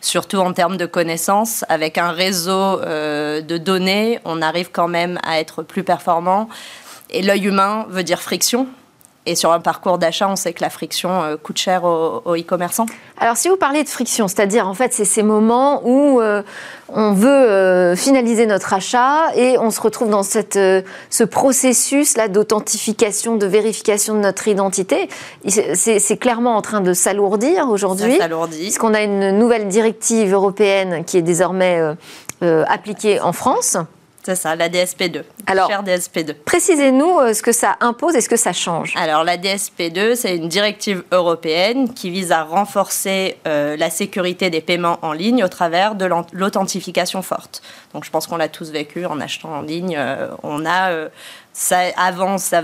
surtout 0.00 0.36
en 0.36 0.52
termes 0.52 0.76
de 0.76 0.86
connaissances. 0.86 1.64
Avec 1.68 1.98
un 1.98 2.12
réseau 2.12 2.80
de 2.80 3.56
données, 3.56 4.20
on 4.24 4.40
arrive 4.40 4.70
quand 4.70 4.88
même 4.88 5.18
à 5.26 5.40
être 5.40 5.62
plus 5.62 5.82
performant. 5.82 6.48
Et 7.10 7.22
l'œil 7.22 7.46
humain 7.46 7.86
veut 7.88 8.04
dire 8.04 8.22
friction. 8.22 8.68
Et 9.28 9.34
sur 9.34 9.50
un 9.50 9.58
parcours 9.58 9.98
d'achat, 9.98 10.28
on 10.28 10.36
sait 10.36 10.52
que 10.52 10.62
la 10.62 10.70
friction 10.70 11.22
euh, 11.22 11.36
coûte 11.36 11.58
cher 11.58 11.82
aux, 11.82 12.36
e-commerçants. 12.36 12.86
Alors, 13.18 13.36
si 13.36 13.48
vous 13.48 13.56
parlez 13.56 13.82
de 13.82 13.88
friction, 13.88 14.28
c'est-à-dire 14.28 14.68
en 14.68 14.74
fait, 14.74 14.94
c'est 14.94 15.04
ces 15.04 15.24
moments 15.24 15.82
où 15.84 16.20
euh, 16.20 16.42
on 16.88 17.12
veut 17.12 17.28
euh, 17.28 17.96
finaliser 17.96 18.46
notre 18.46 18.72
achat 18.72 19.34
et 19.34 19.58
on 19.58 19.72
se 19.72 19.80
retrouve 19.80 20.10
dans 20.10 20.22
cette, 20.22 20.58
ce 21.10 21.24
processus-là 21.24 22.28
d'authentification, 22.28 23.36
de 23.36 23.46
vérification 23.46 24.14
de 24.14 24.20
notre 24.20 24.46
identité. 24.46 25.08
C'est 25.48 26.16
clairement 26.18 26.56
en 26.56 26.62
train 26.62 26.80
de 26.80 26.92
s'alourdir 26.92 27.68
aujourd'hui. 27.68 28.12
Ça 28.12 28.22
s'alourdit. 28.22 28.60
Puisqu'on 28.60 28.94
a 28.94 29.02
une 29.02 29.38
nouvelle 29.38 29.66
directive 29.66 30.32
européenne 30.32 31.04
qui 31.04 31.16
est 31.16 31.22
désormais 31.22 31.80
appliquée 32.42 33.20
en 33.20 33.32
France. 33.32 33.76
C'est 34.26 34.34
ça, 34.34 34.56
la 34.56 34.68
DSP2. 34.68 35.22
Alors, 35.46 35.70
DSP2. 35.70 36.34
Précisez-nous 36.44 37.20
euh, 37.20 37.32
ce 37.32 37.44
que 37.44 37.52
ça 37.52 37.76
impose 37.78 38.16
et 38.16 38.20
ce 38.20 38.28
que 38.28 38.36
ça 38.36 38.52
change. 38.52 38.92
Alors, 38.96 39.22
la 39.22 39.36
DSP2, 39.36 40.16
c'est 40.16 40.34
une 40.34 40.48
directive 40.48 41.04
européenne 41.12 41.94
qui 41.94 42.10
vise 42.10 42.32
à 42.32 42.42
renforcer 42.42 43.36
euh, 43.46 43.76
la 43.76 43.88
sécurité 43.88 44.50
des 44.50 44.60
paiements 44.60 44.98
en 45.02 45.12
ligne 45.12 45.44
au 45.44 45.48
travers 45.48 45.94
de 45.94 46.10
l'authentification 46.32 47.22
forte. 47.22 47.62
Donc, 47.94 48.04
je 48.04 48.10
pense 48.10 48.26
qu'on 48.26 48.36
l'a 48.36 48.48
tous 48.48 48.72
vécu 48.72 49.06
en 49.06 49.20
achetant 49.20 49.58
en 49.58 49.62
ligne. 49.62 49.94
Euh, 49.96 50.26
on 50.42 50.66
a 50.66 50.90
ça, 51.58 51.78
avant, 51.96 52.36
ça, 52.36 52.62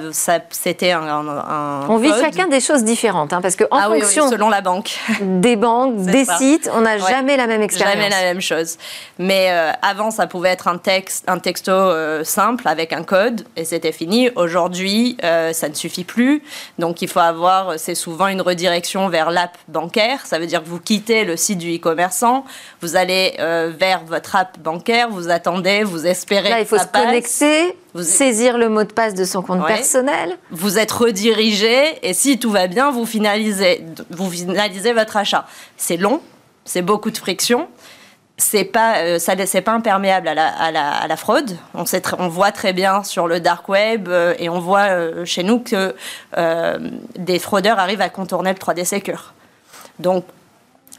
c'était 0.50 0.92
un, 0.92 1.86
On 1.88 1.96
vit 1.96 2.12
chacun 2.20 2.46
des 2.46 2.60
choses 2.60 2.84
différentes, 2.84 3.32
hein, 3.32 3.40
parce 3.40 3.56
que 3.56 3.64
en 3.70 3.78
ah 3.78 3.86
fonction 3.86 4.28
selon 4.28 4.50
la 4.50 4.60
banque, 4.60 4.98
des 5.22 5.56
banques, 5.56 5.96
des 6.02 6.26
sites, 6.26 6.68
on 6.74 6.82
n'a 6.82 6.98
jamais 6.98 7.38
la 7.38 7.46
même 7.46 7.62
expérience. 7.62 7.94
Jamais 7.94 8.10
la 8.10 8.20
même 8.20 8.42
chose. 8.42 8.76
Mais 9.18 9.46
euh, 9.48 9.72
avant, 9.80 10.10
ça 10.10 10.26
pouvait 10.26 10.50
être 10.50 10.68
un 10.68 10.76
texte, 10.76 11.24
un 11.26 11.38
texto 11.38 11.72
euh, 11.72 12.22
simple 12.22 12.68
avec 12.68 12.92
un 12.92 13.02
code, 13.02 13.46
et 13.56 13.64
c'était 13.64 13.92
fini. 13.92 14.28
Aujourd'hui, 14.36 15.16
euh, 15.24 15.54
ça 15.54 15.70
ne 15.70 15.74
suffit 15.74 16.04
plus. 16.04 16.42
Donc, 16.78 17.00
il 17.00 17.08
faut 17.08 17.20
avoir, 17.20 17.78
c'est 17.78 17.94
souvent 17.94 18.26
une 18.26 18.42
redirection 18.42 19.08
vers 19.08 19.30
l'app 19.30 19.56
bancaire. 19.68 20.26
Ça 20.26 20.38
veut 20.38 20.46
dire 20.46 20.62
que 20.62 20.68
vous 20.68 20.80
quittez 20.80 21.24
le 21.24 21.38
site 21.38 21.58
du 21.58 21.74
e-commerçant, 21.74 22.44
vous 22.82 22.94
allez 22.96 23.36
vers 23.38 24.04
votre 24.04 24.36
app 24.36 24.58
bancaire, 24.58 25.08
vous 25.08 25.30
attendez, 25.30 25.82
vous 25.82 26.06
espérez. 26.06 26.50
Là, 26.50 26.60
il 26.60 26.66
faut 26.66 26.76
se 26.76 26.84
connecter 26.84 27.74
vous 27.94 28.02
saisir 28.02 28.58
le 28.58 28.68
mot 28.68 28.84
de 28.84 28.92
passe 28.92 29.14
de 29.14 29.24
son 29.24 29.42
compte 29.42 29.66
personnel. 29.66 30.38
Vous 30.50 30.78
êtes 30.78 30.92
redirigé 30.92 31.98
et 32.02 32.14
si 32.14 32.38
tout 32.38 32.50
va 32.50 32.66
bien, 32.66 32.90
vous 32.90 33.06
finalisez, 33.06 33.84
vous 34.10 34.30
finalisez 34.30 34.92
votre 34.92 35.16
achat. 35.16 35.46
C'est 35.76 35.96
long, 35.96 36.20
c'est 36.64 36.82
beaucoup 36.82 37.10
de 37.10 37.18
friction. 37.18 37.68
C'est 38.38 38.64
pas, 38.64 38.98
euh, 38.98 39.18
ça, 39.18 39.34
c'est 39.46 39.60
pas 39.60 39.72
imperméable 39.72 40.26
à 40.26 40.34
la, 40.34 40.48
à 40.48 41.06
la, 41.06 41.16
fraude. 41.16 41.56
On, 41.74 41.84
sait 41.84 42.02
on 42.18 42.28
voit 42.28 42.50
très 42.50 42.72
bien 42.72 43.04
sur 43.04 43.28
le 43.28 43.40
dark 43.40 43.68
web 43.68 44.08
euh, 44.08 44.34
et 44.38 44.48
on 44.48 44.58
voit 44.58 44.88
euh, 44.88 45.24
chez 45.24 45.42
nous 45.42 45.60
que 45.60 45.94
des 47.18 47.38
fraudeurs 47.38 47.78
arrivent 47.78 48.00
à 48.00 48.08
contourner 48.08 48.52
le 48.52 48.58
3D 48.58 48.84
Secure. 48.84 49.34
Donc 49.98 50.24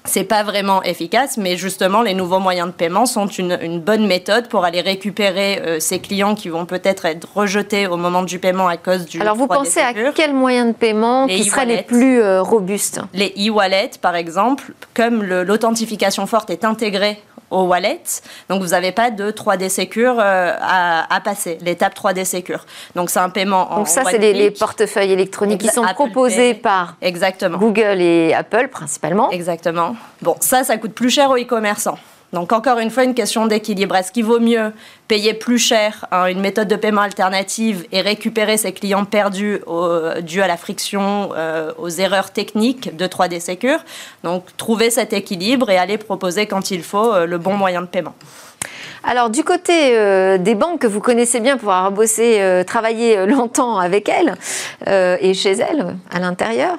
c'est 0.05 0.23
pas 0.23 0.43
vraiment 0.43 0.83
efficace, 0.83 1.37
mais 1.37 1.57
justement, 1.57 2.01
les 2.01 2.13
nouveaux 2.13 2.39
moyens 2.39 2.67
de 2.67 2.73
paiement 2.73 3.05
sont 3.05 3.27
une, 3.27 3.79
bonne 3.79 4.05
méthode 4.05 4.47
pour 4.47 4.65
aller 4.65 4.81
récupérer 4.81 5.61
euh, 5.61 5.79
ces 5.79 5.99
clients 5.99 6.35
qui 6.35 6.49
vont 6.49 6.65
peut-être 6.65 7.05
être 7.05 7.27
rejetés 7.35 7.87
au 7.87 7.97
moment 7.97 8.23
du 8.23 8.39
paiement 8.39 8.67
à 8.67 8.77
cause 8.77 9.05
du. 9.05 9.21
Alors, 9.21 9.35
vous 9.35 9.47
pensez 9.47 9.79
à 9.79 9.93
quels 10.13 10.33
moyens 10.33 10.67
de 10.67 10.73
paiement 10.73 11.27
qui 11.27 11.43
seraient 11.43 11.65
les 11.65 11.83
plus 11.83 12.21
euh, 12.21 12.41
robustes? 12.41 13.01
Les 13.13 13.33
e-wallets, 13.37 13.91
par 14.01 14.15
exemple, 14.15 14.73
comme 14.93 15.23
l'authentification 15.23 16.25
forte 16.27 16.49
est 16.49 16.65
intégrée 16.65 17.21
au 17.53 17.63
wallet. 17.63 18.01
Donc 18.49 18.61
vous 18.61 18.69
n'avez 18.69 18.91
pas 18.91 19.11
de 19.11 19.31
3D 19.31 19.69
Secure 19.69 20.15
euh, 20.19 20.53
à, 20.59 21.21
passer, 21.23 21.57
l'étape 21.61 21.95
3D 21.95 22.25
Secure. 22.25 22.65
Donc 22.95 23.09
c'est 23.09 23.19
un 23.19 23.29
paiement 23.29 23.71
en 23.71 23.77
Donc 23.77 23.87
ça, 23.87 24.03
c'est 24.09 24.17
les, 24.17 24.51
portefeuilles 24.51 25.11
électroniques 25.11 25.61
qui 25.61 25.67
sont 25.67 25.83
proposés 25.93 26.53
par 26.53 26.95
Exactement. 27.01 27.57
Google 27.57 28.01
et 28.01 28.33
Apple 28.33 28.67
principalement. 28.69 29.29
Exactement. 29.31 29.95
Bon, 30.21 30.35
ça, 30.39 30.63
ça 30.63 30.77
coûte 30.77 30.93
plus 30.93 31.09
cher 31.09 31.29
aux 31.29 31.37
e-commerçants. 31.37 31.97
Donc 32.33 32.51
encore 32.51 32.79
une 32.79 32.89
fois, 32.89 33.03
une 33.03 33.13
question 33.13 33.45
d'équilibre. 33.45 33.95
Est-ce 33.95 34.11
qu'il 34.11 34.25
vaut 34.25 34.39
mieux 34.39 34.73
payer 35.07 35.35
plus 35.35 35.59
cher 35.59 36.07
hein, 36.11 36.25
une 36.25 36.39
méthode 36.39 36.67
de 36.67 36.75
paiement 36.75 37.01
alternative 37.01 37.85
et 37.91 38.01
récupérer 38.01 38.57
ses 38.57 38.73
clients 38.73 39.05
perdus 39.05 39.61
au, 39.67 39.83
à 39.83 40.47
la 40.47 40.57
friction, 40.57 41.29
euh, 41.35 41.71
aux 41.77 41.89
erreurs 41.89 42.31
techniques 42.31 42.95
de 42.97 43.05
3D 43.05 43.39
Secure 43.39 43.79
Donc 44.23 44.45
trouver 44.57 44.89
cet 44.89 45.13
équilibre 45.13 45.69
et 45.69 45.77
aller 45.77 45.99
proposer 45.99 46.47
quand 46.47 46.71
il 46.71 46.81
faut 46.81 47.13
euh, 47.13 47.27
le 47.27 47.37
bon 47.37 47.53
moyen 47.53 47.81
de 47.81 47.87
paiement. 47.87 48.15
Alors 49.05 49.29
du 49.29 49.43
côté 49.43 49.97
euh, 49.97 50.37
des 50.37 50.55
banques 50.55 50.79
que 50.79 50.87
vous 50.87 51.01
connaissez 51.01 51.41
bien 51.41 51.57
pour 51.57 51.73
avoir 51.73 51.91
bossé, 51.91 52.37
euh, 52.39 52.63
travaillé 52.63 53.17
euh, 53.17 53.25
longtemps 53.25 53.77
avec 53.77 54.07
elles 54.07 54.35
et 54.85 55.33
chez 55.33 55.51
elles 55.53 55.95
à 56.11 56.19
l'intérieur, 56.19 56.77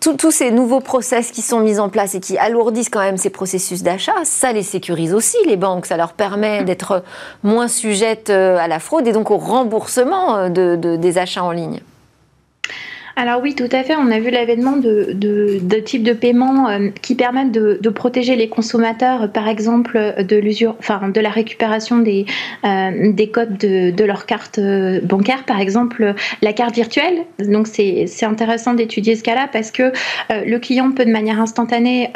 tous 0.00 0.30
ces 0.30 0.50
nouveaux 0.50 0.80
process 0.80 1.30
qui 1.30 1.40
sont 1.40 1.60
mis 1.60 1.78
en 1.78 1.88
place 1.88 2.14
et 2.14 2.20
qui 2.20 2.36
alourdissent 2.36 2.90
quand 2.90 3.00
même 3.00 3.16
ces 3.16 3.30
processus 3.30 3.82
d'achat, 3.82 4.14
ça 4.24 4.52
les 4.52 4.62
sécurise 4.62 5.14
aussi 5.14 5.36
les 5.46 5.56
banques, 5.56 5.86
ça 5.86 5.96
leur 5.96 6.12
permet 6.12 6.64
d'être 6.64 7.02
moins 7.42 7.68
sujettes 7.68 8.30
à 8.30 8.68
la 8.68 8.78
fraude 8.80 9.06
et 9.08 9.12
donc 9.12 9.30
au 9.30 9.38
remboursement 9.38 10.50
des 10.50 11.18
achats 11.18 11.42
en 11.42 11.52
ligne. 11.52 11.80
Alors 13.20 13.40
oui, 13.42 13.56
tout 13.56 13.68
à 13.72 13.82
fait. 13.82 13.96
On 13.96 14.12
a 14.12 14.20
vu 14.20 14.30
l'avènement 14.30 14.76
de, 14.76 15.08
de, 15.12 15.80
types 15.80 16.04
de 16.04 16.12
paiements 16.12 16.68
euh, 16.68 16.90
qui 17.02 17.16
permettent 17.16 17.50
de, 17.50 17.88
protéger 17.90 18.36
les 18.36 18.48
consommateurs, 18.48 19.32
par 19.32 19.48
exemple 19.48 20.14
de 20.22 20.36
l'usure, 20.36 20.76
enfin 20.78 21.08
de 21.08 21.20
la 21.20 21.30
récupération 21.30 21.98
des, 21.98 22.26
euh, 22.64 23.12
des 23.12 23.28
codes 23.28 23.58
de, 23.58 23.90
de 23.90 24.04
leur 24.04 24.24
carte 24.24 24.60
euh, 24.60 25.00
bancaire, 25.02 25.42
par 25.46 25.58
exemple 25.58 26.14
la 26.42 26.52
carte 26.52 26.76
virtuelle. 26.76 27.24
Donc 27.40 27.66
c'est 27.66 28.06
intéressant 28.22 28.74
d'étudier 28.74 29.16
ce 29.16 29.24
cas-là 29.24 29.48
parce 29.52 29.72
que 29.72 29.90
le 30.30 30.58
client 30.58 30.92
peut 30.92 31.04
de 31.04 31.10
manière 31.10 31.40
instantanée, 31.40 32.10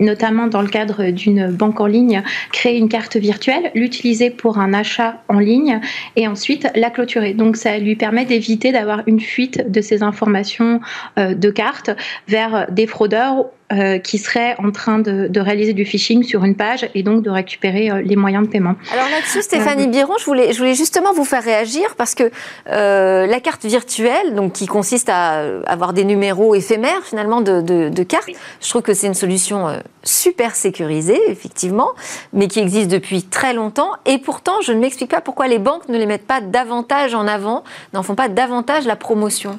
notamment 0.00 0.48
dans 0.48 0.60
le 0.60 0.68
cadre 0.68 1.10
d'une 1.10 1.46
banque 1.46 1.80
en 1.80 1.86
ligne, 1.86 2.22
créer 2.52 2.76
une 2.76 2.90
carte 2.90 3.16
virtuelle, 3.16 3.70
l'utiliser 3.74 4.28
pour 4.28 4.58
un 4.58 4.74
achat 4.74 5.22
en 5.28 5.38
ligne 5.38 5.80
et 6.16 6.28
ensuite 6.28 6.68
la 6.74 6.90
clôturer. 6.90 7.32
Donc 7.32 7.56
ça 7.56 7.78
lui 7.78 7.96
permet 7.96 8.26
d'éviter 8.26 8.70
d'avoir 8.70 9.02
une 9.06 9.20
fuite 9.20 9.70
de 9.70 9.80
ces 9.80 10.02
informations 10.02 10.09
informations 10.10 10.80
euh, 11.18 11.34
de 11.34 11.50
cartes 11.50 11.90
vers 12.28 12.66
des 12.70 12.86
fraudeurs 12.86 13.46
euh, 13.72 13.98
qui 13.98 14.18
seraient 14.18 14.56
en 14.58 14.72
train 14.72 14.98
de, 14.98 15.40
réaliser 15.40 15.74
du 15.74 15.84
phishing 15.84 16.24
sur 16.24 16.44
une 16.44 16.56
page 16.56 16.88
et 16.96 17.04
donc 17.04 17.22
de 17.22 17.30
récupérer 17.30 17.88
euh, 17.88 18.02
les 18.02 18.16
moyens 18.16 18.44
de 18.44 18.50
paiement. 18.50 18.74
Alors 18.92 19.08
là-dessus, 19.08 19.42
Stéphanie 19.42 19.86
Biron, 19.86 20.14
je 20.18 20.24
voulais, 20.24 20.52
je 20.52 20.58
voulais 20.58 20.74
justement 20.74 21.12
vous 21.12 21.24
faire 21.24 21.44
réagir 21.44 21.94
parce 21.96 22.16
que 22.16 22.30
la 22.66 23.40
carte 23.40 23.64
virtuelle, 23.64 24.34
donc 24.34 24.54
qui 24.54 24.66
consiste 24.66 25.08
à 25.08 25.44
avoir 25.66 25.92
des 25.92 26.04
numéros 26.04 26.54
éphémères 26.54 27.04
finalement 27.04 27.40
de, 27.40 27.60
de, 27.60 28.02
cartes, 28.02 28.30
je 28.60 28.68
trouve 28.68 28.82
que 28.82 28.92
c'est 28.92 29.06
une 29.06 29.14
solution 29.14 29.68
super 30.02 30.56
sécurisée, 30.56 31.20
effectivement, 31.28 31.90
mais 32.32 32.48
qui 32.48 32.58
existe 32.58 32.90
depuis 32.90 33.22
très 33.22 33.54
longtemps. 33.54 33.90
Et 34.06 34.18
pourtant, 34.18 34.60
je 34.62 34.72
ne 34.72 34.80
m'explique 34.80 35.10
pas 35.10 35.20
pourquoi 35.20 35.46
les 35.46 35.58
banques 35.58 35.88
ne 35.88 35.96
les 35.96 36.06
mettent 36.06 36.26
pas 36.26 36.40
davantage 36.40 37.14
en 37.14 37.26
avant, 37.26 37.62
n'en 37.92 38.02
font 38.02 38.16
pas 38.16 38.28
davantage 38.28 38.86
la 38.86 38.96
promotion. 38.96 39.58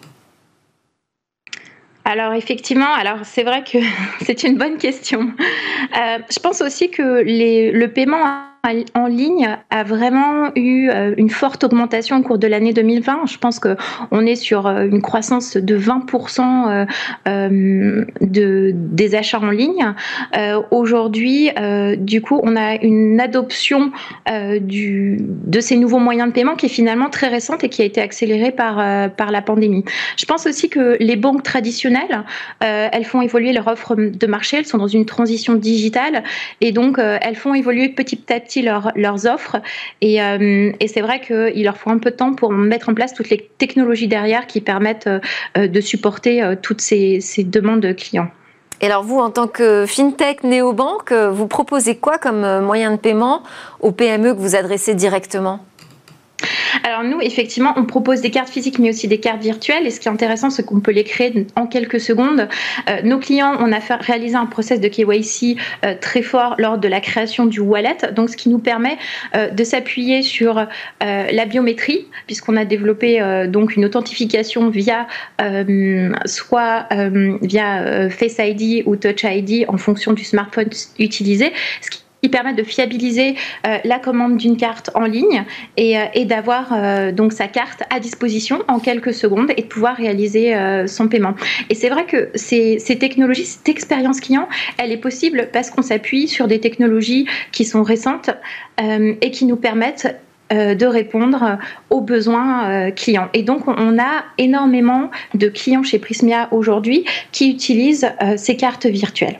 Alors 2.11 2.33
effectivement, 2.33 2.93
alors 2.93 3.19
c'est 3.23 3.43
vrai 3.43 3.63
que 3.63 3.77
c'est 4.25 4.43
une 4.43 4.57
bonne 4.57 4.77
question. 4.77 5.31
Euh, 5.97 6.17
je 6.29 6.39
pense 6.39 6.59
aussi 6.59 6.91
que 6.91 7.23
le 7.23 7.87
paiement 7.87 8.50
en 8.93 9.07
ligne 9.07 9.57
a 9.71 9.83
vraiment 9.83 10.51
eu 10.55 10.89
euh, 10.89 11.15
une 11.17 11.29
forte 11.29 11.63
augmentation 11.63 12.17
au 12.17 12.21
cours 12.21 12.37
de 12.37 12.47
l'année 12.47 12.73
2020. 12.73 13.25
Je 13.25 13.37
pense 13.37 13.59
qu'on 13.59 14.25
est 14.25 14.35
sur 14.35 14.67
euh, 14.67 14.85
une 14.85 15.01
croissance 15.01 15.57
de 15.57 15.77
20% 15.77 16.85
euh, 17.27 18.05
de, 18.21 18.71
des 18.75 19.15
achats 19.15 19.39
en 19.39 19.49
ligne. 19.49 19.93
Aujourd'hui, 20.69 21.49
du 21.97 22.21
coup, 22.21 22.39
on 22.43 22.55
a 22.55 22.75
une 22.75 23.19
adoption 23.19 23.91
de 24.27 25.59
ces 25.59 25.77
nouveaux 25.77 25.99
moyens 25.99 26.29
de 26.29 26.33
paiement 26.33 26.55
qui 26.55 26.67
est 26.67 26.69
finalement 26.69 27.09
très 27.09 27.27
récente 27.27 27.63
et 27.63 27.69
qui 27.69 27.81
a 27.81 27.85
été 27.85 28.01
accélérée 28.01 28.51
par, 28.51 29.11
par 29.11 29.31
la 29.31 29.41
pandémie. 29.41 29.83
Je 30.17 30.25
pense 30.25 30.45
aussi 30.45 30.69
que 30.69 30.97
les 30.99 31.15
banques 31.15 31.43
traditionnelles, 31.43 32.23
elles 32.59 33.05
font 33.05 33.21
évoluer 33.21 33.53
leur 33.53 33.67
offre 33.67 33.95
de 33.95 34.27
marché, 34.27 34.57
elles 34.57 34.65
sont 34.65 34.77
dans 34.77 34.87
une 34.87 35.05
transition 35.05 35.55
digitale 35.55 36.23
et 36.59 36.71
donc 36.71 36.97
elles 36.99 37.35
font 37.35 37.53
évoluer 37.53 37.89
petit 37.89 38.21
à 38.29 38.39
petit 38.39 38.50
leurs 38.59 39.25
offres. 39.25 39.57
Euh, 40.03 40.71
et, 40.79 40.87
c'est 40.87 41.01
vrai 41.01 41.21
qu'il 41.21 41.63
leur 41.63 41.77
faut 41.77 41.89
un 41.89 41.97
peu 41.97 42.11
de 42.11 42.15
temps 42.15 42.33
pour 42.33 42.51
mettre 42.51 42.89
en 42.89 42.93
place 42.93 43.13
toutes 43.13 43.29
les 43.29 43.49
technologies 43.57 44.07
derrière 44.07 44.47
qui 44.47 44.59
permettent 44.61 45.07
euh, 45.07 45.67
de 45.67 45.81
supporter 45.81 46.43
euh, 46.43 46.55
toutes 46.61 46.81
ces, 46.81 47.21
ces 47.21 47.43
demandes 47.43 47.95
clients. 47.95 48.29
Et 48.81 48.87
alors 48.87 49.03
vous, 49.03 49.19
en 49.19 49.29
tant 49.29 49.47
que 49.47 49.85
fintech 49.87 50.43
néobanque, 50.43 51.13
vous 51.13 51.47
proposez 51.47 51.95
quoi 51.95 52.17
comme 52.17 52.61
moyen 52.61 52.91
de 52.91 52.97
paiement 52.97 53.43
aux 53.79 53.91
PME 53.91 54.33
que 54.33 54.39
vous 54.39 54.55
adressez 54.55 54.95
directement? 54.95 55.59
Alors 56.83 57.03
nous, 57.03 57.21
effectivement, 57.21 57.73
on 57.75 57.85
propose 57.85 58.21
des 58.21 58.31
cartes 58.31 58.49
physiques, 58.49 58.79
mais 58.79 58.89
aussi 58.89 59.07
des 59.07 59.19
cartes 59.19 59.41
virtuelles. 59.41 59.85
Et 59.85 59.91
ce 59.91 59.99
qui 59.99 60.07
est 60.07 60.11
intéressant, 60.11 60.49
c'est 60.49 60.63
qu'on 60.63 60.79
peut 60.79 60.91
les 60.91 61.03
créer 61.03 61.45
en 61.55 61.67
quelques 61.67 61.99
secondes. 61.99 62.47
Euh, 62.89 63.01
nos 63.03 63.19
clients, 63.19 63.55
on 63.59 63.71
a 63.71 63.79
réalisé 63.99 64.35
un 64.35 64.45
process 64.45 64.79
de 64.79 64.87
KYC 64.87 65.57
euh, 65.85 65.95
très 65.99 66.21
fort 66.21 66.55
lors 66.57 66.77
de 66.77 66.87
la 66.87 66.99
création 66.99 67.45
du 67.45 67.59
wallet, 67.59 67.97
donc 68.15 68.29
ce 68.29 68.37
qui 68.37 68.49
nous 68.49 68.59
permet 68.59 68.97
euh, 69.35 69.49
de 69.49 69.63
s'appuyer 69.63 70.21
sur 70.21 70.65
la 71.01 71.45
biométrie, 71.45 72.07
puisqu'on 72.25 72.55
a 72.57 72.65
développé 72.65 73.21
donc 73.47 73.75
une 73.75 73.85
authentification 73.85 74.69
via 74.69 75.07
soit 76.25 76.87
via 77.41 78.09
Face 78.09 78.37
ID 78.39 78.83
ou 78.85 78.95
Touch 78.95 79.23
ID 79.23 79.65
en 79.67 79.77
fonction 79.77 80.13
du 80.13 80.23
smartphone 80.23 80.69
utilisé, 80.99 81.51
qui 82.21 82.29
permet 82.29 82.53
de 82.53 82.63
fiabiliser 82.63 83.35
euh, 83.65 83.77
la 83.83 83.99
commande 83.99 84.37
d'une 84.37 84.57
carte 84.57 84.91
en 84.93 85.05
ligne 85.05 85.43
et, 85.77 85.97
euh, 85.97 86.25
d'avoir 86.25 86.71
euh, 86.71 87.11
donc 87.11 87.33
sa 87.33 87.47
carte 87.47 87.83
à 87.89 87.99
disposition 87.99 88.63
en 88.67 88.79
quelques 88.79 89.13
secondes 89.13 89.51
et 89.57 89.63
de 89.63 89.67
pouvoir 89.67 89.95
réaliser 89.95 90.55
son 90.87 91.07
paiement. 91.07 91.33
Et 91.69 91.75
c'est 91.75 91.89
vrai 91.89 92.05
que 92.05 92.29
ces, 92.35 92.79
ces, 92.79 92.97
technologies, 92.97 93.45
cette 93.45 93.67
expérience 93.69 94.19
client, 94.19 94.47
elle 94.77 94.91
est 94.91 94.97
possible 94.97 95.49
parce 95.51 95.69
qu'on 95.69 95.81
s'appuie 95.81 96.27
sur 96.27 96.47
des 96.47 96.59
technologies 96.59 97.27
qui 97.51 97.65
sont 97.65 97.83
récentes 97.83 98.29
et 98.79 99.31
qui 99.31 99.45
nous 99.45 99.55
permettent 99.55 100.15
de 100.51 100.85
répondre 100.85 101.57
aux 101.89 102.01
besoins 102.01 102.91
clients. 102.91 103.29
Et 103.33 103.43
donc, 103.43 103.67
on 103.67 103.99
a 103.99 104.25
énormément 104.37 105.09
de 105.33 105.47
clients 105.47 105.83
chez 105.83 105.99
Prismia 105.99 106.47
aujourd'hui 106.51 107.05
qui 107.31 107.49
utilisent 107.49 108.11
ces 108.37 108.55
cartes 108.55 108.85
virtuelles. 108.85 109.39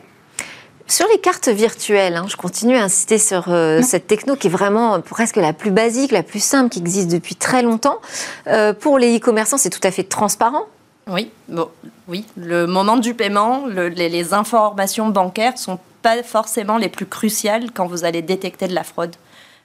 Sur 0.91 1.08
les 1.08 1.19
cartes 1.19 1.47
virtuelles, 1.47 2.17
hein, 2.17 2.25
je 2.27 2.36
continue 2.36 2.75
à 2.75 2.84
insister 2.84 3.17
sur 3.17 3.45
euh, 3.47 3.82
cette 3.82 4.08
techno 4.08 4.36
qui 4.36 4.47
est 4.47 4.49
vraiment 4.49 4.99
presque 4.99 5.38
la 5.38 5.54
plus 5.54 5.71
basique, 5.71 6.12
la 6.12 6.21
plus 6.21 6.43
simple, 6.43 6.69
qui 6.69 6.80
existe 6.80 7.08
depuis 7.08 7.36
très 7.36 7.62
longtemps. 7.62 8.01
Euh, 8.47 8.73
pour 8.73 8.99
les 8.99 9.17
e-commerçants, 9.17 9.58
c'est 9.58 9.69
tout 9.69 9.88
à 9.88 9.91
fait 9.91 10.04
transparent. 10.04 10.65
Oui, 11.08 11.32
bon, 11.47 11.69
oui. 12.10 12.25
Le 12.36 12.67
moment 12.67 12.97
du 12.97 13.13
paiement, 13.13 13.67
les, 13.67 14.10
les, 14.10 14.34
informations 14.34 15.08
bancaires 15.08 15.58
sont 15.58 15.80
pas 16.01 16.23
forcément 16.23 16.77
les 16.77 16.89
plus 16.89 17.06
cruciales 17.06 17.71
quand 17.73 17.88
vous 17.88 18.04
allez 18.04 18.21
détecter 18.21 18.67
de 18.67 18.75
la 18.75 18.84
fraude. 18.84 19.15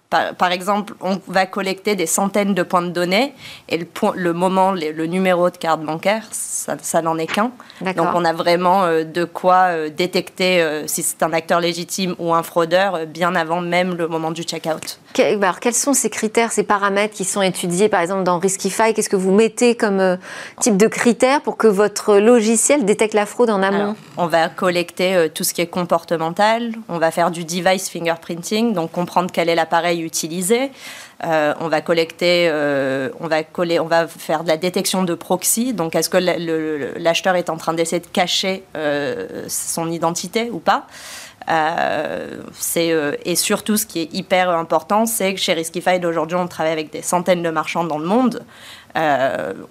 Par, 0.08 0.52
exemple, 0.52 0.94
on 1.00 1.20
va 1.26 1.46
collecter 1.46 1.96
des 1.96 2.06
centaines 2.06 2.54
de 2.54 2.62
points 2.62 2.82
de 2.82 2.90
données 2.90 3.34
et 3.68 3.76
le, 3.76 3.86
le 4.14 4.32
moment, 4.32 4.70
le, 4.70 5.06
numéro 5.06 5.50
de 5.50 5.56
carte 5.56 5.82
bancaire, 5.82 6.22
ça, 6.30 6.76
ça 6.80 7.02
n'en 7.02 7.18
est 7.18 7.26
qu'un. 7.26 7.50
Donc 7.80 8.08
on 8.14 8.24
a 8.24 8.32
vraiment 8.32 8.84
euh, 8.84 9.02
de 9.02 9.24
quoi 9.24 9.70
euh, 9.70 9.88
détecter 9.90 10.62
euh, 10.62 10.86
si 10.86 11.02
c'est 11.02 11.24
un 11.24 11.32
acteur 11.32 11.58
légitime 11.58 12.14
ou 12.20 12.32
un 12.34 12.44
fraudeur 12.44 13.06
bien 13.06 13.34
avant 13.34 13.60
même 13.60 13.96
le 13.96 14.06
moment 14.06 14.30
du 14.30 14.44
check-out. 14.44 15.00
Bah, 15.16 15.24
alors, 15.42 15.60
quels 15.60 15.74
sont 15.74 15.94
ces 15.94 16.10
critères, 16.10 16.52
ces 16.52 16.62
paramètres 16.62 17.14
qui 17.14 17.24
sont 17.24 17.42
étudiés 17.42 17.88
par 17.88 18.00
exemple 18.00 18.22
dans 18.22 18.38
Riskify 18.38 18.94
Qu'est-ce 18.94 19.08
que 19.08 19.16
vous 19.16 19.32
mettez 19.32 19.74
comme 19.74 20.18
type 20.60 20.76
de 20.76 20.86
critères 20.86 21.40
pour 21.40 21.56
que 21.56 21.66
votre 21.66 22.16
logiciel 22.16 22.84
détecte 22.84 23.14
la 23.14 23.26
fraude 23.26 23.50
en 23.50 23.62
amont? 23.62 23.96
On 24.18 24.26
va 24.26 24.48
collecter 24.48 25.28
tout 25.34 25.42
ce 25.42 25.52
qui 25.52 25.62
est 25.62 25.66
comportemental, 25.66 26.72
on 26.88 26.98
va 26.98 27.10
faire 27.10 27.30
du 27.30 27.44
device 27.44 27.88
fingerprinting, 27.88 28.72
donc 28.72 28.92
comprendre 28.92 29.30
quel 29.32 29.48
est 29.48 29.54
l'appareil 29.54 29.95
utilisé. 30.00 30.70
Euh, 31.24 31.54
on 31.60 31.68
va 31.68 31.80
collecter, 31.80 32.48
euh, 32.50 33.08
on 33.20 33.26
va 33.26 33.42
coller, 33.42 33.80
on 33.80 33.86
va 33.86 34.06
faire 34.06 34.42
de 34.42 34.48
la 34.48 34.56
détection 34.56 35.02
de 35.02 35.14
proxy. 35.14 35.72
Donc, 35.72 35.94
est-ce 35.94 36.10
que 36.10 36.18
l'acheteur 36.98 37.36
est 37.36 37.48
en 37.48 37.56
train 37.56 37.72
d'essayer 37.72 38.00
de 38.00 38.06
cacher 38.06 38.64
euh, 38.76 39.44
son 39.48 39.90
identité 39.90 40.50
ou 40.50 40.58
pas? 40.58 40.86
Et 42.76 43.36
surtout, 43.36 43.76
ce 43.76 43.86
qui 43.86 44.00
est 44.00 44.12
hyper 44.12 44.50
important, 44.50 45.06
c'est 45.06 45.34
que 45.34 45.40
chez 45.40 45.52
Riskified 45.52 46.04
aujourd'hui, 46.04 46.36
on 46.36 46.48
travaille 46.48 46.72
avec 46.72 46.92
des 46.92 47.02
centaines 47.02 47.42
de 47.42 47.50
marchands 47.50 47.84
dans 47.84 47.98
le 47.98 48.06
monde. 48.06 48.42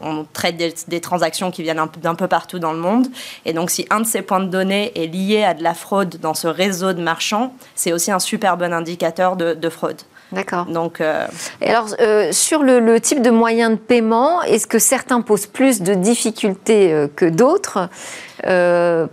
On 0.01 0.25
traite 0.33 0.57
des, 0.88 1.01
transactions 1.01 1.51
qui 1.51 1.63
viennent 1.63 1.81
d'un 2.01 2.15
peu 2.15 2.27
partout 2.27 2.59
dans 2.59 2.73
le 2.73 2.79
monde. 2.79 3.07
Et 3.45 3.53
donc, 3.53 3.69
si 3.69 3.85
un 3.89 4.01
de 4.01 4.05
ces 4.05 4.21
points 4.21 4.39
de 4.39 4.49
données 4.49 4.91
est 4.95 5.07
lié 5.07 5.43
à 5.43 5.53
de 5.53 5.63
la 5.63 5.73
fraude 5.73 6.17
dans 6.21 6.33
ce 6.33 6.47
réseau 6.47 6.93
de 6.93 7.01
marchands, 7.01 7.53
c'est 7.75 7.93
aussi 7.93 8.11
un 8.11 8.19
super 8.19 8.57
bon 8.57 8.73
indicateur 8.73 9.35
de 9.35 9.69
fraude. 9.69 10.01
D'accord. 10.31 10.65
Donc, 10.65 11.01
euh, 11.01 11.25
Et 11.61 11.69
alors, 11.69 11.88
euh, 11.99 12.31
sur 12.31 12.63
le, 12.63 12.99
type 12.99 13.21
de 13.21 13.29
moyen 13.29 13.71
de 13.71 13.75
paiement, 13.75 14.41
est-ce 14.43 14.67
que 14.67 14.79
certains 14.79 15.21
posent 15.21 15.47
plus 15.47 15.81
de 15.81 15.93
difficultés 15.93 16.91
euh, 16.93 17.07
que 17.13 17.25
d'autres 17.25 17.89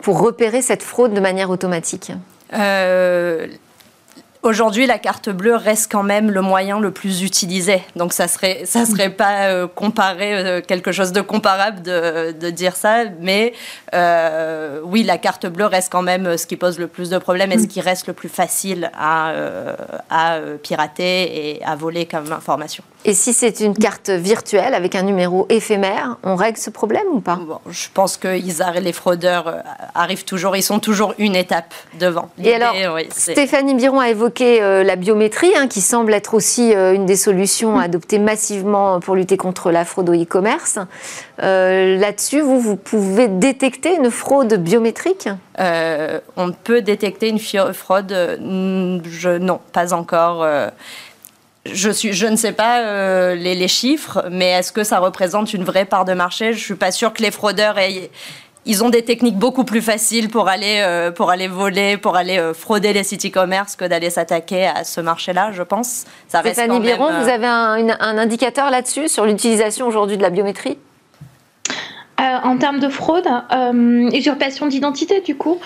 pour 0.02 0.20
repérer 0.20 0.60
cette 0.60 0.82
fraude 0.82 1.14
de 1.14 1.20
manière 1.20 1.48
automatique? 1.48 2.12
Aujourd'hui, 4.42 4.86
la 4.86 4.98
carte 4.98 5.28
bleue 5.28 5.54
reste 5.54 5.90
quand 5.90 6.02
même 6.02 6.28
le 6.32 6.40
moyen 6.40 6.80
le 6.80 6.90
plus 6.90 7.22
utilisé. 7.22 7.80
Donc, 7.94 8.12
ça 8.12 8.26
serait, 8.26 8.62
ça 8.64 8.84
serait 8.84 9.10
pas 9.10 9.46
euh, 9.46 9.68
comparé 9.68 10.34
euh, 10.34 10.60
quelque 10.60 10.90
chose 10.90 11.12
de 11.12 11.20
comparable 11.20 11.80
de, 11.82 12.32
de 12.32 12.50
dire 12.50 12.74
ça. 12.74 13.04
Mais 13.20 13.52
euh, 13.94 14.80
oui, 14.82 15.04
la 15.04 15.16
carte 15.18 15.46
bleue 15.46 15.66
reste 15.66 15.92
quand 15.92 16.02
même 16.02 16.36
ce 16.36 16.48
qui 16.48 16.56
pose 16.56 16.80
le 16.80 16.88
plus 16.88 17.08
de 17.08 17.18
problèmes 17.18 17.52
et 17.52 17.58
ce 17.58 17.68
qui 17.68 17.80
reste 17.80 18.08
le 18.08 18.14
plus 18.14 18.28
facile 18.28 18.90
à, 18.98 19.32
à 20.10 20.38
pirater 20.60 21.56
et 21.56 21.64
à 21.64 21.76
voler 21.76 22.06
comme 22.06 22.32
information. 22.32 22.82
Et 23.04 23.14
si 23.14 23.32
c'est 23.32 23.60
une 23.60 23.76
carte 23.76 24.10
virtuelle 24.10 24.74
avec 24.74 24.94
un 24.94 25.02
numéro 25.02 25.46
éphémère, 25.48 26.18
on 26.22 26.36
règle 26.36 26.58
ce 26.58 26.70
problème 26.70 27.06
ou 27.12 27.20
pas? 27.20 27.38
Je 27.68 27.88
pense 27.92 28.16
que 28.16 28.28
les 28.28 28.92
fraudeurs 28.92 29.62
arrivent 29.94 30.24
toujours, 30.24 30.54
ils 30.54 30.62
sont 30.62 30.78
toujours 30.78 31.14
une 31.18 31.34
étape 31.34 31.74
devant. 31.98 32.30
Et 32.42 32.54
alors, 32.54 32.74
Stéphanie 33.10 33.74
Biron 33.74 33.98
a 33.98 34.08
évoqué 34.08 34.62
euh, 34.62 34.84
la 34.84 34.96
biométrie, 34.96 35.50
hein, 35.56 35.66
qui 35.66 35.80
semble 35.80 36.14
être 36.14 36.34
aussi 36.34 36.74
euh, 36.74 36.94
une 36.94 37.06
des 37.06 37.16
solutions 37.16 37.76
mm. 37.76 37.80
adoptées 37.80 38.18
massivement 38.18 39.00
pour 39.00 39.16
lutter 39.16 39.36
contre 39.36 39.70
la 39.70 39.84
fraude 39.84 40.08
au 40.08 40.14
e-commerce. 40.14 40.78
Euh, 41.42 41.98
là-dessus, 41.98 42.40
vous, 42.40 42.60
vous 42.60 42.76
pouvez 42.76 43.26
détecter 43.26 43.96
une 43.96 44.10
fraude 44.10 44.54
biométrique? 44.54 45.28
On 46.36 46.52
peut 46.52 46.82
détecter 46.82 47.28
une 47.28 47.38
fraude 47.38 48.10
je, 48.10 49.38
Non, 49.38 49.60
pas 49.72 49.92
encore. 49.92 50.44
Je, 51.64 51.90
suis, 51.90 52.12
je 52.12 52.26
ne 52.26 52.36
sais 52.36 52.52
pas 52.52 53.34
les, 53.34 53.54
les, 53.54 53.68
chiffres, 53.68 54.24
mais 54.30 54.50
est-ce 54.50 54.72
que 54.72 54.82
ça 54.82 54.98
représente 54.98 55.54
une 55.54 55.62
vraie 55.62 55.84
part 55.84 56.04
de 56.04 56.12
marché? 56.12 56.46
Je 56.52 56.58
ne 56.58 56.64
suis 56.64 56.74
pas 56.74 56.90
sûre 56.90 57.12
que 57.12 57.22
les 57.22 57.30
fraudeurs 57.30 57.78
aient, 57.78 58.10
ils 58.64 58.84
ont 58.84 58.90
des 58.90 59.02
techniques 59.02 59.36
beaucoup 59.36 59.64
plus 59.64 59.82
faciles 59.82 60.28
pour 60.28 60.48
aller, 60.48 60.80
euh, 60.80 61.10
pour 61.10 61.30
aller 61.30 61.48
voler, 61.48 61.96
pour 61.96 62.16
aller 62.16 62.38
euh, 62.38 62.54
frauder 62.54 62.92
les 62.92 63.02
sites 63.02 63.26
e-commerce 63.26 63.76
que 63.76 63.84
d'aller 63.84 64.10
s'attaquer 64.10 64.66
à 64.66 64.84
ce 64.84 65.00
marché-là, 65.00 65.50
je 65.52 65.62
pense. 65.62 66.04
Ça 66.28 66.40
reste 66.40 66.54
Stéphanie 66.54 66.80
Biron, 66.80 67.10
vous 67.20 67.28
avez 67.28 67.46
un, 67.46 67.88
un 67.98 68.18
indicateur 68.18 68.70
là-dessus 68.70 69.08
sur 69.08 69.24
l'utilisation 69.26 69.86
aujourd'hui 69.86 70.16
de 70.16 70.22
la 70.22 70.30
biométrie? 70.30 70.78
En 72.22 72.56
termes 72.56 72.78
de 72.78 72.88
fraude, 72.88 73.26
usurpation 74.12 74.66
d'identité, 74.66 75.20
du 75.20 75.34
coup, 75.34 75.58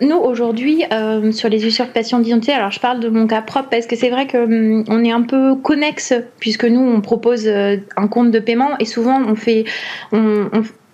nous 0.00 0.16
aujourd'hui 0.16 0.84
sur 1.32 1.48
les 1.48 1.66
usurpations 1.66 2.18
d'identité, 2.18 2.52
alors 2.52 2.70
je 2.70 2.80
parle 2.80 3.00
de 3.00 3.08
mon 3.08 3.26
cas 3.26 3.42
propre 3.42 3.68
parce 3.70 3.86
que 3.86 3.96
c'est 3.96 4.10
vrai 4.10 4.26
qu'on 4.26 4.84
on 4.88 5.04
est 5.04 5.12
un 5.12 5.22
peu 5.22 5.56
connexe 5.56 6.14
puisque 6.38 6.64
nous 6.64 6.80
on 6.80 7.00
propose 7.00 7.48
un 7.48 8.08
compte 8.08 8.30
de 8.30 8.38
paiement 8.38 8.78
et 8.78 8.84
souvent 8.84 9.20
on 9.26 9.34
fait, 9.34 9.64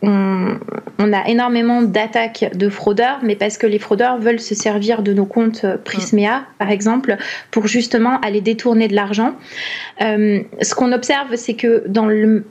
on, 0.03 1.13
a 1.13 1.29
énormément 1.29 1.83
d'attaques 1.83 2.51
de 2.55 2.69
fraudeurs, 2.69 3.19
mais 3.23 3.37
parce 3.37 3.59
que 3.59 3.67
les 3.67 3.79
fraudeurs 3.79 4.19
veulent 4.19 4.41
se 4.41 4.55
servir 4.55 5.03
de 5.03 5.13
nos 5.13 5.27
comptes 5.27 5.67
Prismea, 5.85 6.45
par 6.59 6.71
exemple, 6.71 7.17
pour 7.51 7.67
justement 7.67 8.19
aller 8.21 8.41
détourner 8.41 8.89
de 8.89 8.95
l'argent. 8.95 9.35
Euh, 10.01 10.41
ce 10.63 10.75
qu'on 10.75 10.93
observe, 10.93 11.37
c'est 11.37 11.55
que 11.55 11.85
dans 11.87 12.07
le, 12.07 12.45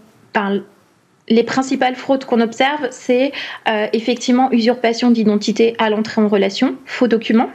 les 1.29 1.43
principales 1.43 1.95
fraudes 1.95 2.25
qu'on 2.25 2.41
observe, 2.41 2.87
c'est 2.91 3.31
euh, 3.67 3.87
effectivement 3.93 4.51
usurpation 4.51 5.11
d'identité 5.11 5.75
à 5.77 5.89
l'entrée 5.89 6.21
en 6.21 6.27
relation, 6.27 6.75
faux 6.85 7.07
documents. 7.07 7.49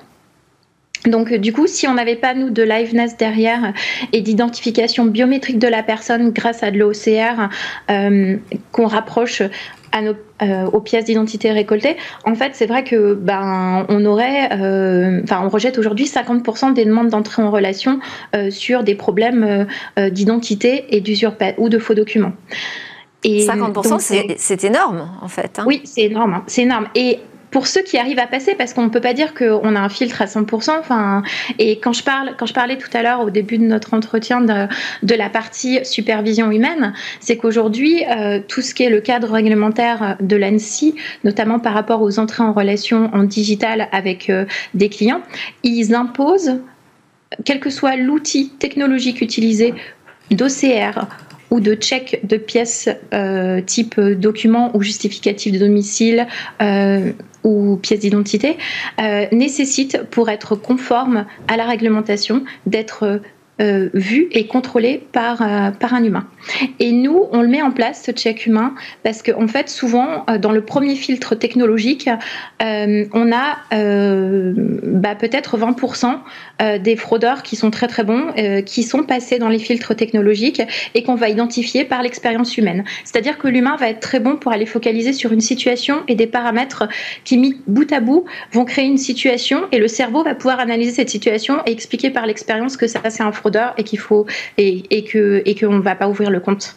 Donc 1.06 1.34
du 1.34 1.52
coup, 1.52 1.66
si 1.66 1.86
on 1.86 1.94
n'avait 1.94 2.16
pas 2.16 2.34
nous 2.34 2.50
de 2.50 2.62
liveness 2.62 3.16
derrière 3.16 3.74
et 4.12 4.22
d'identification 4.22 5.04
biométrique 5.04 5.58
de 5.58 5.68
la 5.68 5.82
personne 5.82 6.30
grâce 6.30 6.62
à 6.62 6.70
de 6.70 6.78
l'OCR 6.78 7.50
euh, 7.90 8.36
qu'on 8.72 8.86
rapproche 8.86 9.42
euh, 10.42 10.64
aux 10.66 10.80
pièces 10.80 11.04
d'identité 11.04 11.52
récoltées, 11.52 11.96
en 12.24 12.34
fait, 12.34 12.50
c'est 12.54 12.66
vrai 12.66 12.82
que 12.82 13.14
ben 13.14 13.86
on 13.88 14.04
euh, 14.04 15.20
on 15.30 15.48
rejette 15.48 15.78
aujourd'hui 15.78 16.06
50% 16.06 16.74
des 16.74 16.84
demandes 16.84 17.10
d'entrée 17.10 17.42
en 17.42 17.50
relation 17.50 18.00
euh, 18.34 18.50
sur 18.50 18.82
des 18.82 18.96
problèmes 18.96 19.66
d'identité 19.96 20.84
ou 21.58 21.68
de 21.68 21.78
faux 21.78 21.94
documents. 21.94 22.32
Et 23.24 23.46
50%, 23.46 24.36
c'est 24.36 24.64
énorme, 24.64 25.08
en 25.20 25.28
fait. 25.28 25.58
Hein. 25.58 25.64
Oui, 25.66 25.80
c'est 25.84 26.02
énorme. 26.02 26.34
Hein. 26.34 26.44
C'est 26.46 26.62
énorme. 26.62 26.88
Et 26.94 27.20
pour 27.54 27.68
ceux 27.68 27.82
qui 27.82 27.98
arrivent 27.98 28.18
à 28.18 28.26
passer, 28.26 28.56
parce 28.56 28.74
qu'on 28.74 28.82
ne 28.82 28.88
peut 28.88 29.00
pas 29.00 29.14
dire 29.14 29.32
qu'on 29.32 29.76
a 29.76 29.80
un 29.80 29.88
filtre 29.88 30.20
à 30.20 30.24
100%. 30.24 30.72
Enfin, 30.80 31.22
et 31.60 31.78
quand 31.78 31.92
je, 31.92 32.02
parle, 32.02 32.34
quand 32.36 32.46
je 32.46 32.52
parlais 32.52 32.76
tout 32.76 32.88
à 32.92 33.02
l'heure 33.04 33.20
au 33.20 33.30
début 33.30 33.58
de 33.58 33.62
notre 33.62 33.94
entretien 33.94 34.40
de, 34.40 34.66
de 35.04 35.14
la 35.14 35.30
partie 35.30 35.78
supervision 35.84 36.50
humaine, 36.50 36.94
c'est 37.20 37.36
qu'aujourd'hui, 37.36 38.04
euh, 38.10 38.40
tout 38.48 38.60
ce 38.60 38.74
qui 38.74 38.82
est 38.82 38.90
le 38.90 39.00
cadre 39.00 39.30
réglementaire 39.30 40.16
de 40.18 40.34
l'ANSI, 40.34 40.96
notamment 41.22 41.60
par 41.60 41.74
rapport 41.74 42.02
aux 42.02 42.18
entrées 42.18 42.42
en 42.42 42.52
relation 42.52 43.08
en 43.14 43.22
digital 43.22 43.88
avec 43.92 44.30
euh, 44.30 44.46
des 44.74 44.88
clients, 44.88 45.22
ils 45.62 45.94
imposent, 45.94 46.58
quel 47.44 47.60
que 47.60 47.70
soit 47.70 47.94
l'outil 47.94 48.48
technologique 48.58 49.20
utilisé, 49.20 49.74
d'OCR 50.32 51.06
ou 51.54 51.60
de 51.60 51.76
check 51.76 52.26
de 52.26 52.36
pièces 52.36 52.88
euh, 53.12 53.60
type 53.60 54.00
document 54.00 54.76
ou 54.76 54.82
justificatif 54.82 55.52
de 55.52 55.58
domicile 55.60 56.26
euh, 56.60 57.12
ou 57.44 57.76
pièce 57.76 58.00
d'identité 58.00 58.56
euh, 59.00 59.26
nécessite 59.30 60.02
pour 60.10 60.30
être 60.30 60.56
conforme 60.56 61.26
à 61.46 61.56
la 61.56 61.64
réglementation 61.64 62.42
d'être 62.66 63.20
euh, 63.60 63.88
vu 63.94 64.26
et 64.32 64.48
contrôlé 64.48 65.00
par, 65.12 65.40
euh, 65.40 65.70
par 65.70 65.94
un 65.94 66.02
humain. 66.02 66.26
Et 66.80 66.90
nous, 66.90 67.28
on 67.30 67.40
le 67.40 67.46
met 67.46 67.62
en 67.62 67.70
place, 67.70 68.02
ce 68.04 68.10
check 68.10 68.46
humain, 68.46 68.74
parce 69.04 69.22
qu'en 69.22 69.44
en 69.44 69.46
fait, 69.46 69.68
souvent, 69.68 70.24
euh, 70.28 70.38
dans 70.38 70.50
le 70.50 70.62
premier 70.62 70.96
filtre 70.96 71.36
technologique, 71.36 72.10
on 72.60 73.32
a 73.32 73.58
bah, 73.70 75.14
peut-être 75.14 75.58
20% 75.58 76.18
des 76.80 76.96
fraudeurs 76.96 77.42
qui 77.42 77.56
sont 77.56 77.70
très 77.70 77.86
très 77.86 78.04
bons, 78.04 78.32
qui 78.64 78.82
sont 78.82 79.02
passés 79.02 79.38
dans 79.38 79.48
les 79.48 79.58
filtres 79.58 79.94
technologiques 79.94 80.62
et 80.94 81.02
qu'on 81.02 81.14
va 81.14 81.28
identifier 81.28 81.84
par 81.84 82.02
l'expérience 82.02 82.56
humaine. 82.56 82.84
C'est-à-dire 83.04 83.36
que 83.36 83.48
l'humain 83.48 83.76
va 83.76 83.90
être 83.90 84.00
très 84.00 84.18
bon 84.18 84.36
pour 84.36 84.52
aller 84.52 84.66
focaliser 84.66 85.12
sur 85.12 85.32
une 85.32 85.40
situation 85.40 86.02
et 86.08 86.14
des 86.14 86.26
paramètres 86.26 86.88
qui, 87.24 87.36
mis 87.36 87.60
bout 87.66 87.92
à 87.92 88.00
bout, 88.00 88.24
vont 88.52 88.64
créer 88.64 88.86
une 88.86 88.98
situation 88.98 89.64
et 89.70 89.78
le 89.78 89.88
cerveau 89.88 90.24
va 90.24 90.34
pouvoir 90.34 90.58
analyser 90.58 90.92
cette 90.92 91.10
situation 91.10 91.58
et 91.66 91.72
expliquer 91.72 92.10
par 92.10 92.26
l'expérience 92.26 92.76
que 92.76 92.86
ça 92.86 93.00
c'est 93.10 93.22
un 93.22 93.32
et 93.76 93.84
qu'il 93.84 93.98
faut 93.98 94.26
et, 94.58 94.84
et 94.90 95.04
que 95.04 95.42
et 95.44 95.54
qu'on 95.54 95.74
ne 95.74 95.82
va 95.82 95.94
pas 95.94 96.08
ouvrir 96.08 96.30
le 96.30 96.40
compte. 96.40 96.76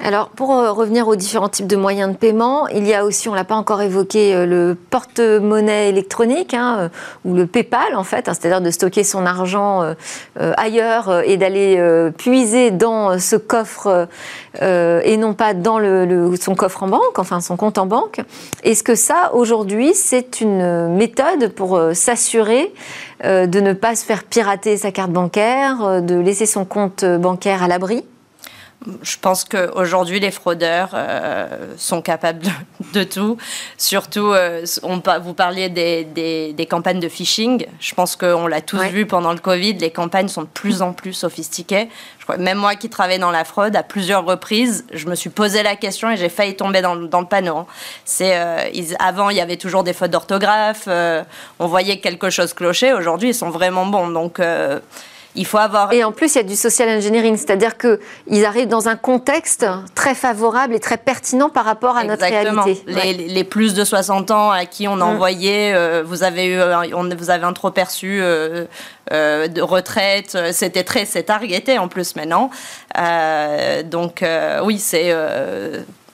Alors, 0.00 0.28
pour 0.28 0.54
euh, 0.54 0.70
revenir 0.70 1.08
aux 1.08 1.16
différents 1.16 1.48
types 1.48 1.66
de 1.66 1.74
moyens 1.74 2.12
de 2.12 2.16
paiement, 2.16 2.68
il 2.68 2.86
y 2.86 2.94
a 2.94 3.04
aussi, 3.04 3.28
on 3.28 3.34
l'a 3.34 3.44
pas 3.44 3.56
encore 3.56 3.82
évoqué, 3.82 4.32
euh, 4.32 4.46
le 4.46 4.76
porte-monnaie 4.90 5.88
électronique 5.88 6.54
hein, 6.54 6.76
euh, 6.78 6.88
ou 7.24 7.34
le 7.34 7.46
PayPal 7.46 7.96
en 7.96 8.04
fait, 8.04 8.28
hein, 8.28 8.34
c'est-à-dire 8.34 8.60
de 8.60 8.70
stocker 8.70 9.02
son 9.02 9.26
argent 9.26 9.94
ailleurs 10.36 11.22
et 11.24 11.36
d'aller 11.36 11.80
puiser 12.16 12.70
dans 12.70 13.18
ce 13.18 13.36
coffre 13.36 14.08
et 14.60 15.16
non 15.16 15.34
pas 15.34 15.54
dans 15.54 15.78
le, 15.78 16.34
son 16.40 16.54
coffre 16.54 16.82
en 16.82 16.88
banque, 16.88 17.18
enfin 17.18 17.40
son 17.40 17.56
compte 17.56 17.78
en 17.78 17.86
banque. 17.86 18.20
Est-ce 18.62 18.82
que 18.82 18.94
ça, 18.94 19.30
aujourd'hui, 19.34 19.94
c'est 19.94 20.40
une 20.40 20.88
méthode 20.88 21.52
pour 21.52 21.80
s'assurer 21.92 22.72
de 23.24 23.60
ne 23.60 23.72
pas 23.72 23.96
se 23.96 24.04
faire 24.04 24.24
pirater 24.24 24.76
sa 24.76 24.92
carte 24.92 25.10
bancaire, 25.10 26.02
de 26.02 26.14
laisser 26.16 26.46
son 26.46 26.64
compte 26.64 27.04
bancaire 27.04 27.62
à 27.62 27.68
l'abri? 27.68 28.04
Je 29.02 29.16
pense 29.20 29.44
qu'aujourd'hui, 29.44 30.20
les 30.20 30.30
fraudeurs 30.30 30.90
euh, 30.94 31.74
sont 31.76 32.00
capables 32.00 32.46
de, 32.94 33.02
tout. 33.02 33.36
Surtout, 33.76 34.32
euh, 34.32 34.64
on, 34.84 35.02
vous 35.20 35.34
parliez 35.34 35.68
des, 35.68 36.04
des, 36.04 36.66
campagnes 36.66 37.00
de 37.00 37.08
phishing. 37.08 37.66
Je 37.80 37.94
pense 37.94 38.14
qu'on 38.14 38.46
l'a 38.46 38.60
tous 38.60 38.80
vu 38.84 39.04
pendant 39.04 39.32
le 39.32 39.40
Covid. 39.40 39.74
Les 39.74 39.90
campagnes 39.90 40.28
sont 40.28 40.42
de 40.42 40.48
plus 40.48 40.80
en 40.80 40.92
plus 40.92 41.12
sophistiquées. 41.12 41.88
Je 42.20 42.24
crois, 42.24 42.36
même 42.36 42.58
moi 42.58 42.76
qui 42.76 42.88
travaille 42.88 43.18
dans 43.18 43.32
la 43.32 43.44
fraude, 43.44 43.74
à 43.74 43.82
plusieurs 43.82 44.24
reprises, 44.24 44.86
je 44.92 45.06
me 45.08 45.16
suis 45.16 45.30
posé 45.30 45.64
la 45.64 45.74
question 45.74 46.10
et 46.10 46.16
j'ai 46.16 46.28
failli 46.28 46.54
tomber 46.54 46.80
dans, 46.80 46.94
dans 46.94 47.20
le 47.20 47.26
panneau. 47.26 47.58
Hein. 47.58 47.66
C'est, 48.04 48.38
euh, 48.38 48.70
avant, 49.00 49.30
il 49.30 49.36
y 49.36 49.40
avait 49.40 49.56
toujours 49.56 49.82
des 49.82 49.92
fautes 49.92 50.12
d'orthographe. 50.12 50.88
on 51.58 51.66
voyait 51.66 51.98
quelque 51.98 52.30
chose 52.30 52.52
clocher. 52.52 52.92
Aujourd'hui, 52.92 53.30
ils 53.30 53.34
sont 53.34 53.50
vraiment 53.50 53.86
bons. 53.86 54.08
Donc, 54.08 54.40
il 55.38 55.46
faut 55.46 55.58
avoir. 55.58 55.92
Et 55.92 56.02
en 56.02 56.12
plus, 56.12 56.34
il 56.34 56.38
y 56.38 56.40
a 56.40 56.44
du 56.44 56.56
social 56.56 56.88
engineering, 56.88 57.36
c'est-à-dire 57.36 57.76
qu'ils 57.78 58.44
arrivent 58.44 58.68
dans 58.68 58.88
un 58.88 58.96
contexte 58.96 59.64
très 59.94 60.14
favorable 60.14 60.74
et 60.74 60.80
très 60.80 60.96
pertinent 60.96 61.48
par 61.48 61.64
rapport 61.64 61.96
à 61.96 62.04
notre 62.04 62.24
réalité. 62.24 62.82
Les, 62.86 63.12
les, 63.14 63.44
plus 63.44 63.72
de 63.72 63.84
60 63.84 64.32
ans 64.32 64.50
à 64.50 64.66
qui 64.66 64.88
on 64.88 64.94
a 64.94 64.96
mm. 64.96 65.02
envoyé, 65.02 65.74
euh, 65.74 66.02
vous 66.04 66.24
avez 66.24 66.46
eu, 66.46 66.60
on, 66.92 67.08
vous 67.08 67.30
avez 67.30 67.44
un 67.44 67.52
trop 67.52 67.70
perçu 67.70 68.18
euh, 68.20 68.64
euh, 69.12 69.46
de 69.46 69.62
retraite, 69.62 70.36
c'était 70.52 70.84
très, 70.84 71.04
c'est 71.04 71.22
targeté 71.22 71.78
en 71.78 71.86
plus 71.86 72.16
maintenant. 72.16 72.50
donc 73.84 74.24
oui, 74.64 74.78
c'est 74.78 75.14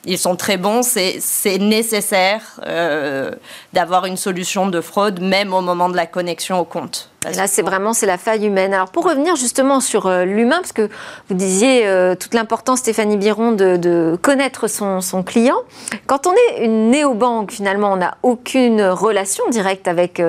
ils 0.07 0.19
sont 0.19 0.37
très 0.37 0.57
bons. 0.57 0.83
C'est 0.83 1.59
nécessaire 1.59 2.61
euh, 2.67 3.31
d'avoir 3.73 4.07
une 4.07 4.17
solution 4.17 4.67
de 4.67 4.81
fraude, 4.81 5.21
même 5.21 5.53
au 5.53 5.61
moment 5.61 5.89
de 5.89 5.97
la 5.97 6.07
connexion 6.07 6.59
au 6.59 6.65
compte. 6.65 7.11
là, 7.25 7.47
c'est 7.47 7.63
vraiment 7.63 7.93
c'est 7.93 8.07
la 8.07 8.19
faille 8.19 8.47
humaine. 8.47 8.75
Alors, 8.75 8.91
pour 8.91 9.05
revenir 9.05 9.37
justement 9.37 9.81
sur 9.81 10.07
euh, 10.07 10.25
l'humain, 10.25 10.59
parce 10.59 10.73
que 10.73 10.89
vous 11.29 11.35
disiez 11.35 11.87
euh, 11.87 12.15
toute 12.15 12.35
l'importance, 12.35 12.81
Stéphanie 12.81 13.17
Biron, 13.17 13.53
de, 13.53 14.19
connaître 14.21 14.69
son, 14.69 15.23
client. 15.23 15.59
Quand 16.07 16.27
on 16.27 16.33
est 16.33 16.65
une 16.65 16.91
néobanque, 16.91 17.53
finalement, 17.53 17.93
on 17.93 17.97
n'a 17.97 18.17
aucune 18.23 18.83
relation 18.83 19.45
directe 19.51 19.89
avec 19.89 20.23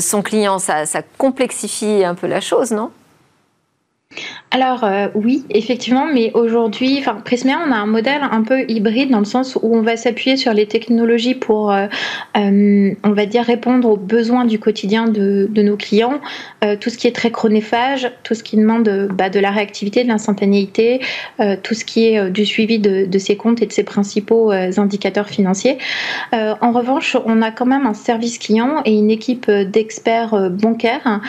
son 0.00 0.22
client. 0.22 0.58
Ça, 0.58 0.86
ça 0.86 1.02
complexifie 1.18 2.04
un 2.04 2.14
peu 2.14 2.26
la 2.26 2.40
chose, 2.40 2.70
non? 2.70 2.90
Alors 4.52 4.84
euh, 4.84 5.08
oui, 5.14 5.46
effectivement, 5.48 6.06
mais 6.12 6.30
aujourd'hui, 6.34 6.98
enfin 6.98 7.14
Prismia, 7.24 7.58
on 7.66 7.72
a 7.72 7.76
un 7.76 7.86
modèle 7.86 8.20
un 8.22 8.42
peu 8.42 8.68
hybride 8.68 9.08
dans 9.08 9.18
le 9.18 9.24
sens 9.24 9.56
où 9.56 9.74
on 9.74 9.80
va 9.80 9.96
s'appuyer 9.96 10.36
sur 10.36 10.52
les 10.52 10.66
technologies 10.66 11.34
pour, 11.34 11.72
euh, 11.72 11.86
euh, 12.36 12.90
on 13.02 13.12
va 13.12 13.24
dire, 13.24 13.44
répondre 13.44 13.88
aux 13.88 13.96
besoins 13.96 14.44
du 14.44 14.58
quotidien 14.58 15.08
de, 15.08 15.48
nos 15.54 15.76
clients, 15.76 16.20
tout 16.80 16.90
ce 16.90 16.98
qui 16.98 17.06
est 17.06 17.14
très 17.14 17.30
chronophage, 17.30 18.10
tout 18.24 18.34
ce 18.34 18.42
qui 18.42 18.56
demande 18.56 19.08
bah, 19.14 19.30
de 19.30 19.38
la 19.38 19.52
réactivité, 19.52 20.02
de 20.02 20.08
l'instantanéité, 20.08 21.00
tout 21.62 21.74
ce 21.74 21.84
qui 21.84 22.06
est 22.06 22.30
du 22.30 22.44
suivi 22.44 22.80
de, 22.80 23.06
de, 23.06 23.18
ses 23.18 23.36
comptes 23.36 23.62
et 23.62 23.66
de 23.66 23.72
ses 23.72 23.84
principaux 23.84 24.50
indicateurs 24.50 25.28
financiers. 25.28 25.78
en 26.32 26.72
revanche, 26.72 27.16
on 27.24 27.42
a 27.42 27.52
quand 27.52 27.66
même 27.66 27.86
un 27.86 27.94
service 27.94 28.38
client 28.38 28.82
et 28.84 28.92
une 28.92 29.10
équipe 29.10 29.48
d'experts 29.48 30.50
bancaires 30.50 31.20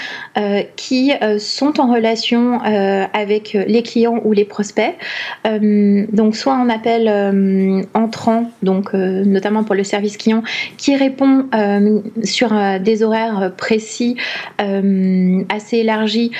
qui 0.76 1.12
sont 1.38 1.80
en 1.80 1.94
relation 1.94 2.60
avec 3.14 3.54
les 3.54 3.84
clients 3.84 4.20
ou 4.24 4.34
les 4.34 4.46
prospects. 4.46 4.96
Euh, 5.48 6.06
donc 6.12 6.36
soit 6.36 6.54
un 6.54 6.70
appel 6.70 7.08
euh, 7.08 7.82
entrant, 7.94 8.52
donc 8.62 8.94
notamment 8.94 9.64
pour 9.64 9.76
le 9.76 9.84
service 9.84 10.18
client, 10.18 10.44
qui 10.78 10.96
répond 10.96 11.48
sur 12.24 12.54
des 12.80 13.04
horaires 13.04 13.52
précis, 13.58 14.18
assez 14.58 15.78
élargis 15.78 16.32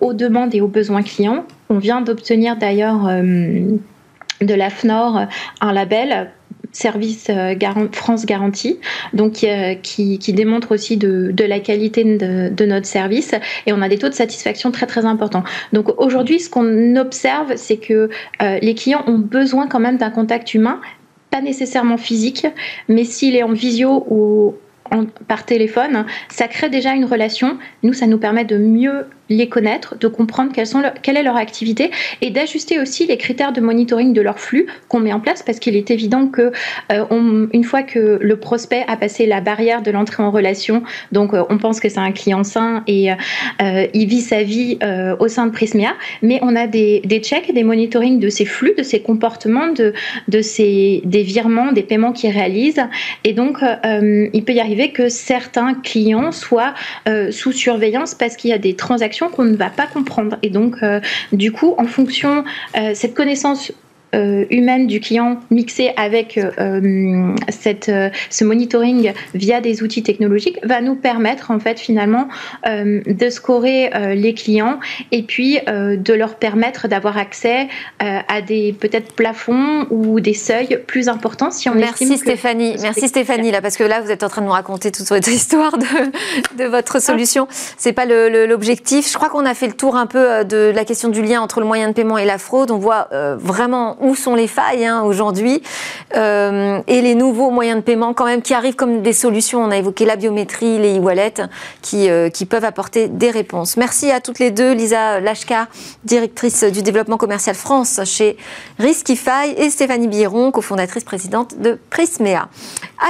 aux 0.00 0.12
demandes 0.12 0.54
et 0.54 0.60
aux 0.60 0.68
besoins 0.68 1.02
clients. 1.02 1.44
On 1.68 1.78
vient 1.78 2.00
d'obtenir 2.00 2.56
d'ailleurs 2.56 3.08
de 4.40 4.54
l'AFNOR 4.54 5.26
un 5.60 5.72
label 5.72 6.30
service 6.74 7.28
euh, 7.30 7.54
France 7.92 8.26
Garantie, 8.26 8.78
donc 9.12 9.44
euh, 9.44 9.74
qui, 9.76 10.18
démontre 10.34 10.72
aussi 10.72 10.96
de, 10.96 11.32
la 11.38 11.60
qualité 11.60 12.04
de, 12.04 12.64
notre 12.64 12.86
service 12.86 13.34
et 13.66 13.72
on 13.72 13.80
a 13.80 13.88
des 13.88 13.98
taux 13.98 14.08
de 14.08 14.14
satisfaction 14.14 14.70
très 14.70 14.86
très 14.86 15.04
importants. 15.04 15.44
Donc 15.72 16.00
aujourd'hui, 16.00 16.40
ce 16.40 16.50
qu'on 16.50 16.96
observe, 16.96 17.54
c'est 17.56 17.76
que 17.76 18.10
euh, 18.42 18.58
les 18.60 18.74
clients 18.74 19.04
ont 19.06 19.18
besoin 19.18 19.68
quand 19.68 19.80
même 19.80 19.96
d'un 19.96 20.10
contact 20.10 20.54
humain, 20.54 20.80
pas 21.30 21.40
nécessairement 21.40 21.96
physique, 21.96 22.46
mais 22.88 23.04
s'il 23.04 23.36
est 23.36 23.42
en 23.42 23.52
visio 23.52 24.04
ou 24.10 24.54
par 25.26 25.44
téléphone, 25.44 26.04
ça 26.28 26.46
crée 26.46 26.68
déjà 26.68 26.94
une 26.94 27.04
relation. 27.04 27.58
Nous, 27.82 27.92
ça 27.92 28.06
nous 28.06 28.18
permet 28.18 28.44
de 28.44 28.58
mieux 28.58 29.06
les 29.28 29.48
connaître, 29.48 29.96
de 29.98 30.08
comprendre 30.08 30.52
quelles 30.52 30.66
sont 30.66 30.82
quelle 31.02 31.16
est 31.16 31.22
leur 31.22 31.36
activité 31.36 31.90
et 32.20 32.30
d'ajuster 32.30 32.78
aussi 32.78 33.06
les 33.06 33.16
critères 33.16 33.52
de 33.52 33.60
monitoring 33.60 34.12
de 34.12 34.20
leur 34.20 34.38
flux 34.38 34.66
qu'on 34.88 35.00
met 35.00 35.12
en 35.12 35.20
place 35.20 35.42
parce 35.42 35.58
qu'il 35.58 35.76
est 35.76 35.90
évident 35.90 36.28
que 36.28 36.52
euh, 36.92 37.46
une 37.52 37.64
fois 37.64 37.82
que 37.82 38.18
le 38.20 38.36
prospect 38.36 38.84
a 38.86 38.96
passé 38.96 39.26
la 39.26 39.40
barrière 39.40 39.82
de 39.82 39.90
l'entrée 39.90 40.22
en 40.22 40.30
relation, 40.30 40.82
donc 41.12 41.32
euh, 41.32 41.44
on 41.48 41.58
pense 41.58 41.80
que 41.80 41.88
c'est 41.88 41.98
un 41.98 42.12
client 42.12 42.44
sain 42.44 42.82
et 42.86 43.10
euh, 43.10 43.86
il 43.94 44.06
vit 44.06 44.20
sa 44.20 44.42
vie 44.42 44.78
au 45.18 45.28
sein 45.28 45.46
de 45.46 45.52
Prismia, 45.52 45.94
mais 46.22 46.38
on 46.42 46.56
a 46.56 46.66
des, 46.66 47.00
des 47.04 47.20
checks, 47.20 47.52
des 47.52 47.64
monitorings 47.64 48.18
de 48.18 48.28
ses 48.28 48.44
flux, 48.44 48.74
de 48.76 48.82
ses 48.82 49.00
comportements, 49.00 49.68
de, 49.68 49.92
de 50.28 50.42
ses, 50.42 51.02
des 51.04 51.22
virements, 51.22 51.72
des 51.72 51.82
paiements 51.82 52.12
qu'il 52.12 52.30
réalise 52.30 52.80
et 53.24 53.32
donc 53.32 53.58
il 53.84 54.44
peut 54.44 54.52
y 54.52 54.60
arriver 54.60 54.90
que 54.90 55.08
certains 55.08 55.74
clients 55.74 56.32
soient 56.32 56.74
sous 57.30 57.52
surveillance 57.52 58.14
parce 58.14 58.36
qu'il 58.36 58.50
y 58.50 58.52
a 58.52 58.58
des 58.58 58.74
transactions 58.74 59.13
qu'on 59.34 59.44
ne 59.44 59.56
va 59.56 59.70
pas 59.70 59.86
comprendre. 59.86 60.36
Et 60.42 60.50
donc, 60.50 60.76
euh, 60.82 61.00
du 61.32 61.52
coup, 61.52 61.74
en 61.78 61.86
fonction, 61.86 62.44
euh, 62.76 62.92
cette 62.94 63.14
connaissance 63.14 63.72
euh, 64.14 64.44
humaine 64.50 64.86
du 64.86 65.00
client 65.00 65.40
mixée 65.50 65.92
avec 65.96 66.38
euh, 66.38 67.34
cette, 67.48 67.88
euh, 67.88 68.10
ce 68.30 68.44
monitoring 68.44 69.12
via 69.34 69.60
des 69.60 69.82
outils 69.82 70.02
technologiques 70.02 70.58
va 70.62 70.80
nous 70.80 70.94
permettre 70.94 71.50
en 71.50 71.58
fait 71.58 71.80
finalement 71.80 72.28
de 72.64 73.30
scorer 73.30 73.90
les 74.14 74.34
clients 74.34 74.78
et 75.12 75.22
puis 75.22 75.58
de 75.66 76.12
leur 76.12 76.36
permettre 76.36 76.88
d'avoir 76.88 77.18
accès 77.18 77.68
à 77.98 78.42
des 78.42 78.72
peut-être 78.72 79.12
plafonds 79.14 79.86
ou 79.90 80.20
des 80.20 80.34
seuils 80.34 80.78
plus 80.86 81.08
importants 81.08 81.50
si 81.50 81.68
on 81.68 81.74
merci 81.74 82.16
Stéphanie. 82.16 82.76
merci 82.80 83.08
Stéphanie 83.08 83.50
là 83.50 83.60
parce 83.60 83.76
que 83.76 83.84
là 83.84 84.00
vous 84.00 84.10
êtes 84.10 84.22
en 84.22 84.28
train 84.28 84.42
de 84.42 84.46
nous 84.46 84.52
raconter 84.52 84.90
toute 84.90 85.08
votre 85.08 85.28
histoire 85.32 85.78
de, 85.78 86.62
de 86.62 86.64
votre 86.64 87.00
solution. 87.00 87.46
C'est 87.76 87.92
pas 87.92 88.06
l'objectif. 88.06 89.10
Je 89.10 89.14
crois 89.14 89.28
qu'on 89.28 89.46
a 89.46 89.54
fait 89.54 89.66
le 89.66 89.74
tour 89.74 89.96
un 89.96 90.06
peu 90.06 90.44
de 90.44 90.72
la 90.74 90.84
question 90.84 91.08
du 91.08 91.22
lien 91.22 91.40
entre 91.40 91.60
le 91.60 91.66
moyen 91.66 91.88
de 91.88 91.94
paiement 91.94 92.18
et 92.18 92.24
la 92.24 92.38
fraude. 92.38 92.70
On 92.70 92.78
voit 92.78 93.08
vraiment 93.36 93.96
où 94.04 94.14
sont 94.14 94.34
les 94.34 94.46
failles 94.46 94.84
hein, 94.84 95.02
aujourd'hui 95.02 95.62
euh, 96.14 96.80
et 96.86 97.00
les 97.00 97.14
nouveaux 97.14 97.50
moyens 97.50 97.78
de 97.78 97.82
paiement 97.82 98.14
quand 98.14 98.26
même 98.26 98.42
qui 98.42 98.54
arrivent 98.54 98.76
comme 98.76 99.02
des 99.02 99.12
solutions. 99.12 99.64
On 99.64 99.70
a 99.70 99.76
évoqué 99.76 100.04
la 100.04 100.16
biométrie, 100.16 100.78
les 100.78 100.98
e-wallets 100.98 101.42
qui, 101.82 102.10
euh, 102.10 102.28
qui 102.28 102.46
peuvent 102.46 102.64
apporter 102.64 103.08
des 103.08 103.30
réponses. 103.30 103.76
Merci 103.76 104.10
à 104.10 104.20
toutes 104.20 104.38
les 104.38 104.50
deux, 104.50 104.72
Lisa 104.72 105.20
Lachka, 105.20 105.68
directrice 106.04 106.64
du 106.64 106.82
développement 106.82 107.16
commercial 107.16 107.56
France 107.56 108.00
chez 108.04 108.36
Riskify 108.78 109.54
et 109.56 109.70
Stéphanie 109.70 110.08
Biron, 110.08 110.50
cofondatrice 110.50 111.04
présidente 111.04 111.58
de 111.58 111.78
Prismea. 111.90 112.48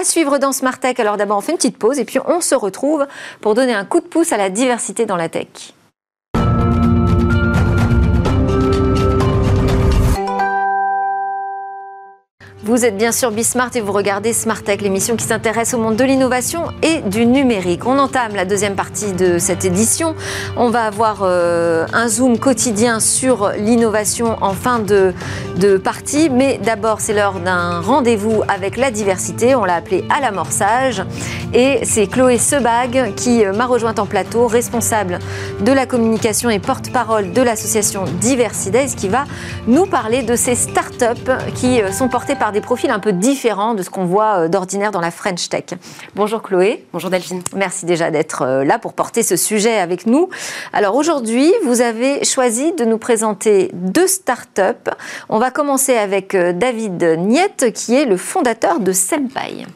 À 0.00 0.04
suivre 0.04 0.38
dans 0.38 0.52
Smart 0.52 0.78
Tech. 0.78 0.98
Alors 0.98 1.16
d'abord 1.16 1.38
on 1.38 1.40
fait 1.40 1.52
une 1.52 1.58
petite 1.58 1.78
pause 1.78 1.98
et 1.98 2.04
puis 2.04 2.18
on 2.26 2.40
se 2.40 2.54
retrouve 2.54 3.06
pour 3.40 3.54
donner 3.54 3.74
un 3.74 3.84
coup 3.84 4.00
de 4.00 4.06
pouce 4.06 4.32
à 4.32 4.36
la 4.36 4.50
diversité 4.50 5.06
dans 5.06 5.16
la 5.16 5.28
tech. 5.28 5.74
Vous 12.64 12.86
êtes 12.86 12.96
bien 12.96 13.12
sûr 13.12 13.30
Bismart 13.30 13.72
et 13.74 13.82
vous 13.82 13.92
regardez 13.92 14.32
Smart 14.32 14.62
Tech, 14.62 14.80
l'émission 14.80 15.16
qui 15.16 15.26
s'intéresse 15.26 15.74
au 15.74 15.78
monde 15.78 15.96
de 15.96 16.04
l'innovation 16.04 16.68
et 16.82 17.02
du 17.02 17.26
numérique. 17.26 17.84
On 17.84 17.98
entame 17.98 18.34
la 18.34 18.46
deuxième 18.46 18.74
partie 18.74 19.12
de 19.12 19.36
cette 19.38 19.66
édition. 19.66 20.14
On 20.56 20.70
va 20.70 20.84
avoir 20.84 21.18
euh, 21.24 21.86
un 21.92 22.08
zoom 22.08 22.38
quotidien 22.38 23.00
sur 23.00 23.50
l'innovation 23.50 24.38
en 24.40 24.54
fin 24.54 24.78
de, 24.78 25.12
partie. 25.76 26.30
Mais 26.30 26.56
d'abord, 26.56 27.02
c'est 27.02 27.12
l'heure 27.12 27.38
d'un 27.38 27.82
rendez-vous 27.82 28.42
avec 28.48 28.78
la 28.78 28.90
diversité. 28.90 29.54
On 29.54 29.66
l'a 29.66 29.74
appelé 29.74 30.02
à 30.08 30.22
l'amorçage. 30.22 31.02
Et 31.52 31.80
c'est 31.84 32.06
Chloé 32.06 32.38
Sebag 32.38 33.14
qui 33.14 33.44
euh, 33.44 33.52
m'a 33.52 33.66
rejointe 33.66 33.98
en 33.98 34.06
plateau, 34.06 34.46
responsable 34.46 35.18
de 35.60 35.70
la 35.70 35.84
communication 35.84 36.48
et 36.48 36.60
porte-parole 36.60 37.32
de 37.32 37.42
l'association 37.42 38.04
Diversidays, 38.22 38.94
qui 38.96 39.08
va 39.08 39.24
nous 39.66 39.84
parler 39.84 40.22
de 40.22 40.34
ces 40.34 40.54
startups 40.54 41.30
qui 41.54 41.82
euh, 41.82 41.92
sont 41.92 42.08
portées 42.08 42.36
par 42.36 42.53
des 42.54 42.62
profils 42.62 42.90
un 42.90 43.00
peu 43.00 43.12
différents 43.12 43.74
de 43.74 43.82
ce 43.82 43.90
qu'on 43.90 44.06
voit 44.06 44.44
euh, 44.44 44.48
d'ordinaire 44.48 44.92
dans 44.92 45.00
la 45.00 45.10
French 45.10 45.48
Tech. 45.50 45.64
Bonjour 46.14 46.40
Chloé. 46.40 46.86
Bonjour 46.92 47.10
Delphine. 47.10 47.42
Merci 47.54 47.84
déjà 47.84 48.10
d'être 48.10 48.42
euh, 48.42 48.64
là 48.64 48.78
pour 48.78 48.94
porter 48.94 49.22
ce 49.22 49.36
sujet 49.36 49.76
avec 49.76 50.06
nous. 50.06 50.30
Alors 50.72 50.94
aujourd'hui, 50.94 51.52
vous 51.64 51.82
avez 51.82 52.24
choisi 52.24 52.72
de 52.72 52.84
nous 52.84 52.96
présenter 52.96 53.70
deux 53.74 54.06
startups. 54.06 54.90
On 55.28 55.38
va 55.38 55.50
commencer 55.50 55.96
avec 55.96 56.34
euh, 56.34 56.52
David 56.52 57.02
Niette, 57.18 57.72
qui 57.74 57.94
est 57.94 58.06
le 58.06 58.16
fondateur 58.16 58.78
de 58.78 58.92
Senpai. 58.92 59.66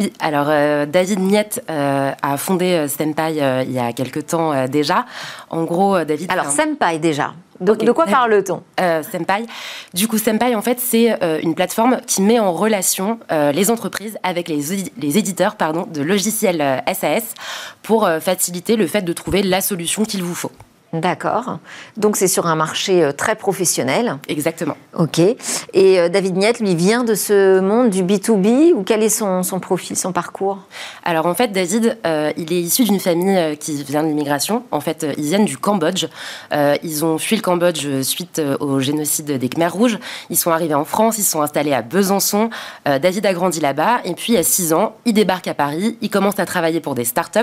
Oui, 0.00 0.12
alors 0.18 0.46
David 0.86 1.20
Niette 1.20 1.62
a 1.68 2.36
fondé 2.38 2.86
Senpai 2.88 3.34
il 3.66 3.72
y 3.72 3.78
a 3.78 3.92
quelques 3.92 4.28
temps 4.28 4.66
déjà. 4.66 5.04
En 5.50 5.64
gros, 5.64 6.02
David. 6.04 6.32
Alors 6.32 6.46
Senpai 6.46 6.98
déjà. 6.98 7.34
De, 7.60 7.92
quoi 7.92 8.06
parle-t-on 8.06 8.62
euh, 8.80 9.02
Senpai. 9.02 9.44
Du 9.92 10.08
coup, 10.08 10.18
Senpai, 10.18 10.54
en 10.54 10.62
fait, 10.62 10.80
c'est 10.80 11.22
euh, 11.22 11.40
une 11.42 11.54
plateforme 11.54 12.00
qui 12.06 12.22
met 12.22 12.38
en 12.38 12.52
relation 12.52 13.20
euh, 13.30 13.52
les 13.52 13.70
entreprises 13.70 14.18
avec 14.22 14.48
les, 14.48 14.60
les 14.96 15.18
éditeurs 15.18 15.56
pardon, 15.56 15.86
de 15.92 16.00
logiciels 16.00 16.82
SAS 16.94 17.34
pour 17.82 18.08
faciliter 18.20 18.76
le 18.76 18.86
fait 18.86 19.02
de 19.02 19.12
trouver 19.12 19.42
la 19.42 19.60
solution 19.60 20.04
qu'il 20.04 20.22
vous 20.22 20.34
faut. 20.34 20.52
D'accord. 20.92 21.58
Donc 21.96 22.16
c'est 22.16 22.26
sur 22.26 22.48
un 22.48 22.56
marché 22.56 23.04
euh, 23.04 23.12
très 23.12 23.36
professionnel. 23.36 24.18
Exactement. 24.26 24.76
Ok. 24.98 25.20
Et 25.20 25.36
euh, 26.00 26.08
David 26.08 26.36
Niette, 26.36 26.58
lui, 26.58 26.74
vient 26.74 27.04
de 27.04 27.14
ce 27.14 27.60
monde 27.60 27.90
du 27.90 28.02
B2B 28.02 28.72
ou 28.72 28.82
quel 28.82 29.04
est 29.04 29.08
son, 29.08 29.42
profil, 29.60 29.96
son 29.96 30.12
parcours? 30.12 30.58
Alors 31.04 31.26
en 31.26 31.34
fait, 31.34 31.52
David, 31.52 31.96
euh, 32.04 32.32
il 32.36 32.52
est 32.52 32.60
issu 32.60 32.82
d'une 32.82 32.98
famille 32.98 33.56
qui 33.58 33.84
vient 33.84 34.02
de 34.02 34.08
l'immigration. 34.08 34.64
En 34.72 34.80
fait, 34.80 35.06
ils 35.16 35.26
viennent 35.26 35.44
du 35.44 35.58
Cambodge. 35.58 36.06
ils 36.82 37.04
ont 37.04 37.18
fui 37.18 37.36
le 37.36 37.42
Cambodge 37.42 37.86
suite 38.02 38.42
au 38.58 38.80
génocide 38.80 39.38
des 39.38 39.48
Khmers 39.48 39.72
rouges. 39.72 39.98
Ils 40.28 40.36
sont 40.36 40.50
arrivés 40.50 40.74
en 40.74 40.84
France, 40.84 41.18
ils 41.18 41.24
sont 41.24 41.42
installés 41.42 41.72
à 41.72 41.82
Besançon. 41.82 42.50
David 42.84 43.26
a 43.26 43.32
grandi 43.32 43.60
là-bas 43.60 44.00
et 44.04 44.14
puis 44.14 44.36
à 44.36 44.42
6 44.42 44.72
ans, 44.72 44.96
il 45.04 45.12
débarque 45.12 45.46
à 45.46 45.54
Paris. 45.54 45.96
Il 46.00 46.10
commence 46.10 46.38
à 46.40 46.46
travailler 46.46 46.80
pour 46.80 46.94
des 46.94 47.04
startups. 47.04 47.40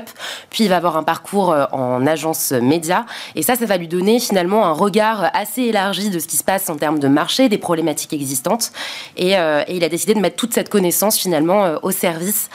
Puis 0.50 0.66
il 0.66 0.70
va 0.70 0.78
avoir 0.78 0.98
un 0.98 1.04
parcours 1.04 1.56
en 1.72 2.06
agence 2.06 2.52
média 2.52 3.06
Et 3.38 3.44
ça, 3.44 3.56
ça 3.56 3.66
va 3.66 3.78
lui 3.78 3.88
donner 3.88 4.20
finalement 4.20 4.66
un 4.66 4.74
regard 4.74 5.30
assez 5.34 5.62
élargi 5.62 6.10
de 6.10 6.20
ce 6.20 6.28
qui 6.28 6.36
se 6.38 6.44
passe 6.44 6.70
en 6.70 6.76
termes 6.76 7.00
de 7.00 7.08
marché, 7.08 7.48
des 7.48 7.58
problématiques 7.58 8.14
existantes. 8.14 8.72
Et, 9.16 9.32
et 9.32 9.76
il 9.76 9.84
a 9.84 9.90
décidé 9.90 10.14
de 10.14 10.20
mettre 10.20 10.36
toute 10.36 10.54
cette 10.54 10.70
connaissance 10.70 11.18
finalement 11.18 11.76
au 11.84 11.92
service 11.92 12.50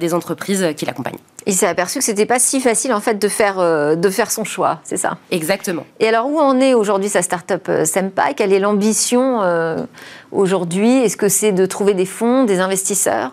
des 0.00 0.12
entreprises 0.12 0.66
qui 0.76 0.86
l'accompagnent. 0.86 1.18
Il 1.46 1.54
s'est 1.54 1.66
aperçu 1.66 1.98
que 1.98 2.04
c'était 2.04 2.26
pas 2.26 2.38
si 2.38 2.60
facile 2.60 2.92
en 2.94 3.00
fait 3.00 3.18
de 3.18 3.28
faire, 3.28 3.58
euh, 3.58 3.96
de 3.96 4.08
faire 4.08 4.30
son 4.30 4.44
choix, 4.44 4.80
c'est 4.82 4.96
ça? 4.96 5.18
Exactement. 5.30 5.84
Et 6.00 6.08
alors 6.08 6.26
où 6.26 6.38
en 6.38 6.58
est 6.58 6.72
aujourd'hui 6.72 7.10
sa 7.10 7.20
start-up 7.20 7.66
euh, 7.68 7.84
Senpai? 7.84 8.34
Quelle 8.34 8.52
est 8.52 8.58
l'ambition 8.58 9.42
euh, 9.42 9.76
aujourd'hui? 10.32 11.02
Est-ce 11.02 11.18
que 11.18 11.28
c'est 11.28 11.52
de 11.52 11.66
trouver 11.66 11.92
des 11.92 12.06
fonds, 12.06 12.44
des 12.44 12.60
investisseurs? 12.60 13.32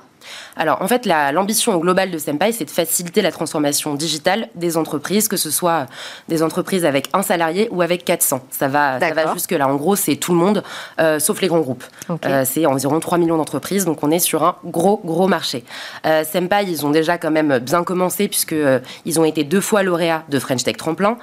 Alors, 0.61 0.79
en 0.79 0.87
fait, 0.87 1.07
l'ambition 1.07 1.75
globale 1.79 2.11
de 2.11 2.19
Senpai, 2.19 2.51
c'est 2.51 2.65
de 2.65 2.69
faciliter 2.69 3.23
la 3.23 3.31
transformation 3.31 3.95
digitale 3.95 4.47
des 4.53 4.77
entreprises, 4.77 5.27
que 5.27 5.35
ce 5.35 5.49
soit 5.49 5.87
des 6.29 6.43
entreprises 6.43 6.85
avec 6.85 7.09
un 7.13 7.23
salarié 7.23 7.67
ou 7.71 7.81
avec 7.81 8.05
400. 8.05 8.41
Ça 8.51 8.67
va, 8.67 8.99
ça 8.99 9.11
va 9.11 9.33
jusque-là. 9.33 9.67
En 9.67 9.75
gros, 9.75 9.95
c'est 9.95 10.17
tout 10.17 10.33
le 10.33 10.37
monde, 10.37 10.61
euh, 10.99 11.17
sauf 11.17 11.41
les 11.41 11.47
grands 11.47 11.61
groupes. 11.61 11.83
Euh, 12.25 12.43
c'est 12.45 12.67
environ 12.67 12.99
3 12.99 13.17
millions 13.17 13.37
d'entreprises, 13.37 13.85
donc 13.85 14.03
on 14.03 14.11
est 14.11 14.19
sur 14.19 14.43
un 14.43 14.55
gros, 14.63 15.01
gros 15.03 15.27
marché. 15.27 15.63
Euh, 16.05 16.23
Senpai, 16.23 16.65
ils 16.67 16.85
ont 16.85 16.91
déjà 16.91 17.17
quand 17.17 17.31
même 17.31 17.57
bien 17.57 17.83
commencé, 17.83 18.27
puisqu'ils 18.27 18.83
ils 19.05 19.19
ont 19.19 19.25
été 19.25 19.43
deux 19.43 19.61
fois 19.61 19.81
lauréats 19.81 20.25
de 20.29 20.37
French 20.37 20.63
Tech 20.63 20.77
Tremplin. 20.77 21.17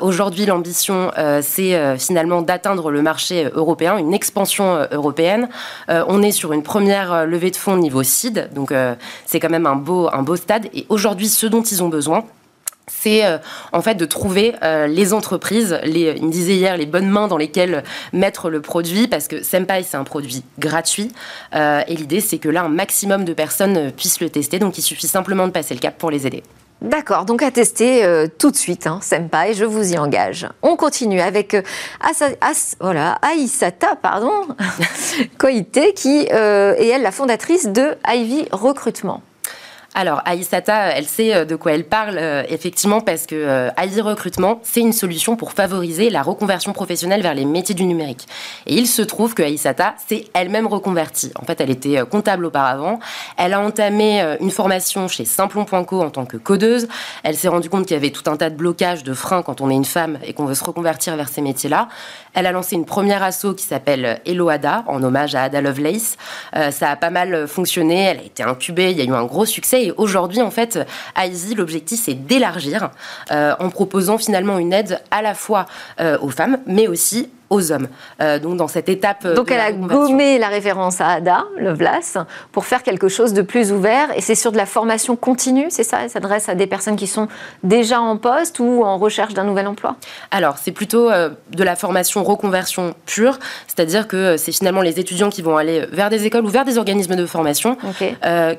Aujourd'hui, 0.00 0.46
l'ambition, 0.46 1.10
c'est 1.42 1.98
finalement 1.98 2.40
d'atteindre 2.40 2.90
le 2.90 3.02
marché 3.02 3.50
européen, 3.52 3.98
une 3.98 4.14
expansion 4.14 4.86
européenne. 4.90 5.50
on 5.88 6.22
est 6.22 6.32
sur 6.32 6.54
une 6.54 6.62
première 6.62 7.26
levée 7.26 7.50
de 7.50 7.56
fonds 7.56 7.76
niveau 7.76 8.02
CID, 8.02 8.48
donc 8.54 8.69
euh, 8.72 8.94
c'est 9.26 9.40
quand 9.40 9.50
même 9.50 9.66
un 9.66 9.76
beau, 9.76 10.08
un 10.12 10.22
beau 10.22 10.36
stade. 10.36 10.68
Et 10.74 10.86
aujourd'hui, 10.88 11.28
ce 11.28 11.46
dont 11.46 11.62
ils 11.62 11.82
ont 11.82 11.88
besoin, 11.88 12.24
c'est 12.86 13.24
euh, 13.24 13.38
en 13.72 13.82
fait 13.82 13.94
de 13.94 14.04
trouver 14.04 14.54
euh, 14.62 14.86
les 14.86 15.12
entreprises, 15.12 15.78
les, 15.84 16.14
il 16.16 16.26
me 16.26 16.32
disait 16.32 16.56
hier, 16.56 16.76
les 16.76 16.86
bonnes 16.86 17.08
mains 17.08 17.28
dans 17.28 17.36
lesquelles 17.36 17.84
mettre 18.12 18.50
le 18.50 18.60
produit, 18.60 19.06
parce 19.06 19.28
que 19.28 19.42
Senpai, 19.42 19.84
c'est 19.84 19.96
un 19.96 20.04
produit 20.04 20.42
gratuit. 20.58 21.12
et 21.52 21.94
l'idée, 21.94 22.20
c'est 22.20 22.38
que 22.38 22.48
là, 22.48 22.64
un 22.64 22.68
maximum 22.68 23.24
de 23.24 23.32
personnes 23.32 23.92
puissent 23.92 24.20
le 24.20 24.30
tester. 24.30 24.58
Donc, 24.58 24.78
il 24.78 24.82
suffit 24.82 25.08
simplement 25.08 25.46
de 25.46 25.52
passer 25.52 25.74
le 25.74 25.80
cap 25.80 25.96
pour 25.96 26.10
les 26.10 26.26
aider. 26.26 26.42
D'accord, 26.82 27.24
donc 27.24 27.42
à 27.42 27.50
tester 27.50 28.04
tout 28.38 28.50
de 28.50 28.56
suite, 28.56 28.86
hein, 28.86 29.00
Senpai, 29.02 29.52
je 29.54 29.64
vous 29.64 29.92
y 29.92 29.98
engage. 29.98 30.48
On 30.62 30.76
continue 30.76 31.20
avec 31.20 31.56
voilà, 32.80 33.18
Aïsata 33.22 33.96
pardon, 33.96 34.30
Koite, 35.38 35.94
qui 35.94 36.20
est 36.22 36.88
elle 36.88 37.02
la 37.02 37.12
fondatrice 37.12 37.68
de 37.68 37.96
Ivy 38.08 38.48
Recrutement. 38.50 39.22
Alors, 39.92 40.22
Aïsata, 40.24 40.92
elle 40.92 41.06
sait 41.06 41.34
euh, 41.34 41.44
de 41.44 41.56
quoi 41.56 41.72
elle 41.72 41.84
parle, 41.84 42.16
euh, 42.16 42.44
effectivement, 42.48 43.00
parce 43.00 43.26
que 43.26 43.34
euh, 43.34 43.70
Recrutement, 44.00 44.60
c'est 44.62 44.80
une 44.80 44.92
solution 44.92 45.34
pour 45.34 45.52
favoriser 45.52 46.10
la 46.10 46.22
reconversion 46.22 46.72
professionnelle 46.72 47.22
vers 47.22 47.34
les 47.34 47.44
métiers 47.44 47.74
du 47.74 47.84
numérique. 47.84 48.28
Et 48.66 48.74
il 48.74 48.86
se 48.86 49.02
trouve 49.02 49.34
que 49.34 49.42
Aïsata 49.42 49.94
s'est 50.06 50.28
elle-même 50.32 50.68
reconvertie. 50.68 51.32
En 51.40 51.44
fait, 51.44 51.60
elle 51.60 51.70
était 51.70 51.98
euh, 51.98 52.04
comptable 52.04 52.46
auparavant. 52.46 53.00
Elle 53.36 53.52
a 53.52 53.60
entamé 53.60 54.36
une 54.40 54.50
formation 54.50 55.08
chez 55.08 55.24
Simplon.co 55.24 56.00
en 56.00 56.10
tant 56.10 56.24
que 56.24 56.36
codeuse. 56.36 56.86
Elle 57.24 57.36
s'est 57.36 57.48
rendue 57.48 57.68
compte 57.68 57.86
qu'il 57.86 57.94
y 57.94 57.98
avait 57.98 58.10
tout 58.10 58.30
un 58.30 58.36
tas 58.36 58.48
de 58.48 58.56
blocages, 58.56 59.02
de 59.02 59.12
freins 59.12 59.42
quand 59.42 59.60
on 59.60 59.70
est 59.70 59.74
une 59.74 59.84
femme 59.84 60.18
et 60.24 60.32
qu'on 60.32 60.44
veut 60.44 60.54
se 60.54 60.64
reconvertir 60.64 61.16
vers 61.16 61.28
ces 61.28 61.40
métiers-là. 61.40 61.88
Elle 62.34 62.46
a 62.46 62.52
lancé 62.52 62.76
une 62.76 62.84
première 62.84 63.22
asso 63.22 63.54
qui 63.56 63.64
s'appelle 63.64 64.20
Hello 64.24 64.48
Ada, 64.48 64.84
en 64.86 65.02
hommage 65.02 65.34
à 65.34 65.44
Ada 65.44 65.60
Lovelace. 65.60 66.16
ça 66.70 66.90
a 66.90 66.96
pas 66.96 67.10
mal 67.10 67.48
fonctionné. 67.48 68.04
Elle 68.04 68.18
a 68.18 68.22
été 68.22 68.42
incubée. 68.42 68.90
Il 68.92 68.98
y 68.98 69.00
a 69.00 69.04
eu 69.04 69.12
un 69.12 69.24
gros 69.24 69.46
succès. 69.46 69.86
Et 69.86 69.92
aujourd'hui, 69.96 70.40
en 70.40 70.50
fait, 70.50 70.78
à 71.14 71.26
l'objectif, 71.56 72.00
c'est 72.02 72.14
d'élargir 72.14 72.90
euh, 73.30 73.54
en 73.58 73.70
proposant 73.70 74.18
finalement 74.18 74.58
une 74.58 74.72
aide 74.72 75.00
à 75.10 75.22
la 75.22 75.34
fois 75.34 75.66
euh, 76.00 76.18
aux 76.20 76.30
femmes, 76.30 76.58
mais 76.66 76.88
aussi 76.88 77.30
aux 77.50 77.72
hommes. 77.72 77.88
Euh, 78.22 78.38
donc 78.38 78.56
dans 78.56 78.68
cette 78.68 78.88
étape. 78.88 79.24
Euh, 79.26 79.34
donc 79.34 79.50
elle 79.50 79.60
a 79.60 79.72
gommé 79.72 80.38
la 80.38 80.48
référence 80.48 81.00
à 81.00 81.08
Ada 81.08 81.44
Lovelace 81.58 82.16
pour 82.52 82.64
faire 82.64 82.84
quelque 82.84 83.08
chose 83.08 83.32
de 83.32 83.42
plus 83.42 83.72
ouvert. 83.72 84.16
Et 84.16 84.20
c'est 84.20 84.36
sur 84.36 84.52
de 84.52 84.56
la 84.56 84.66
formation 84.66 85.16
continue, 85.16 85.66
c'est 85.68 85.82
ça? 85.82 85.98
Elle 86.04 86.10
s'adresse 86.10 86.48
à 86.48 86.54
des 86.54 86.68
personnes 86.68 86.96
qui 86.96 87.08
sont 87.08 87.26
déjà 87.64 88.00
en 88.00 88.16
poste 88.16 88.60
ou 88.60 88.84
en 88.84 88.96
recherche 88.98 89.34
d'un 89.34 89.44
nouvel 89.44 89.66
emploi? 89.66 89.96
Alors 90.30 90.58
c'est 90.58 90.70
plutôt 90.70 91.10
euh, 91.10 91.30
de 91.50 91.64
la 91.64 91.74
formation 91.74 92.22
reconversion 92.22 92.94
pure, 93.04 93.38
c'est-à-dire 93.66 94.06
que 94.06 94.36
c'est 94.36 94.52
finalement 94.52 94.82
les 94.82 95.00
étudiants 95.00 95.30
qui 95.30 95.42
vont 95.42 95.56
aller 95.56 95.86
vers 95.90 96.08
des 96.08 96.26
écoles 96.26 96.44
ou 96.44 96.48
vers 96.48 96.64
des 96.64 96.78
organismes 96.78 97.16
de 97.16 97.26
formation 97.26 97.76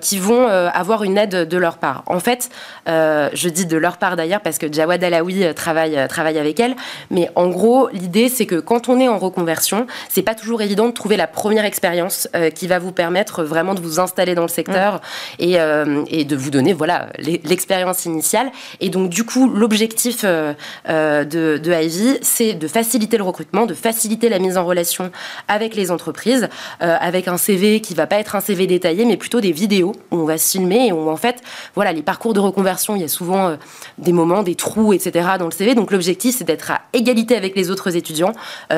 qui 0.02 0.18
vont 0.18 0.48
avoir 0.48 1.04
une 1.04 1.18
aide 1.18 1.48
de 1.48 1.58
leur 1.58 1.78
part. 1.78 2.04
En 2.08 2.20
fait, 2.20 2.50
je 2.88 3.50
dis 3.50 3.66
de 3.66 3.78
leur 3.78 3.98
part 3.98 4.16
d'ailleurs 4.16 4.42
parce 4.42 4.58
que 4.58 4.72
Jawad 4.72 5.04
Alaoui 5.04 5.46
travaille, 5.56 6.08
travaille 6.10 6.38
avec 6.38 6.60
elle, 6.60 6.76
mais 7.10 7.30
en 7.36 7.48
gros 7.48 7.88
l'idée 7.94 8.28
c'est 8.28 8.46
que 8.46 8.56
quand 8.56 8.81
quand 8.82 8.94
on 8.94 9.00
est 9.00 9.08
en 9.08 9.20
reconversion, 9.20 9.86
c'est 10.10 10.24
pas 10.24 10.34
toujours 10.34 10.62
évident 10.62 10.88
de 10.88 10.92
trouver 10.92 11.18
la 11.18 11.28
première 11.28 11.66
expérience 11.66 12.28
euh, 12.36 12.50
qui 12.50 12.68
va 12.68 12.80
vous 12.80 12.92
permettre 12.92 13.44
vraiment 13.44 13.76
de 13.76 13.80
vous 13.80 14.00
installer 14.00 14.34
dans 14.34 14.42
le 14.42 14.48
secteur 14.48 14.96
mm. 14.96 15.44
euh, 15.44 16.04
et, 16.08 16.26
de 16.26 16.36
vous 16.36 16.50
donner 16.50 16.74
voilà 16.74 17.10
l'expérience 17.20 18.06
initiale. 18.06 18.52
Et 18.80 18.90
donc 18.90 19.10
du 19.10 19.24
coup, 19.24 19.50
l'objectif 19.50 20.22
euh, 20.24 20.54
de, 20.86 21.60
de 21.64 21.72
Ivy, 21.72 22.18
c'est 22.22 22.54
de 22.54 22.68
faciliter 22.68 23.18
le 23.18 23.24
recrutement, 23.24 23.66
de 23.66 23.74
faciliter 23.74 24.30
la 24.30 24.40
mise 24.40 24.58
en 24.58 24.66
relation 24.66 25.12
avec 25.48 25.76
les 25.76 25.92
entreprises, 25.92 26.50
avec 26.80 27.28
un 27.28 27.38
CV 27.38 27.82
qui 27.82 27.94
va 27.94 28.08
pas 28.08 28.18
être 28.18 28.36
un 28.36 28.40
CV 28.40 28.68
détaillé, 28.68 29.06
mais 29.06 29.18
plutôt 29.18 29.42
des 29.42 29.52
vidéos 29.52 29.94
où 30.12 30.18
on 30.18 30.26
va 30.26 30.38
se 30.38 30.52
filmer 30.52 30.88
et 30.88 30.92
où 30.92 31.10
en 31.10 31.18
fait, 31.18 31.42
voilà, 31.76 31.92
les 31.92 32.02
parcours 32.02 32.34
de 32.34 32.40
reconversion, 32.40 32.96
il 32.96 33.02
y 33.02 33.06
a 33.06 33.08
souvent 33.08 33.58
des 33.98 34.14
moments, 34.14 34.44
des 34.44 34.56
trous, 34.56 34.94
etc. 34.94 35.30
dans 35.38 35.46
le 35.46 35.52
CV. 35.52 35.76
Donc 35.76 35.92
l'objectif, 35.92 36.36
c'est 36.38 36.44
d'être 36.44 36.72
à 36.72 36.82
égalité 36.94 37.36
avec 37.36 37.56
les 37.56 37.70
autres 37.70 37.96
étudiants 37.96 38.34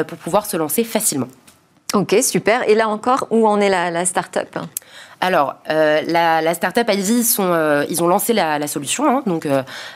pour 0.08 0.18
pouvoir 0.18 0.46
se 0.46 0.58
lancer 0.58 0.84
facilement. 0.84 1.28
Ok, 1.94 2.16
super. 2.24 2.68
Et 2.68 2.74
là 2.74 2.89
encore, 2.89 3.28
où 3.30 3.48
en 3.48 3.60
est 3.60 3.70
la, 3.70 3.91
la 3.91 4.06
start-up? 4.06 4.58
Alors, 5.22 5.56
euh, 5.70 6.02
la, 6.08 6.41
la 6.41 6.54
startup 6.54 6.89
Ivy, 6.91 7.24
sont, 7.24 7.54
euh, 7.54 7.86
ils 7.89 8.04
ont 8.04 8.08
lancé 8.08 8.34
la, 8.34 8.68
solution. 8.68 9.08
Hein. 9.08 9.24
donc, 9.26 9.48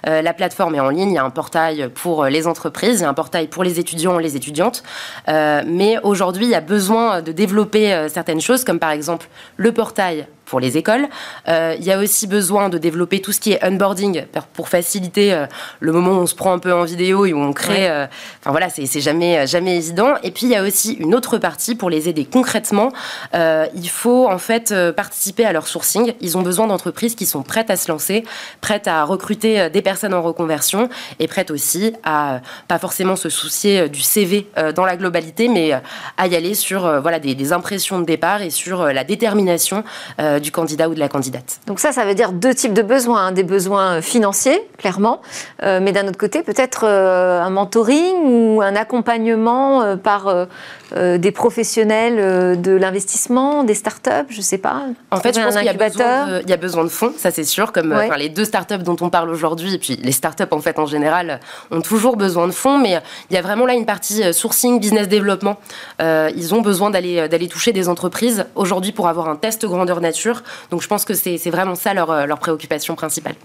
la 0.05 0.33
plateforme 0.33 0.75
est 0.75 0.79
en 0.79 0.87
ligne. 0.87 1.11
Il 1.11 1.15
y 1.15 1.17
a 1.17 1.23
un 1.25 1.29
portail 1.29 1.89
pour 1.93 2.25
les 2.25 2.47
entreprises, 2.47 2.99
il 2.99 3.03
y 3.03 3.05
a 3.05 3.09
un 3.09 3.13
portail 3.13 3.47
pour 3.47 3.65
les 3.65 3.77
étudiants, 3.77 4.19
les 4.19 4.37
étudiantes. 4.37 4.83
mais 5.27 5.97
aujourd'hui, 6.03 6.45
il 6.45 6.51
y 6.51 6.55
a 6.55 6.61
besoin 6.61 7.21
de 7.21 7.33
développer 7.33 8.07
certaines 8.07 8.39
choses, 8.39 8.63
comme 8.63 8.79
par 8.79 8.91
exemple 8.91 9.27
le 9.57 9.73
portail 9.73 10.27
pour 10.47 10.59
les 10.59 10.77
écoles. 10.77 11.07
Euh, 11.47 11.75
il 11.77 11.85
y 11.85 11.91
a 11.91 11.99
aussi 11.99 12.25
besoin 12.27 12.69
de 12.69 12.77
développer 12.77 13.21
tout 13.21 13.31
ce 13.31 13.39
qui 13.39 13.51
est 13.53 13.63
onboarding 13.63 14.25
pour 14.53 14.69
faciliter 14.69 15.33
euh, 15.33 15.45
le 15.79 15.91
moment 15.91 16.11
où 16.11 16.21
on 16.21 16.27
se 16.27 16.35
prend 16.35 16.53
un 16.53 16.59
peu 16.59 16.73
en 16.73 16.83
vidéo 16.83 17.25
et 17.25 17.33
où 17.33 17.39
on 17.39 17.53
crée. 17.53 17.89
Euh, 17.89 18.07
enfin 18.39 18.51
voilà, 18.51 18.69
c'est 18.69 19.01
jamais, 19.01 19.45
jamais 19.45 19.77
évident. 19.77 20.15
Et 20.23 20.31
puis 20.31 20.47
il 20.47 20.51
y 20.51 20.55
a 20.55 20.63
aussi 20.63 20.93
une 20.93 21.13
autre 21.13 21.37
partie 21.37 21.75
pour 21.75 21.89
les 21.89 22.09
aider 22.09 22.25
concrètement. 22.25 22.91
il 23.33 23.89
faut 23.89 24.27
en 24.27 24.37
fait 24.37 24.73
participer 24.95 25.45
à 25.45 25.51
leur 25.51 25.67
sourcing. 25.67 26.13
Ils 26.21 26.37
ont 26.37 26.41
besoin 26.41 26.67
d'entreprises 26.67 27.15
qui 27.15 27.25
sont 27.25 27.43
prêtes 27.43 27.69
à 27.69 27.75
se 27.75 27.91
lancer, 27.91 28.23
prêtes 28.61 28.87
à 28.87 29.03
recruter 29.03 29.69
des 29.69 29.81
personnes 29.81 30.13
en 30.13 30.21
reconversion 30.21 30.89
et 31.19 31.27
prêtes 31.27 31.51
aussi 31.51 31.93
à 32.03 32.41
pas 32.67 32.79
forcément 32.79 33.15
se 33.15 33.29
soucier 33.29 33.89
du 33.89 34.01
CV 34.01 34.47
dans 34.75 34.85
la 34.85 34.95
globalité, 34.95 35.47
mais 35.47 35.73
à 36.17 36.27
y 36.27 36.35
aller 36.35 36.53
sur 36.53 37.01
voilà 37.01 37.19
des, 37.19 37.35
des, 37.35 37.53
impressions 37.53 37.99
de 37.99 38.05
départ 38.05 38.41
et 38.41 38.49
sur 38.49 38.85
la 38.85 39.03
détermination 39.03 39.83
euh, 40.19 40.36
du 40.39 40.51
candidat 40.51 40.89
ou 40.89 40.93
de 40.93 40.99
la 40.99 41.09
candidate. 41.09 41.59
Donc 41.67 41.79
ça, 41.79 41.91
ça 41.91 42.05
veut 42.05 42.15
dire 42.15 42.31
deux 42.31 42.53
types 42.53 42.73
de 42.73 42.81
besoins. 42.81 43.27
Hein. 43.27 43.31
Des 43.31 43.43
besoins 43.43 44.01
financiers, 44.01 44.59
clairement, 44.77 45.21
euh, 45.63 45.79
mais 45.81 45.91
d'un 45.91 46.07
autre 46.07 46.17
côté, 46.17 46.43
peut-être 46.43 46.85
euh, 46.85 47.41
un 47.41 47.49
mentoring 47.49 48.15
ou 48.23 48.61
un 48.61 48.75
accompagnement 48.75 49.97
par 49.97 50.47
des 50.95 51.31
professionnels 51.31 52.61
de 52.61 52.71
l'investissement, 52.71 53.63
des 53.63 53.73
startups, 53.73 54.29
je 54.29 54.37
ne 54.37 54.41
sais 54.41 54.57
pas. 54.57 54.83
En 55.11 55.19
fait, 55.19 55.35
je 55.35 55.43
pense 55.43 55.55
qu'il 55.55 55.65
y, 55.65 55.69
a 55.69 55.73
besoin 55.73 56.27
de, 56.27 56.49
y 56.49 56.53
a 56.53 56.57
besoin 56.57 56.83
de 56.83 56.89
fonds, 56.89 57.13
ça 57.17 57.31
c'est 57.31 57.43
sûr, 57.43 57.71
comme 57.71 57.95
les 58.17 58.29
deux 58.29 58.45
startups 58.45 58.77
dont 58.77 58.95
on 59.01 59.09
parle 59.09 59.29
aujourd'hui, 59.29 59.73
et 59.73 59.77
puis 59.77 59.99
les 60.01 60.11
startups 60.11 60.43
en 60.51 60.59
fait 60.59 60.79
en 60.79 60.85
général 60.85 61.39
ont 61.71 61.81
toujours 61.81 62.15
besoin 62.15 62.47
de 62.47 62.53
fonds, 62.53 62.77
mais 62.77 62.99
il 63.29 63.35
y 63.35 63.37
a 63.37 63.41
vraiment 63.41 63.65
là 63.65 63.73
une 63.73 63.85
partie 63.85 64.33
sourcing, 64.33 64.79
business 64.79 65.07
développement. 65.07 65.57
ils 65.99 66.53
ont 66.53 66.61
besoin 66.61 66.89
d'aller 66.89 67.27
d'aller 67.27 67.47
toucher 67.47 67.71
des 67.73 67.89
entreprises 67.89 68.45
aujourd'hui 68.55 68.91
pour 68.91 69.07
avoir 69.07 69.29
un 69.29 69.35
test 69.35 69.65
grandeur 69.65 70.01
nature 70.01 70.26
donc 70.71 70.81
je 70.81 70.87
pense 70.87 71.05
que 71.05 71.13
c'est 71.13 71.49
vraiment 71.49 71.75
ça 71.75 71.93
leur, 71.93 72.11
euh, 72.11 72.25
leur 72.25 72.39
préoccupation 72.39 72.95
principale. 72.95 73.35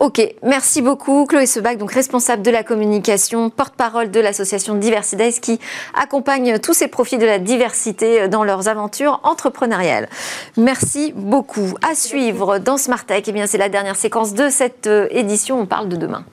Ok, 0.00 0.22
merci 0.44 0.80
beaucoup 0.80 1.26
Chloé 1.26 1.46
Sebach, 1.46 1.76
donc 1.76 1.90
responsable 1.90 2.42
de 2.42 2.52
la 2.52 2.62
communication, 2.62 3.50
porte-parole 3.50 4.12
de 4.12 4.20
l'association 4.20 4.76
Diversidays 4.76 5.40
qui 5.40 5.58
accompagne 5.92 6.60
tous 6.60 6.72
ces 6.72 6.86
profils 6.86 7.18
de 7.18 7.26
la 7.26 7.40
diversité 7.40 8.22
euh, 8.22 8.28
dans 8.28 8.44
leurs 8.44 8.68
aventures 8.68 9.18
entrepreneuriales. 9.24 10.08
Merci 10.56 11.12
beaucoup. 11.16 11.74
À 11.82 11.96
suivre 11.96 12.58
dans 12.58 12.76
Smart 12.76 13.04
Tech, 13.04 13.24
eh 13.26 13.32
bien 13.32 13.48
c'est 13.48 13.58
la 13.58 13.68
dernière 13.68 13.96
séquence 13.96 14.34
de 14.34 14.48
cette 14.50 14.86
euh, 14.86 15.08
édition. 15.10 15.60
On 15.60 15.66
parle 15.66 15.88
de 15.88 15.96
demain. 15.96 16.24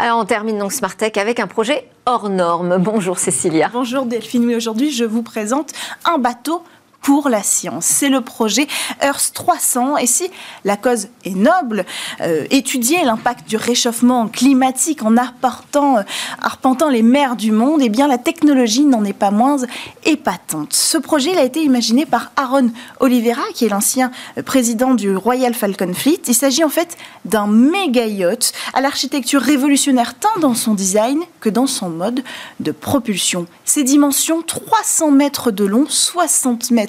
Alors 0.00 0.20
on 0.20 0.24
termine 0.24 0.58
donc 0.58 0.72
Tech 0.96 1.16
avec 1.16 1.40
un 1.40 1.48
projet 1.48 1.88
hors 2.06 2.28
norme. 2.28 2.78
Bonjour 2.78 3.18
Cécilia. 3.18 3.68
Bonjour 3.72 4.06
Delphine, 4.06 4.46
oui 4.46 4.54
aujourd'hui 4.54 4.92
je 4.92 5.04
vous 5.04 5.24
présente 5.24 5.72
un 6.04 6.18
bateau 6.18 6.62
pour 7.02 7.28
la 7.28 7.42
science. 7.42 7.86
C'est 7.86 8.08
le 8.08 8.20
projet 8.20 8.66
Earth 9.02 9.30
300. 9.34 9.96
Et 9.98 10.06
si 10.06 10.30
la 10.64 10.76
cause 10.76 11.08
est 11.24 11.34
noble, 11.34 11.84
euh, 12.20 12.44
étudier 12.50 13.04
l'impact 13.04 13.48
du 13.48 13.56
réchauffement 13.56 14.28
climatique 14.28 15.02
en 15.02 15.16
arpentant, 15.16 15.98
euh, 15.98 16.02
arpentant 16.42 16.88
les 16.88 17.02
mers 17.02 17.36
du 17.36 17.52
monde, 17.52 17.80
eh 17.82 17.88
bien 17.88 18.08
la 18.08 18.18
technologie 18.18 18.84
n'en 18.84 19.04
est 19.04 19.12
pas 19.12 19.30
moins 19.30 19.58
épatante. 20.04 20.72
Ce 20.72 20.98
projet 20.98 21.36
a 21.36 21.44
été 21.44 21.62
imaginé 21.62 22.04
par 22.04 22.32
Aaron 22.36 22.70
Oliveira, 23.00 23.42
qui 23.54 23.64
est 23.64 23.68
l'ancien 23.68 24.10
président 24.44 24.94
du 24.94 25.16
Royal 25.16 25.54
Falcon 25.54 25.94
Fleet. 25.94 26.20
Il 26.26 26.34
s'agit 26.34 26.64
en 26.64 26.68
fait 26.68 26.96
d'un 27.24 27.46
méga 27.46 28.06
yacht 28.06 28.52
à 28.74 28.80
l'architecture 28.80 29.40
révolutionnaire 29.40 30.14
tant 30.14 30.40
dans 30.40 30.54
son 30.54 30.74
design 30.74 31.20
que 31.40 31.48
dans 31.48 31.66
son 31.66 31.88
mode 31.90 32.22
de 32.60 32.72
propulsion. 32.72 33.46
Ses 33.64 33.84
dimensions 33.84 34.42
300 34.42 35.10
mètres 35.10 35.50
de 35.50 35.64
long, 35.64 35.86
60 35.88 36.70
mètres 36.70 36.87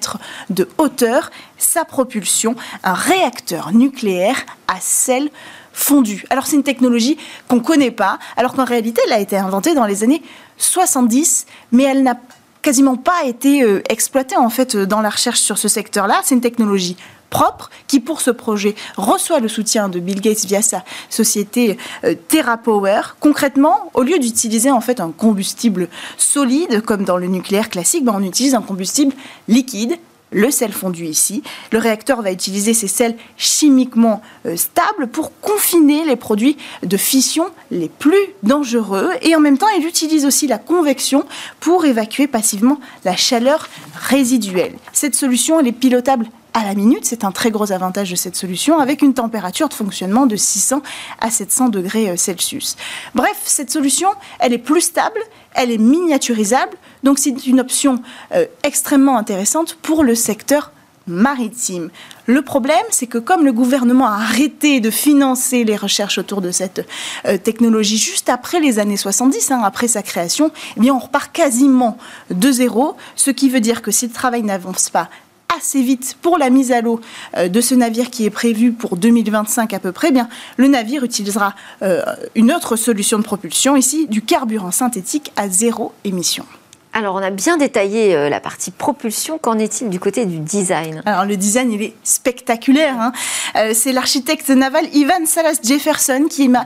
de 0.50 0.68
hauteur, 0.78 1.32
sa 1.58 1.86
propulsion, 1.86 2.56
un 2.84 2.94
réacteur 2.94 3.74
nucléaire 3.74 4.46
à 4.68 4.80
sel 4.80 5.30
fondu. 5.74 6.26
Alors 6.30 6.46
c'est 6.46 6.56
une 6.56 6.64
technologie 6.64 7.18
qu'on 7.48 7.58
ne 7.58 7.62
connaît 7.62 7.92
pas, 7.92 8.20
alors 8.38 8.54
qu'en 8.54 8.66
réalité 8.66 9.02
elle 9.08 9.14
a 9.14 9.20
été 9.20 9.38
inventée 9.38 9.74
dans 9.74 9.86
les 9.86 10.04
années 10.04 10.22
70, 10.58 11.46
mais 11.72 11.84
elle 11.84 12.04
n'a 12.04 12.20
quasiment 12.62 12.98
pas 12.98 13.24
été 13.26 13.64
euh, 13.64 13.82
exploitée 13.90 14.36
en 14.36 14.50
fait 14.50 14.76
euh, 14.76 14.86
dans 14.86 15.02
la 15.02 15.10
recherche 15.10 15.40
sur 15.40 15.58
ce 15.58 15.68
secteur-là. 15.68 16.20
C'est 16.24 16.36
une 16.36 16.42
technologie 16.42 16.98
propre 17.30 17.70
qui, 17.88 18.00
pour 18.00 18.22
ce 18.22 18.32
projet, 18.32 18.76
reçoit 18.98 19.40
le 19.40 19.48
soutien 19.48 19.90
de 19.90 20.00
Bill 20.00 20.22
Gates 20.22 20.46
via 20.46 20.62
sa 20.62 20.84
société 21.10 21.78
euh, 22.04 22.16
TerraPower. 22.28 23.02
Concrètement, 23.20 23.92
au 23.94 24.04
lieu 24.04 24.20
d'utiliser 24.20 24.72
en 24.72 24.82
fait 24.82 25.00
un 25.00 25.12
combustible 25.12 25.88
solide 26.18 26.82
comme 26.82 27.06
dans 27.06 27.18
le 27.18 27.28
nucléaire 27.28 27.70
classique, 27.70 28.04
ben, 28.04 28.14
on 28.16 28.24
utilise 28.24 28.56
un 28.56 28.62
combustible 28.62 29.14
liquide 29.48 29.98
le 30.32 30.52
sel 30.52 30.72
fondu 30.72 31.06
ici. 31.06 31.44
Le 31.72 31.80
réacteur 31.80 32.22
va 32.22 32.32
utiliser 32.32 32.74
ces 32.74 32.88
sels 32.88 33.16
chimiquement 33.38 34.22
euh, 34.46 34.56
stables 34.56 35.08
pour 35.08 35.32
confiner 35.40 36.06
les 36.06 36.16
produits 36.16 36.58
de 36.84 36.98
fission 36.98 37.46
les 37.72 37.90
plus 37.90 38.14
dangereux 38.44 39.10
et 39.22 39.36
en 39.36 39.40
même 39.40 39.58
temps 39.58 39.70
il 39.78 39.86
utilise 39.86 40.26
aussi 40.26 40.48
la 40.48 40.58
convection 40.58 41.26
pour 41.60 41.86
évacuer 41.86 42.28
passivement 42.28 42.80
la 43.06 43.16
chaleur 43.16 43.70
résiduelle. 43.96 44.74
Cette 44.94 45.16
solution 45.16 45.60
elle 45.60 45.68
est 45.68 45.72
pilotable 45.72 46.28
à 46.54 46.64
la 46.64 46.74
minute. 46.76 47.06
C'est 47.06 47.24
un 47.24 47.32
très 47.32 47.52
gros 47.52 47.72
avantage 47.72 48.12
de 48.12 48.16
cette 48.16 48.36
solution 48.36 48.80
avec 48.80 49.02
une 49.02 49.14
température 49.14 49.70
de 49.70 49.74
fonctionnement 49.74 50.26
de 50.26 50.36
600 50.36 50.82
à 51.20 51.30
700 51.30 51.70
degrés 51.70 52.10
euh, 52.10 52.18
Celsius. 52.18 52.76
Bref, 53.16 53.38
cette 53.46 53.72
solution, 53.72 54.10
elle 54.40 54.54
est 54.54 54.58
plus 54.58 54.82
stable, 54.82 55.20
elle 55.54 55.72
est 55.72 55.78
miniaturisable, 55.78 56.76
donc 57.04 57.20
c'est 57.20 57.46
une 57.48 57.60
option 57.60 58.02
euh, 58.34 58.46
extrêmement 58.64 59.18
intéressante 59.18 59.76
pour 59.82 60.04
le 60.04 60.16
secteur 60.16 60.72
maritime. 61.10 61.90
Le 62.28 62.42
problème, 62.44 62.78
c'est 62.92 63.08
que 63.08 63.18
comme 63.18 63.44
le 63.44 63.52
gouvernement 63.52 64.08
a 64.08 64.14
arrêté 64.14 64.80
de 64.80 64.92
financer 64.92 65.64
les 65.64 65.76
recherches 65.76 66.20
autour 66.20 66.42
de 66.42 66.52
cette 66.52 66.88
euh, 67.26 67.38
technologie 67.38 67.98
juste 67.98 68.30
après 68.30 68.60
les 68.60 68.80
années 68.80 68.98
70, 68.98 69.52
hein, 69.52 69.62
après 69.64 69.88
sa 69.88 70.04
création, 70.04 70.52
eh 70.78 70.80
bien 70.80 70.94
on 70.94 71.00
repart 71.00 71.32
quasiment 71.32 71.98
de 72.30 72.52
zéro, 72.52 72.96
ce 73.16 73.32
qui 73.32 73.50
veut 73.50 73.60
dire 73.60 73.82
que 73.82 73.92
si 73.92 74.06
le 74.08 74.14
travail 74.14 74.44
n'avance 74.44 74.90
pas 74.90 75.10
assez 75.56 75.82
vite 75.82 76.18
pour 76.22 76.38
la 76.38 76.50
mise 76.50 76.72
à 76.72 76.82
l'eau 76.82 77.02
euh, 77.38 77.48
de 77.48 77.62
ce 77.62 77.76
navire 77.76 78.10
qui 78.10 78.26
est 78.26 78.30
prévu 78.30 78.72
pour 78.72 78.98
2025 78.98 79.74
à 79.74 79.80
peu 79.80 79.92
près, 79.92 80.08
eh 80.10 80.14
bien, 80.14 80.30
le 80.58 80.68
navire 80.68 81.04
utilisera 81.04 81.54
euh, 81.82 82.02
une 82.36 82.52
autre 82.52 82.76
solution 82.76 83.18
de 83.18 83.24
propulsion, 83.24 83.76
ici 83.76 84.08
du 84.08 84.22
carburant 84.22 84.72
synthétique 84.72 85.32
à 85.36 85.50
zéro 85.50 85.94
émission. 86.04 86.46
Alors, 86.92 87.14
on 87.14 87.20
a 87.20 87.30
bien 87.30 87.58
détaillé 87.58 88.16
euh, 88.16 88.30
la 88.30 88.40
partie 88.40 88.72
propulsion. 88.72 89.38
Qu'en 89.38 89.60
est-il 89.60 89.90
du 89.90 90.00
côté 90.00 90.26
du 90.26 90.40
design? 90.40 91.04
Alors, 91.06 91.26
le 91.26 91.38
design, 91.38 91.72
il 91.72 91.84
est 91.84 91.94
spectaculaire. 92.04 92.96
Hein. 93.00 93.74
c'est 93.74 93.94
l'architecte 93.94 94.50
naval 94.50 94.86
Ivan 94.94 95.26
Salas 95.26 95.60
Jefferson 95.64 96.26
qui 96.30 96.50
m'a 96.50 96.66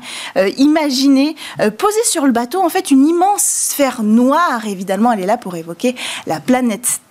imaginé 0.57 1.35
poser 1.77 2.03
sur 2.05 2.25
le 2.25 2.31
bateau 2.31 2.61
en 2.61 2.69
fait 2.69 2.89
une 2.89 3.05
immense 3.05 3.43
sphère 3.43 4.01
noire. 4.01 4.65
Évidemment, 4.65 5.11
elle 5.11 5.19
est 5.19 5.25
là 5.25 5.37
pour 5.37 5.57
évoquer 5.57 5.95
la 6.25 6.39
planète 6.39 7.01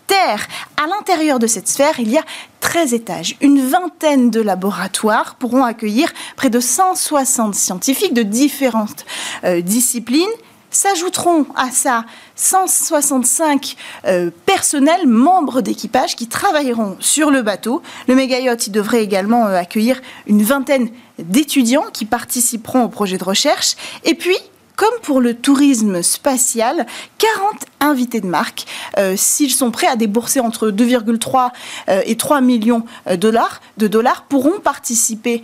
à 0.77 0.87
l'intérieur 0.87 1.39
de 1.39 1.47
cette 1.47 1.69
sphère, 1.69 1.99
il 1.99 2.11
y 2.11 2.19
a 2.19 2.25
13 2.61 2.95
étages. 2.95 3.37
Une 3.41 3.61
vingtaine 3.61 4.31
de 4.31 4.41
laboratoires 4.41 5.35
pourront 5.37 5.65
accueillir 5.65 6.13
près 6.37 6.51
de 6.51 6.61
160 6.61 7.55
scientifiques 7.55 8.15
de 8.15 8.23
différentes 8.23 9.05
euh, 9.45 9.61
disciplines 9.61 10.31
s'ajouteront 10.71 11.47
à 11.55 11.71
ça 11.71 12.05
165 12.35 13.77
euh, 14.07 14.31
personnels, 14.47 15.07
membres 15.07 15.61
d'équipage 15.61 16.17
qui 16.17 16.29
travailleront 16.29 16.97
sur 16.99 17.31
le 17.31 17.43
bateau. 17.43 17.83
Le 18.09 18.15
méga 18.15 18.39
devrait 18.69 19.03
également 19.03 19.47
euh, 19.47 19.57
accueillir 19.57 20.01
une 20.27 20.43
vingtaine 20.43 20.89
d'étudiants 21.19 21.85
qui 21.93 22.07
participeront 22.07 22.85
au 22.85 22.89
projet 22.89 23.19
de 23.19 23.25
recherche. 23.25 23.77
Et 24.05 24.15
puis, 24.15 24.39
comme 24.83 24.99
pour 25.03 25.21
le 25.21 25.35
tourisme 25.35 26.03
spatial, 26.03 26.87
40 27.19 27.53
invités 27.79 28.21
de 28.21 28.27
marque, 28.27 28.67
euh, 28.99 29.15
s'ils 29.17 29.53
sont 29.53 29.71
prêts 29.71 29.87
à 29.87 29.95
débourser 29.95 30.41
entre 30.41 30.71
2,3 30.71 31.51
euh, 31.89 32.01
et 32.05 32.17
3 32.17 32.41
millions 32.41 32.85
euh, 33.07 33.13
de 33.13 33.17
dollars, 33.17 33.61
de 33.77 33.87
dollars 33.87 34.25
pourront 34.25 34.59
participer 34.59 35.43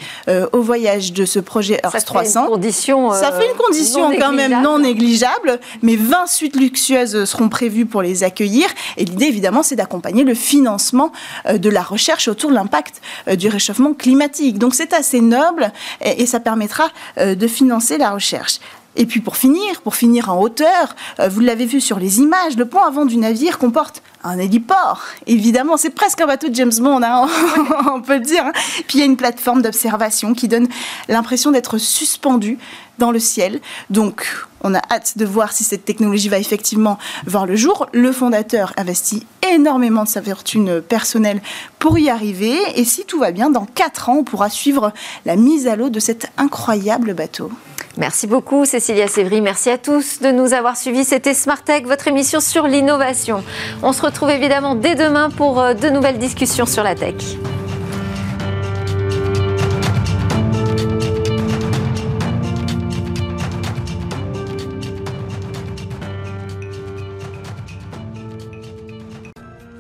au 0.53 0.61
voyage 0.61 1.13
de 1.13 1.25
ce 1.25 1.39
projet 1.39 1.81
Earth 1.85 2.05
300. 2.05 2.47
condition, 2.47 3.13
Ça 3.13 3.31
fait 3.31 3.47
une 3.47 3.57
condition 3.57 4.11
quand 4.19 4.33
même 4.33 4.61
non 4.63 4.81
négligeable, 4.81 5.61
mais 5.83 5.95
20 5.95 6.27
suites 6.27 6.57
luxueuses 6.57 7.25
seront 7.25 7.49
prévues 7.49 7.87
pour 7.87 8.03
les 8.03 8.25
accueillir. 8.25 8.67
Et 8.97 9.05
l'idée, 9.05 9.27
évidemment, 9.27 9.63
c'est 9.63 9.77
d'accompagner 9.77 10.25
le 10.25 10.35
financement 10.35 11.13
de 11.49 11.71
la 11.71 11.83
recherche 11.83 12.27
autour 12.29 12.51
de 12.51 12.57
l'impact 12.57 13.01
du 13.37 13.49
réchauffement 13.49 13.95
climatique. 13.95 14.59
Donc 14.59 14.75
c'est 14.75 14.93
assez 14.93 15.21
noble 15.21 15.73
et 16.01 16.27
ça 16.27 16.41
permettra 16.41 16.89
de 17.17 17.47
financer 17.47 17.99
la 17.99 18.11
recherche. 18.11 18.61
Et 18.99 19.07
puis 19.07 19.21
pour 19.21 19.37
finir, 19.37 19.81
pour 19.83 19.95
finir 19.95 20.29
en 20.29 20.41
hauteur, 20.41 20.97
euh, 21.21 21.29
vous 21.29 21.39
l'avez 21.39 21.67
vu 21.67 21.81
sur 21.81 22.01
les 22.01 22.19
images, 22.19 22.57
le 22.57 22.67
pont 22.67 22.83
avant 22.83 23.07
du 23.07 23.17
navire 23.17 23.59
comporte 23.59 24.03
un 24.25 24.39
héliport. 24.39 25.05
Évidemment, 25.29 25.77
c'est 25.77 25.91
presque 25.91 26.21
un 26.21 26.27
bateau 26.27 26.49
de 26.49 26.55
James 26.57 26.73
Bond, 26.81 27.03
hein, 27.05 27.29
on 27.95 28.03
peut 28.03 28.17
le 28.17 28.25
dire. 28.25 28.45
Hein. 28.45 28.53
Puis 28.89 28.99
il 28.99 28.99
y 28.99 29.03
a 29.03 29.07
une 29.07 29.17
plateforme 29.17 29.63
d'observation 29.63 30.35
qui 30.35 30.49
donne 30.49 30.67
l'impression 31.09 31.53
d'être 31.53 31.79
suspendu 31.79 32.59
dans 32.99 33.13
le 33.13 33.21
ciel. 33.21 33.61
Donc, 33.91 34.27
on 34.63 34.75
a 34.75 34.81
hâte 34.91 35.17
de 35.17 35.25
voir 35.25 35.53
si 35.53 35.63
cette 35.63 35.85
technologie 35.85 36.29
va 36.29 36.41
effectivement 36.41 36.99
voir 37.25 37.47
le 37.47 37.55
jour. 37.55 37.87
Le 37.93 38.11
fondateur 38.11 38.73
investit 38.77 39.25
énormément 39.49 40.03
de 40.03 40.09
sa 40.09 40.21
fortune 40.21 40.81
personnelle 40.81 41.41
pour 41.79 42.01
y 42.01 42.11
arriver. 42.11 42.59
Et 42.75 42.85
si 42.85 43.05
tout 43.05 43.21
va 43.21 43.31
bien, 43.31 43.49
dans 43.49 43.67
4 43.67 44.09
ans, 44.09 44.17
on 44.19 44.25
pourra 44.25 44.51
suivre 44.51 44.93
la 45.25 45.37
mise 45.37 45.69
à 45.69 45.77
l'eau 45.77 45.89
de 45.89 46.01
cet 46.01 46.33
incroyable 46.37 47.15
bateau. 47.15 47.53
Merci 47.99 48.29
beaucoup 48.29 48.65
Cécilia 48.65 49.09
Sévry. 49.09 49.41
Merci 49.41 49.71
à 49.71 49.77
tous 49.77 50.21
de 50.21 50.29
nous 50.29 50.55
avoir 50.55 50.77
suivis. 50.77 51.03
C'était 51.03 51.35
Smart 51.35 51.61
Tech, 51.61 51.83
votre 51.83 52.07
émission 52.07 52.39
sur 52.39 52.69
l'innovation. 52.69 53.43
On 53.83 53.93
se 53.93 54.03
retrouve 54.03 54.31
évidemment 54.31 54.77
dès 54.77 54.95
demain 54.95 55.31
pour 55.31 55.61
euh, 55.61 55.75
de 55.75 55.89
nouvelles 55.89 56.19
discussions 56.19 56.65
sur 56.65 56.85
la 56.85 56.95
tech. 56.95 57.17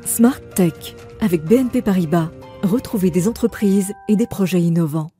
Smart 0.04 0.40
Tech 0.56 0.72
avec 1.20 1.44
BNP 1.44 1.82
Paribas. 1.82 2.30
Retrouvez 2.64 3.12
des 3.12 3.28
entreprises 3.28 3.92
et 4.08 4.16
des 4.16 4.26
projets 4.26 4.60
innovants. 4.60 5.10